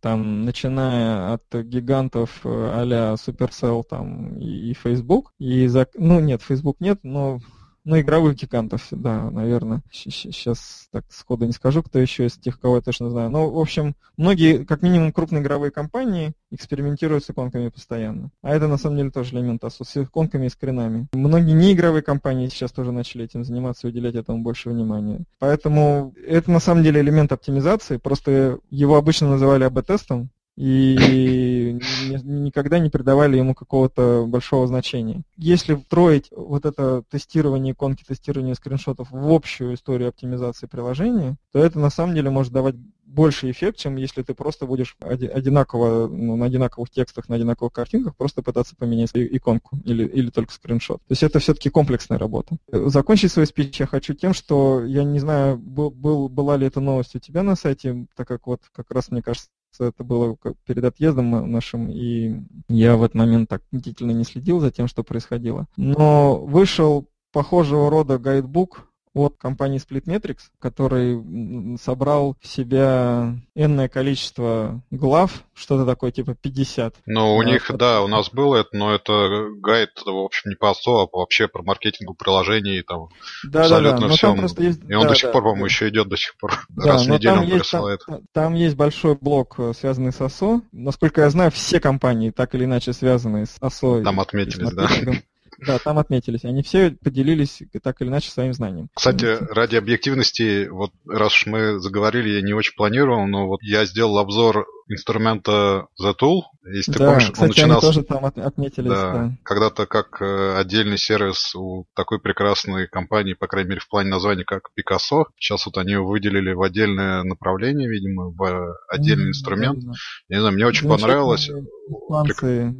там, 0.00 0.44
начиная 0.44 1.34
от 1.34 1.44
гигантов 1.64 2.40
э, 2.44 2.70
а-ля 2.74 3.14
Supercell 3.14 3.82
там, 3.88 4.38
и, 4.38 4.70
и 4.70 4.74
Facebook, 4.74 5.32
и 5.38 5.66
за... 5.66 5.86
ну 5.94 6.20
нет, 6.20 6.42
Facebook 6.42 6.76
нет, 6.80 7.00
но 7.02 7.40
ну, 7.88 7.98
игровых 7.98 8.36
гигантов, 8.36 8.86
да, 8.90 9.30
наверное. 9.30 9.80
Сейчас 9.90 10.88
так 10.92 11.06
сходу 11.08 11.46
не 11.46 11.52
скажу, 11.52 11.82
кто 11.82 11.98
еще 11.98 12.26
из 12.26 12.34
тех, 12.34 12.60
кого 12.60 12.76
я 12.76 12.82
точно 12.82 13.08
знаю. 13.08 13.30
Но, 13.30 13.50
в 13.50 13.58
общем, 13.58 13.96
многие, 14.18 14.66
как 14.66 14.82
минимум, 14.82 15.10
крупные 15.10 15.40
игровые 15.40 15.70
компании 15.70 16.34
экспериментируют 16.50 17.24
с 17.24 17.30
иконками 17.30 17.70
постоянно. 17.70 18.30
А 18.42 18.54
это, 18.54 18.68
на 18.68 18.76
самом 18.76 18.98
деле, 18.98 19.10
тоже 19.10 19.34
элемент 19.34 19.64
АСУ, 19.64 19.86
с 19.86 19.96
иконками 19.96 20.46
и 20.46 20.50
скринами. 20.50 21.08
Многие 21.14 21.52
неигровые 21.52 22.02
компании 22.02 22.48
сейчас 22.48 22.72
тоже 22.72 22.92
начали 22.92 23.24
этим 23.24 23.42
заниматься 23.42 23.86
и 23.86 23.90
уделять 23.90 24.16
этому 24.16 24.42
больше 24.42 24.68
внимания. 24.68 25.24
Поэтому 25.38 26.12
это, 26.26 26.50
на 26.50 26.60
самом 26.60 26.84
деле, 26.84 27.00
элемент 27.00 27.32
оптимизации. 27.32 27.96
Просто 27.96 28.58
его 28.68 28.96
обычно 28.96 29.30
называли 29.30 29.64
АБ-тестом, 29.64 30.28
и 30.58 31.57
никогда 31.72 32.78
не 32.78 32.90
придавали 32.90 33.36
ему 33.36 33.54
какого-то 33.54 34.24
большого 34.26 34.66
значения. 34.66 35.22
Если 35.36 35.74
встроить 35.74 36.28
вот 36.30 36.64
это 36.64 37.02
тестирование 37.10 37.72
иконки, 37.72 38.04
тестирование 38.04 38.54
скриншотов 38.54 39.08
в 39.10 39.32
общую 39.32 39.74
историю 39.74 40.08
оптимизации 40.08 40.66
приложения, 40.66 41.36
то 41.52 41.58
это 41.58 41.78
на 41.78 41.90
самом 41.90 42.14
деле 42.14 42.30
может 42.30 42.52
давать 42.52 42.76
больше 43.08 43.50
эффект, 43.50 43.78
чем 43.78 43.96
если 43.96 44.22
ты 44.22 44.34
просто 44.34 44.66
будешь 44.66 44.96
одинаково, 45.00 46.08
ну, 46.08 46.36
на 46.36 46.44
одинаковых 46.44 46.90
текстах, 46.90 47.28
на 47.28 47.36
одинаковых 47.36 47.72
картинках 47.72 48.14
просто 48.16 48.42
пытаться 48.42 48.76
поменять 48.76 49.10
иконку 49.14 49.78
или, 49.84 50.06
или 50.06 50.30
только 50.30 50.52
скриншот. 50.52 50.98
То 50.98 51.12
есть 51.12 51.22
это 51.22 51.38
все-таки 51.38 51.70
комплексная 51.70 52.18
работа. 52.18 52.58
Закончить 52.70 53.32
свой 53.32 53.46
спич 53.46 53.80
я 53.80 53.86
хочу 53.86 54.14
тем, 54.14 54.34
что 54.34 54.84
я 54.84 55.04
не 55.04 55.18
знаю, 55.18 55.56
был, 55.56 55.90
был, 55.90 56.28
была 56.28 56.56
ли 56.56 56.66
эта 56.66 56.80
новость 56.80 57.16
у 57.16 57.18
тебя 57.18 57.42
на 57.42 57.56
сайте, 57.56 58.06
так 58.14 58.28
как 58.28 58.46
вот 58.46 58.60
как 58.72 58.90
раз, 58.90 59.10
мне 59.10 59.22
кажется, 59.22 59.48
это 59.86 60.04
было 60.04 60.36
перед 60.66 60.84
отъездом 60.84 61.50
нашим, 61.50 61.90
и 61.90 62.42
я 62.68 62.96
в 62.96 63.02
этот 63.02 63.14
момент 63.14 63.48
так 63.48 63.62
бдительно 63.72 64.12
не 64.12 64.24
следил 64.24 64.60
за 64.60 64.70
тем, 64.70 64.88
что 64.88 65.02
происходило. 65.02 65.66
Но 65.76 66.36
вышел 66.36 67.08
похожего 67.32 67.90
рода 67.90 68.18
гайдбук 68.18 68.87
от 69.18 69.36
компании 69.36 69.80
Splitmetrics, 69.80 70.50
который 70.58 71.78
собрал 71.78 72.36
в 72.40 72.46
себя 72.46 73.34
энное 73.54 73.88
количество 73.88 74.82
глав, 74.90 75.44
что-то 75.54 75.84
такое 75.84 76.10
типа 76.10 76.34
50. 76.34 76.94
Ну, 77.06 77.36
у 77.36 77.42
да, 77.42 77.50
них, 77.50 77.70
это... 77.70 77.78
да, 77.78 78.02
у 78.02 78.08
нас 78.08 78.30
было 78.30 78.56
это, 78.56 78.70
но 78.72 78.94
это 78.94 79.48
гайд, 79.60 79.90
в 80.04 80.24
общем, 80.24 80.50
не 80.50 80.56
по 80.56 80.70
ОСО, 80.70 81.02
а 81.02 81.08
вообще 81.12 81.48
про 81.48 81.62
маркетинг 81.62 82.16
приложений, 82.16 82.82
там, 82.82 83.08
да, 83.44 83.62
абсолютно 83.62 84.00
да, 84.00 84.08
да. 84.08 84.14
все. 84.14 84.34
Есть... 84.58 84.80
И 84.88 84.94
он 84.94 85.02
да, 85.02 85.08
до 85.08 85.14
сих 85.14 85.24
да, 85.24 85.32
пор, 85.32 85.42
по-моему, 85.42 85.64
да. 85.64 85.66
еще 85.66 85.88
идет 85.88 86.08
до 86.08 86.16
сих 86.16 86.36
пор. 86.36 86.66
Да, 86.78 86.92
Раз 86.92 87.06
в 87.06 87.10
неделю 87.10 87.38
он 87.38 87.42
есть, 87.42 87.58
присылает. 87.58 88.00
Там, 88.06 88.20
там 88.32 88.54
есть 88.54 88.76
большой 88.76 89.16
блок, 89.16 89.54
э, 89.58 89.72
связанный 89.76 90.12
с 90.12 90.20
ОСО. 90.20 90.62
Насколько 90.70 91.22
я 91.22 91.30
знаю, 91.30 91.50
все 91.50 91.80
компании 91.80 92.30
так 92.30 92.54
или 92.54 92.64
иначе 92.64 92.92
связаны 92.92 93.46
с 93.46 93.56
ОСО. 93.60 94.02
Там 94.04 94.20
отметились, 94.20 94.72
да. 94.72 94.88
Да, 95.58 95.78
там 95.78 95.98
отметились. 95.98 96.44
Они 96.44 96.62
все 96.62 96.92
поделились 96.92 97.62
так 97.82 98.00
или 98.00 98.08
иначе 98.08 98.30
своим 98.30 98.52
знанием. 98.52 98.88
Кстати, 98.94 99.38
ради 99.52 99.76
объективности, 99.76 100.68
вот 100.68 100.92
раз 101.06 101.32
уж 101.32 101.46
мы 101.46 101.80
заговорили, 101.80 102.30
я 102.30 102.42
не 102.42 102.54
очень 102.54 102.74
планировал, 102.76 103.26
но 103.26 103.48
вот 103.48 103.62
я 103.62 103.84
сделал 103.84 104.18
обзор 104.18 104.66
инструмента 104.88 105.86
Ztool. 106.00 106.42
Если 106.70 106.92
ты 106.92 106.98
да, 106.98 107.10
помнишь, 107.10 107.30
кстати, 107.30 107.40
он 107.42 107.48
начинался... 107.48 107.86
тоже 107.86 108.02
там 108.02 108.24
отметились. 108.24 108.88
Да, 108.88 109.12
да. 109.12 109.32
Когда-то 109.42 109.86
как 109.86 110.20
э, 110.20 110.56
отдельный 110.58 110.98
сервис 110.98 111.54
у 111.54 111.86
такой 111.94 112.20
прекрасной 112.20 112.88
компании, 112.88 113.34
по 113.34 113.46
крайней 113.46 113.70
мере, 113.70 113.80
в 113.80 113.88
плане 113.88 114.10
названия, 114.10 114.44
как 114.44 114.70
Picasso. 114.78 115.24
Сейчас 115.38 115.66
вот 115.66 115.78
они 115.78 115.92
его 115.92 116.06
выделили 116.06 116.52
в 116.52 116.62
отдельное 116.62 117.22
направление, 117.22 117.88
видимо, 117.88 118.30
в 118.30 118.76
отдельный 118.88 119.26
mm, 119.26 119.30
инструмент. 119.30 119.78
Да, 119.80 119.86
да. 119.86 119.92
Я 120.28 120.36
не 120.36 120.40
знаю, 120.40 120.54
мне 120.54 120.66
очень 120.66 120.86
Значит, 120.86 121.02
понравилось. 121.02 121.50
Испанцы, 121.50 122.46
э, 122.46 122.70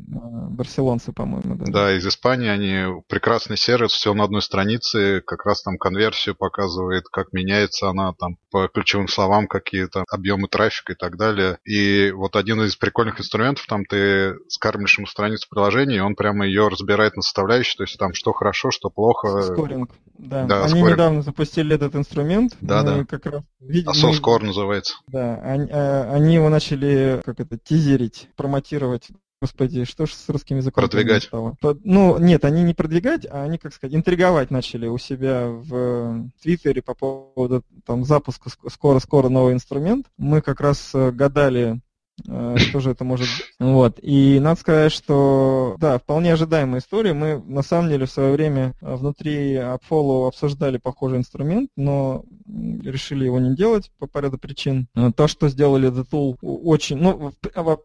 барселонцы, 0.51 1.13
по-моему, 1.13 1.57
да. 1.57 1.65
Да, 1.73 1.97
из 1.97 2.07
Испании 2.07 2.49
они 2.49 3.03
прекрасный 3.09 3.57
сервис, 3.57 3.93
все 3.93 4.13
на 4.13 4.25
одной 4.25 4.43
странице, 4.43 5.23
как 5.23 5.47
раз 5.47 5.63
там 5.63 5.79
конверсию 5.79 6.35
показывает, 6.35 7.05
как 7.11 7.33
меняется 7.33 7.89
она 7.89 8.13
там 8.19 8.37
по 8.51 8.69
ключевым 8.69 9.09
словам, 9.09 9.47
какие-то 9.47 10.05
объемы 10.11 10.49
трафика 10.49 10.93
и 10.93 10.97
так 10.97 11.17
далее. 11.17 11.59
И 11.65 11.98
вот 12.13 12.37
один 12.37 12.63
из 12.63 12.77
прикольных 12.77 13.21
инструментов, 13.21 13.67
там 13.67 13.85
ты 13.85 14.35
скармливаешь 14.49 14.99
ему 14.99 15.07
страницу 15.07 15.49
приложения, 15.51 15.97
и 15.97 16.01
он 16.01 16.15
прямо 16.15 16.47
ее 16.47 16.69
разбирает 16.69 17.17
на 17.17 17.23
составляющие, 17.23 17.77
то 17.77 17.85
есть 17.85 17.99
там 17.99 18.15
что 18.15 18.33
хорошо, 18.33 18.71
что 18.71 18.91
плохо. 18.91 19.43
Скоринг, 19.43 19.91
да. 20.19 20.45
да 20.45 20.61
они 20.61 20.81
скоринг. 20.81 20.91
недавно 20.91 21.23
запустили 21.23 21.75
этот 21.75 21.95
инструмент. 21.95 22.57
Да, 22.61 22.83
да. 22.83 23.05
Как 23.05 23.27
раз 23.27 23.43
видим, 23.61 23.91
Score 23.91 24.45
называется. 24.45 24.97
Да, 25.07 25.37
они, 25.43 25.69
а, 25.71 26.13
они 26.15 26.35
его 26.35 26.49
начали, 26.49 27.21
как 27.25 27.41
это, 27.41 27.59
тизерить, 27.59 28.29
промотировать 28.37 29.09
Господи, 29.41 29.85
что 29.85 30.05
ж 30.07 30.15
с 30.15 30.29
русским 30.29 30.57
языком 30.57 30.83
Продвигать. 30.83 31.25
Стало? 31.25 31.57
Ну, 31.85 32.19
нет, 32.19 32.45
они 32.45 32.65
не 32.65 32.75
продвигать, 32.75 33.25
а 33.25 33.45
они, 33.45 33.57
как 33.57 33.73
сказать, 33.73 33.95
интриговать 33.95 34.51
начали 34.51 34.89
у 34.89 34.99
себя 34.99 35.47
в 35.49 36.29
Твиттере 36.43 36.83
по 36.83 36.95
поводу 36.95 37.63
там, 37.87 38.05
запуска 38.05 38.51
скоро-скоро 38.69 39.29
новый 39.29 39.55
инструмент. 39.55 40.07
Мы 40.17 40.43
как 40.43 40.61
раз 40.61 40.91
э, 40.93 41.13
гадали, 41.13 41.69
Э, 41.71 41.88
что 42.25 42.81
же 42.81 42.91
это 42.91 43.05
может 43.05 43.27
быть. 43.27 43.47
Вот. 43.59 43.99
И 44.03 44.39
надо 44.41 44.61
сказать, 44.61 44.93
что 44.93 45.77
да, 45.79 45.99
вполне 45.99 46.33
ожидаемая 46.33 46.81
история. 46.81 47.13
Мы 47.13 47.43
на 47.45 47.63
самом 47.63 47.91
деле 47.91 48.07
в 48.07 48.11
свое 48.11 48.33
время 48.33 48.75
э, 48.81 48.95
внутри 48.95 49.55
AppFollow 49.55 50.29
обсуждали 50.29 50.79
похожий 50.79 51.19
инструмент, 51.19 51.71
но 51.77 52.25
решили 52.47 53.25
его 53.25 53.39
не 53.39 53.55
делать 53.55 53.91
по 53.99 54.19
ряду 54.19 54.39
причин. 54.39 54.89
Э, 54.95 55.11
то, 55.15 55.29
что 55.29 55.49
сделали 55.49 55.91
The 55.91 56.07
Tool, 56.11 56.37
очень... 56.43 56.97
Ну, 56.99 57.33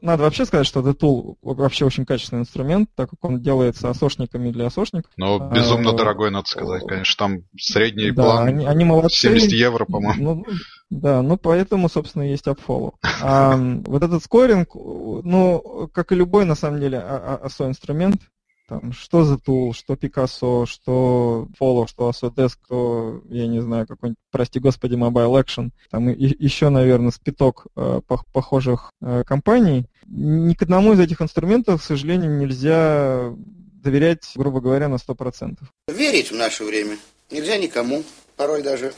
надо 0.02 0.24
вообще 0.24 0.46
сказать, 0.46 0.68
что 0.68 0.82
The 0.82 0.96
Tool 0.96 1.36
вообще 1.42 1.86
очень 1.86 2.06
качественный 2.06 2.42
инструмент, 2.42 2.90
так 2.96 3.10
как 3.10 3.24
он 3.24 3.42
делается 3.42 3.90
осошниками 3.90 4.52
для 4.52 4.68
осошников. 4.68 5.12
Но 5.18 5.50
безумно 5.50 5.92
а, 5.92 5.98
дорогой, 5.98 6.32
надо 6.32 6.48
сказать. 6.48 6.84
Конечно, 6.88 7.16
там 7.18 7.42
средний 7.58 8.12
да, 8.12 8.24
план 8.24 8.48
они, 8.48 8.66
они 8.66 8.86
молодцы. 8.86 9.28
70 9.30 9.52
евро, 9.52 9.86
по-моему. 9.86 10.36
Ну, 10.36 10.46
да, 10.94 11.22
ну 11.24 11.38
поэтому, 11.38 11.89
собственно, 11.89 12.24
есть 12.24 12.46
AppFollow. 12.46 12.94
А, 13.22 13.56
вот 13.86 14.04
этот 14.04 14.24
скоринг, 14.24 14.76
ну, 14.76 15.89
как 15.91 16.12
и 16.12 16.16
любой, 16.16 16.46
на 16.46 16.56
самом 16.56 16.80
деле, 16.80 17.00
ASO 17.00 17.68
инструмент, 17.68 18.22
там, 18.68 18.94
что 18.94 19.24
за 19.24 19.38
тул, 19.38 19.74
что 19.74 19.96
Picasso, 19.96 20.66
что 20.66 21.48
Follow, 21.60 21.88
что 21.88 22.10
Autodesk, 22.10 22.58
что, 22.66 23.22
я 23.30 23.48
не 23.48 23.60
знаю, 23.60 23.88
какой-нибудь, 23.88 24.20
прости 24.32 24.60
господи, 24.60 24.94
Mobile 24.94 25.44
Action, 25.44 25.72
там 25.89 26.10
и, 26.10 26.36
еще, 26.44 26.70
наверное, 26.70 27.12
спиток 27.12 27.66
э, 27.76 28.02
похожих 28.32 28.91
э, 29.02 29.24
компаний. 29.26 29.88
Ни 30.06 30.54
к 30.54 30.62
одному 30.62 30.94
из 30.94 31.00
этих 31.00 31.22
инструментов, 31.22 31.82
к 31.82 31.86
сожалению, 31.86 32.38
нельзя 32.38 33.34
доверять, 33.36 34.32
грубо 34.36 34.62
говоря, 34.62 34.88
на 34.88 34.96
100%. 34.96 35.58
Верить 35.88 36.32
в 36.32 36.36
наше 36.36 36.64
время 36.64 36.98
нельзя 37.32 37.58
никому, 37.58 38.04
порой 38.38 38.62
даже 38.62 38.94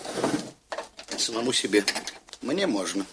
самому 1.17 1.53
себе. 1.53 1.83
Мне 2.41 2.67
можно. 2.67 3.05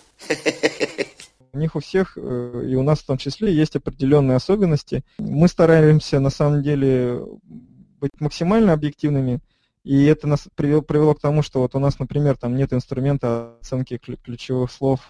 У 1.54 1.58
них 1.58 1.76
у 1.76 1.80
всех, 1.80 2.16
э, 2.16 2.66
и 2.66 2.74
у 2.76 2.82
нас 2.82 3.00
в 3.00 3.06
том 3.06 3.18
числе, 3.18 3.54
есть 3.54 3.76
определенные 3.76 4.36
особенности. 4.36 5.04
Мы 5.18 5.48
стараемся, 5.48 6.18
на 6.18 6.30
самом 6.30 6.62
деле, 6.62 7.20
быть 8.00 8.20
максимально 8.20 8.72
объективными, 8.72 9.40
и 9.84 10.04
это 10.04 10.26
нас 10.26 10.48
привело, 10.54 10.80
привело 10.80 11.14
к 11.14 11.20
тому, 11.20 11.42
что 11.42 11.60
вот 11.60 11.74
у 11.74 11.78
нас, 11.78 11.98
например, 11.98 12.36
там 12.38 12.56
нет 12.56 12.72
инструмента 12.72 13.56
оценки 13.60 13.98
ключевых 13.98 14.70
слов 14.70 15.00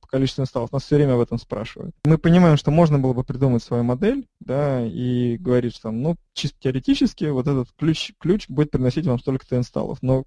по 0.00 0.06
количеству 0.06 0.42
инсталлов. 0.42 0.72
Нас 0.72 0.84
все 0.84 0.96
время 0.96 1.14
об 1.14 1.20
этом 1.20 1.38
спрашивают. 1.38 1.94
Мы 2.04 2.18
понимаем, 2.18 2.56
что 2.56 2.70
можно 2.70 2.98
было 2.98 3.12
бы 3.12 3.24
придумать 3.24 3.62
свою 3.62 3.82
модель, 3.84 4.26
да, 4.40 4.84
и 4.84 5.36
говорить, 5.36 5.74
что 5.74 5.84
там, 5.84 6.02
ну, 6.02 6.16
чисто 6.34 6.56
теоретически 6.60 7.24
вот 7.24 7.46
этот 7.46 7.68
ключ, 7.78 8.12
ключ 8.18 8.48
будет 8.48 8.70
приносить 8.70 9.06
вам 9.06 9.18
столько-то 9.18 9.56
инсталлов, 9.56 9.98
но 10.02 10.24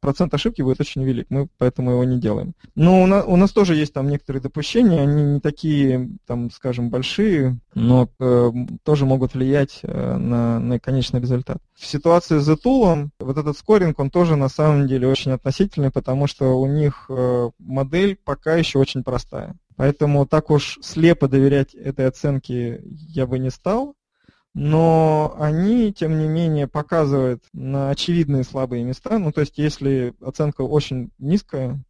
процент 0.00 0.34
ошибки 0.34 0.62
будет 0.62 0.80
очень 0.80 1.02
велик, 1.02 1.26
мы 1.30 1.48
поэтому 1.58 1.92
его 1.92 2.04
не 2.04 2.20
делаем. 2.20 2.54
Но 2.74 3.02
у 3.02 3.06
нас, 3.06 3.24
у 3.26 3.36
нас 3.36 3.50
тоже 3.52 3.74
есть 3.74 3.92
там 3.92 4.08
некоторые 4.08 4.42
допущения, 4.42 5.00
они 5.00 5.22
не 5.22 5.40
такие, 5.40 6.10
там, 6.26 6.50
скажем, 6.50 6.90
большие, 6.90 7.58
но 7.74 8.08
э, 8.18 8.50
тоже 8.84 9.06
могут 9.06 9.34
влиять 9.34 9.80
э, 9.82 10.16
на, 10.16 10.58
на 10.58 10.78
конечный 10.78 11.20
результат. 11.20 11.58
В 11.74 11.86
ситуации 11.86 12.38
с 12.38 12.48
Ztool 12.48 13.08
вот 13.18 13.38
этот 13.38 13.56
скоринг, 13.56 13.98
он 13.98 14.10
тоже 14.10 14.36
на 14.36 14.48
самом 14.48 14.86
деле 14.86 15.08
очень 15.08 15.32
относительный, 15.32 15.90
потому 15.90 16.26
что 16.26 16.60
у 16.60 16.66
них 16.66 17.06
э, 17.08 17.50
модель 17.58 18.18
пока 18.22 18.51
пока 18.52 18.58
еще 18.58 18.78
очень 18.78 19.02
простая. 19.02 19.56
Поэтому 19.76 20.26
так 20.26 20.50
уж 20.50 20.78
слепо 20.82 21.26
доверять 21.26 21.74
этой 21.74 22.06
оценке 22.06 22.82
я 22.84 23.26
бы 23.26 23.38
не 23.38 23.50
стал. 23.50 23.94
Но 24.54 25.34
они, 25.38 25.94
тем 25.94 26.18
не 26.18 26.28
менее, 26.28 26.66
показывают 26.68 27.42
на 27.54 27.88
очевидные 27.88 28.44
слабые 28.44 28.84
места. 28.84 29.18
Ну, 29.18 29.32
то 29.32 29.40
есть, 29.40 29.56
если 29.56 30.12
оценка 30.20 30.60
очень 30.60 31.10
низкая, 31.18 31.82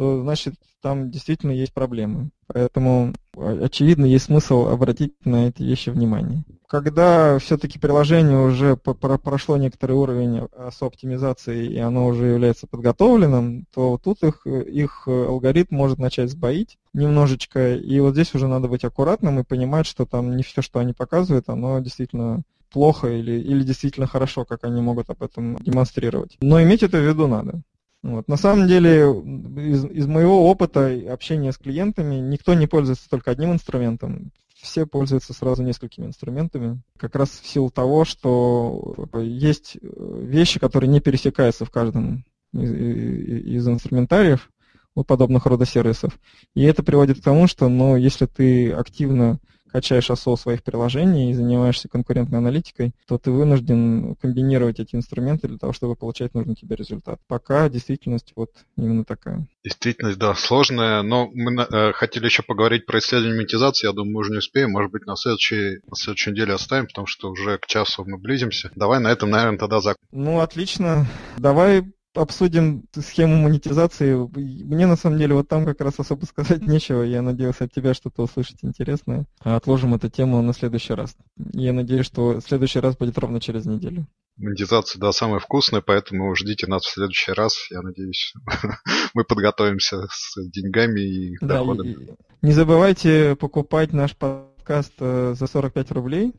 то 0.00 0.22
значит 0.22 0.54
там 0.80 1.10
действительно 1.10 1.50
есть 1.50 1.74
проблемы. 1.74 2.30
Поэтому, 2.46 3.12
очевидно, 3.36 4.06
есть 4.06 4.24
смысл 4.24 4.68
обратить 4.68 5.12
на 5.26 5.48
эти 5.48 5.62
вещи 5.62 5.90
внимание. 5.90 6.42
Когда 6.66 7.38
все-таки 7.38 7.78
приложение 7.78 8.38
уже 8.38 8.76
прошло 8.76 9.58
некоторый 9.58 9.92
уровень 9.92 10.48
оптимизации, 10.80 11.66
и 11.66 11.76
оно 11.76 12.06
уже 12.06 12.28
является 12.28 12.66
подготовленным, 12.66 13.66
то 13.74 14.00
тут 14.02 14.22
их, 14.22 14.46
их 14.46 15.06
алгоритм 15.06 15.74
может 15.74 15.98
начать 15.98 16.30
сбоить 16.30 16.78
немножечко, 16.94 17.74
и 17.74 18.00
вот 18.00 18.14
здесь 18.14 18.34
уже 18.34 18.48
надо 18.48 18.68
быть 18.68 18.84
аккуратным 18.84 19.38
и 19.38 19.44
понимать, 19.44 19.84
что 19.84 20.06
там 20.06 20.34
не 20.34 20.42
все, 20.42 20.62
что 20.62 20.78
они 20.78 20.94
показывают, 20.94 21.50
оно 21.50 21.78
действительно 21.80 22.40
плохо 22.72 23.08
или, 23.08 23.32
или 23.32 23.64
действительно 23.64 24.06
хорошо, 24.06 24.46
как 24.46 24.64
они 24.64 24.80
могут 24.80 25.10
об 25.10 25.22
этом 25.22 25.56
демонстрировать. 25.56 26.38
Но 26.40 26.62
иметь 26.62 26.82
это 26.82 26.96
в 26.96 27.06
виду 27.06 27.26
надо. 27.26 27.60
Вот. 28.02 28.28
На 28.28 28.36
самом 28.36 28.66
деле, 28.66 29.00
из, 29.00 29.84
из 29.84 30.06
моего 30.06 30.48
опыта 30.50 30.90
общения 31.10 31.52
с 31.52 31.58
клиентами, 31.58 32.14
никто 32.16 32.54
не 32.54 32.66
пользуется 32.66 33.08
только 33.10 33.30
одним 33.30 33.52
инструментом. 33.52 34.32
Все 34.54 34.86
пользуются 34.86 35.32
сразу 35.32 35.62
несколькими 35.62 36.06
инструментами. 36.06 36.80
Как 36.98 37.14
раз 37.14 37.30
в 37.30 37.46
силу 37.46 37.70
того, 37.70 38.04
что 38.04 39.08
есть 39.14 39.78
вещи, 39.82 40.58
которые 40.58 40.88
не 40.88 41.00
пересекаются 41.00 41.64
в 41.64 41.70
каждом 41.70 42.24
из, 42.52 42.72
из 42.72 43.68
инструментариев 43.68 44.50
у 44.94 45.04
подобных 45.04 45.46
рода 45.46 45.64
сервисов. 45.64 46.18
И 46.54 46.62
это 46.62 46.82
приводит 46.82 47.20
к 47.20 47.24
тому, 47.24 47.46
что 47.46 47.68
ну, 47.68 47.96
если 47.96 48.26
ты 48.26 48.72
активно 48.72 49.38
качаешь 49.70 50.10
ASO 50.10 50.36
своих 50.36 50.62
приложений 50.62 51.30
и 51.30 51.34
занимаешься 51.34 51.88
конкурентной 51.88 52.38
аналитикой, 52.38 52.92
то 53.06 53.18
ты 53.18 53.30
вынужден 53.30 54.16
комбинировать 54.16 54.80
эти 54.80 54.96
инструменты 54.96 55.48
для 55.48 55.58
того, 55.58 55.72
чтобы 55.72 55.96
получать 55.96 56.34
нужный 56.34 56.54
тебе 56.54 56.76
результат. 56.76 57.20
Пока 57.26 57.68
действительность 57.68 58.32
вот 58.36 58.50
именно 58.76 59.04
такая. 59.04 59.46
Действительность, 59.64 60.18
да, 60.18 60.34
сложная, 60.34 61.02
но 61.02 61.28
мы 61.32 61.62
э, 61.62 61.92
хотели 61.92 62.24
еще 62.24 62.42
поговорить 62.42 62.86
про 62.86 62.98
исследование 62.98 63.36
монетизации, 63.36 63.86
я 63.86 63.92
думаю, 63.92 64.12
мы 64.12 64.20
уже 64.20 64.32
не 64.32 64.38
успеем, 64.38 64.70
может 64.70 64.90
быть, 64.90 65.06
на 65.06 65.16
следующей, 65.16 65.80
на 65.86 65.96
следующей 65.96 66.30
неделе 66.30 66.54
оставим, 66.54 66.86
потому 66.86 67.06
что 67.06 67.30
уже 67.30 67.58
к 67.58 67.66
часу 67.66 68.04
мы 68.06 68.18
близимся. 68.18 68.70
Давай 68.74 69.00
на 69.00 69.08
этом, 69.08 69.30
наверное, 69.30 69.58
тогда 69.58 69.80
закончим. 69.80 70.08
Ну, 70.12 70.40
отлично. 70.40 71.06
Давай 71.36 71.84
обсудим 72.14 72.84
схему 72.94 73.36
монетизации. 73.36 74.14
Мне 74.14 74.86
на 74.86 74.96
самом 74.96 75.18
деле 75.18 75.34
вот 75.34 75.48
там 75.48 75.64
как 75.64 75.80
раз 75.80 75.94
особо 75.98 76.24
сказать 76.24 76.62
нечего. 76.62 77.02
Я 77.02 77.22
надеялся 77.22 77.64
от 77.64 77.72
тебя 77.72 77.94
что-то 77.94 78.22
услышать 78.22 78.58
интересное. 78.62 79.26
А 79.40 79.56
отложим 79.56 79.94
эту 79.94 80.10
тему 80.10 80.42
на 80.42 80.52
следующий 80.52 80.94
раз. 80.94 81.16
Я 81.36 81.72
надеюсь, 81.72 82.06
что 82.06 82.40
следующий 82.40 82.80
раз 82.80 82.96
будет 82.96 83.18
ровно 83.18 83.40
через 83.40 83.66
неделю. 83.66 84.06
Монетизация, 84.36 84.98
да, 84.98 85.12
самая 85.12 85.38
вкусная, 85.38 85.82
поэтому 85.82 86.34
ждите 86.34 86.66
нас 86.66 86.82
в 86.82 86.90
следующий 86.90 87.32
раз. 87.32 87.70
Я 87.70 87.82
надеюсь, 87.82 88.32
мы 89.14 89.24
подготовимся 89.24 90.06
с 90.10 90.34
деньгами 90.50 91.00
и 91.00 91.36
да, 91.42 91.58
доходами. 91.58 91.92
И 91.92 92.16
не 92.40 92.52
забывайте 92.52 93.36
покупать 93.36 93.92
наш 93.92 94.16
подкаст 94.16 94.94
э, 94.98 95.34
за 95.38 95.46
45 95.46 95.90
рублей. 95.92 96.32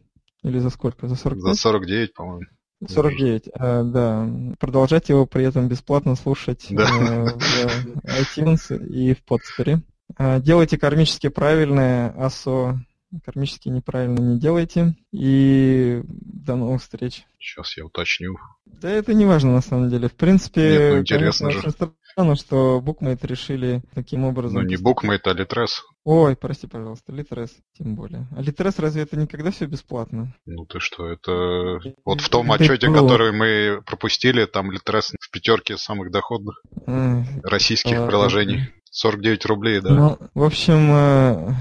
Или 0.44 0.58
за 0.58 0.72
сколько? 0.72 1.08
За 1.08 1.16
45? 1.16 1.54
За 1.54 1.62
49, 1.62 2.14
по-моему. 2.16 2.48
49, 2.88 3.50
а, 3.54 3.84
да. 3.84 4.30
Продолжать 4.60 5.10
его 5.10 5.26
при 5.26 5.46
этом 5.46 5.68
бесплатно 5.68 6.16
слушать 6.16 6.68
да. 6.70 6.84
э, 6.84 7.26
в 7.26 8.38
iTunes 8.38 8.86
и 8.88 9.14
в 9.14 9.24
подспере. 9.24 9.82
А, 10.18 10.40
делайте 10.40 10.78
кармически 10.78 11.30
правильное, 11.30 12.10
АСО 12.18 12.80
кармически 13.26 13.70
неправильно 13.70 14.20
не 14.20 14.40
делайте. 14.40 14.96
И 15.12 16.02
до 16.06 16.56
новых 16.56 16.82
встреч. 16.82 17.26
Сейчас 17.40 17.76
я 17.78 17.86
уточню. 17.86 18.38
Да 18.66 18.90
это 18.90 19.14
не 19.14 19.26
важно 19.26 19.54
на 19.54 19.62
самом 19.62 19.90
деле. 19.90 20.08
В 20.08 20.14
принципе, 20.14 20.62
Нет, 20.62 20.94
ну, 20.94 21.00
интересно 21.00 21.48
конечно, 21.50 21.70
же. 21.70 21.92
Странно, 22.12 22.36
что 22.36 22.82
Bookmate 22.86 23.26
решили 23.26 23.82
таким 23.93 24.26
образом. 24.26 24.62
Ну 24.62 24.68
не 24.68 24.76
Bookmate, 24.76 25.22
а 25.26 25.34
Litres. 25.34 25.82
Ой, 26.03 26.36
прости, 26.36 26.68
пожалуйста, 26.68 27.12
Litres 27.12 27.51
тем 27.78 27.95
более. 27.95 28.28
А 28.36 28.41
Litres 28.41 28.76
разве 28.78 29.03
это 29.03 29.18
никогда 29.18 29.51
все 29.51 29.66
бесплатно? 29.66 30.34
Ну 30.45 30.66
ты 30.66 30.80
что, 30.80 31.07
это... 31.07 31.80
Вот 32.05 32.22
в 32.22 32.30
том 32.30 32.51
отчете, 32.51 32.91
который 32.91 33.32
мы 33.32 33.82
пропустили, 33.86 34.45
там 34.45 34.72
Litres 34.72 35.14
в 35.20 35.32
пятерке 35.32 35.78
самых 35.78 36.12
доходных 36.12 36.62
российских 37.43 38.07
приложений. 38.07 38.70
49 38.93 39.45
рублей, 39.45 39.80
да. 39.80 39.89
Ну, 39.89 40.18
в 40.34 40.43
общем, 40.43 40.91
э, 40.91 41.53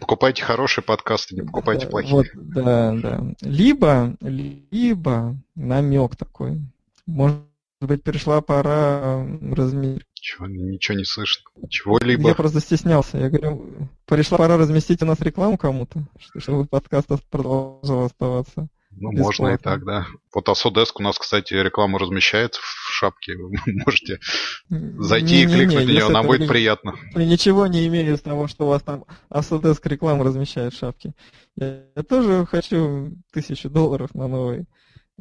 Покупайте 0.00 0.42
хорошие 0.42 0.82
подкасты, 0.82 1.36
не 1.36 1.42
покупайте 1.42 1.86
плохие. 1.86 2.12
Вот, 2.12 2.26
да, 2.34 2.92
да. 2.92 3.24
Либо, 3.40 4.16
либо 4.20 5.36
намек 5.54 6.16
такой. 6.16 6.60
Может 7.06 7.51
быть, 7.88 8.02
пришла 8.02 8.40
пора 8.40 9.26
размерить. 9.40 10.06
Чего, 10.14 10.46
ничего 10.46 10.98
не 10.98 11.04
слышно. 11.04 11.42
Чего-либо. 11.68 12.28
Я 12.28 12.34
просто 12.34 12.60
стеснялся. 12.60 13.18
Я 13.18 13.28
говорю, 13.28 13.88
пришла 14.06 14.38
пора 14.38 14.56
разместить 14.56 15.02
у 15.02 15.06
нас 15.06 15.20
рекламу 15.20 15.58
кому-то, 15.58 16.06
чтобы 16.38 16.66
подкаст 16.66 17.08
продолжал 17.30 18.04
оставаться. 18.04 18.68
Ну, 18.96 19.10
Бесплатно. 19.10 19.24
можно 19.24 19.54
и 19.54 19.56
так, 19.56 19.84
да. 19.84 20.06
Вот 20.34 20.48
Асодеск 20.48 21.00
у 21.00 21.02
нас, 21.02 21.18
кстати, 21.18 21.54
рекламу 21.54 21.98
размещает 21.98 22.54
в 22.56 22.92
шапке. 22.92 23.36
Вы 23.36 23.56
можете 23.86 24.20
зайти 24.68 25.36
не, 25.36 25.42
и 25.42 25.46
кликнуть 25.46 25.68
не, 25.68 25.76
не, 25.76 25.84
на 25.84 25.90
нее, 25.90 26.08
нам 26.08 26.26
будет 26.26 26.48
приятно. 26.48 26.94
Ничего 27.14 27.66
не 27.66 27.86
имею 27.86 28.14
из 28.14 28.20
того, 28.20 28.48
что 28.48 28.66
у 28.66 28.68
вас 28.68 28.82
там 28.82 29.04
Асодеск 29.28 29.84
рекламу 29.86 30.24
размещает 30.24 30.74
в 30.74 30.78
шапке. 30.78 31.14
Я, 31.56 31.84
я 31.96 32.02
тоже 32.02 32.46
хочу 32.46 33.16
тысячу 33.32 33.70
долларов 33.70 34.14
на 34.14 34.28
новый 34.28 34.66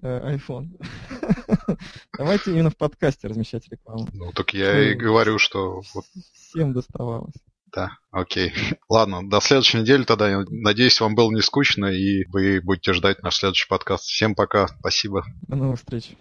iPhone. 0.01 0.69
Давайте 2.17 2.51
именно 2.51 2.69
в 2.69 2.77
подкасте 2.77 3.27
размещать 3.27 3.67
рекламу. 3.69 4.07
Ну, 4.13 4.31
так 4.33 4.53
я 4.53 4.91
и 4.91 4.93
говорю, 4.93 5.37
что... 5.37 5.81
Всем 6.33 6.73
доставалось. 6.73 7.35
Да, 7.73 7.91
окей. 8.11 8.53
Ладно, 8.89 9.27
до 9.27 9.39
следующей 9.39 9.79
недели 9.79 10.03
тогда. 10.03 10.43
Надеюсь, 10.49 10.99
вам 10.99 11.15
было 11.15 11.31
не 11.31 11.41
скучно, 11.41 11.85
и 11.85 12.25
вы 12.27 12.61
будете 12.61 12.93
ждать 12.93 13.23
наш 13.23 13.37
следующий 13.37 13.67
подкаст. 13.67 14.05
Всем 14.05 14.35
пока, 14.35 14.67
спасибо. 14.67 15.23
До 15.47 15.55
новых 15.55 15.79
встреч. 15.79 16.09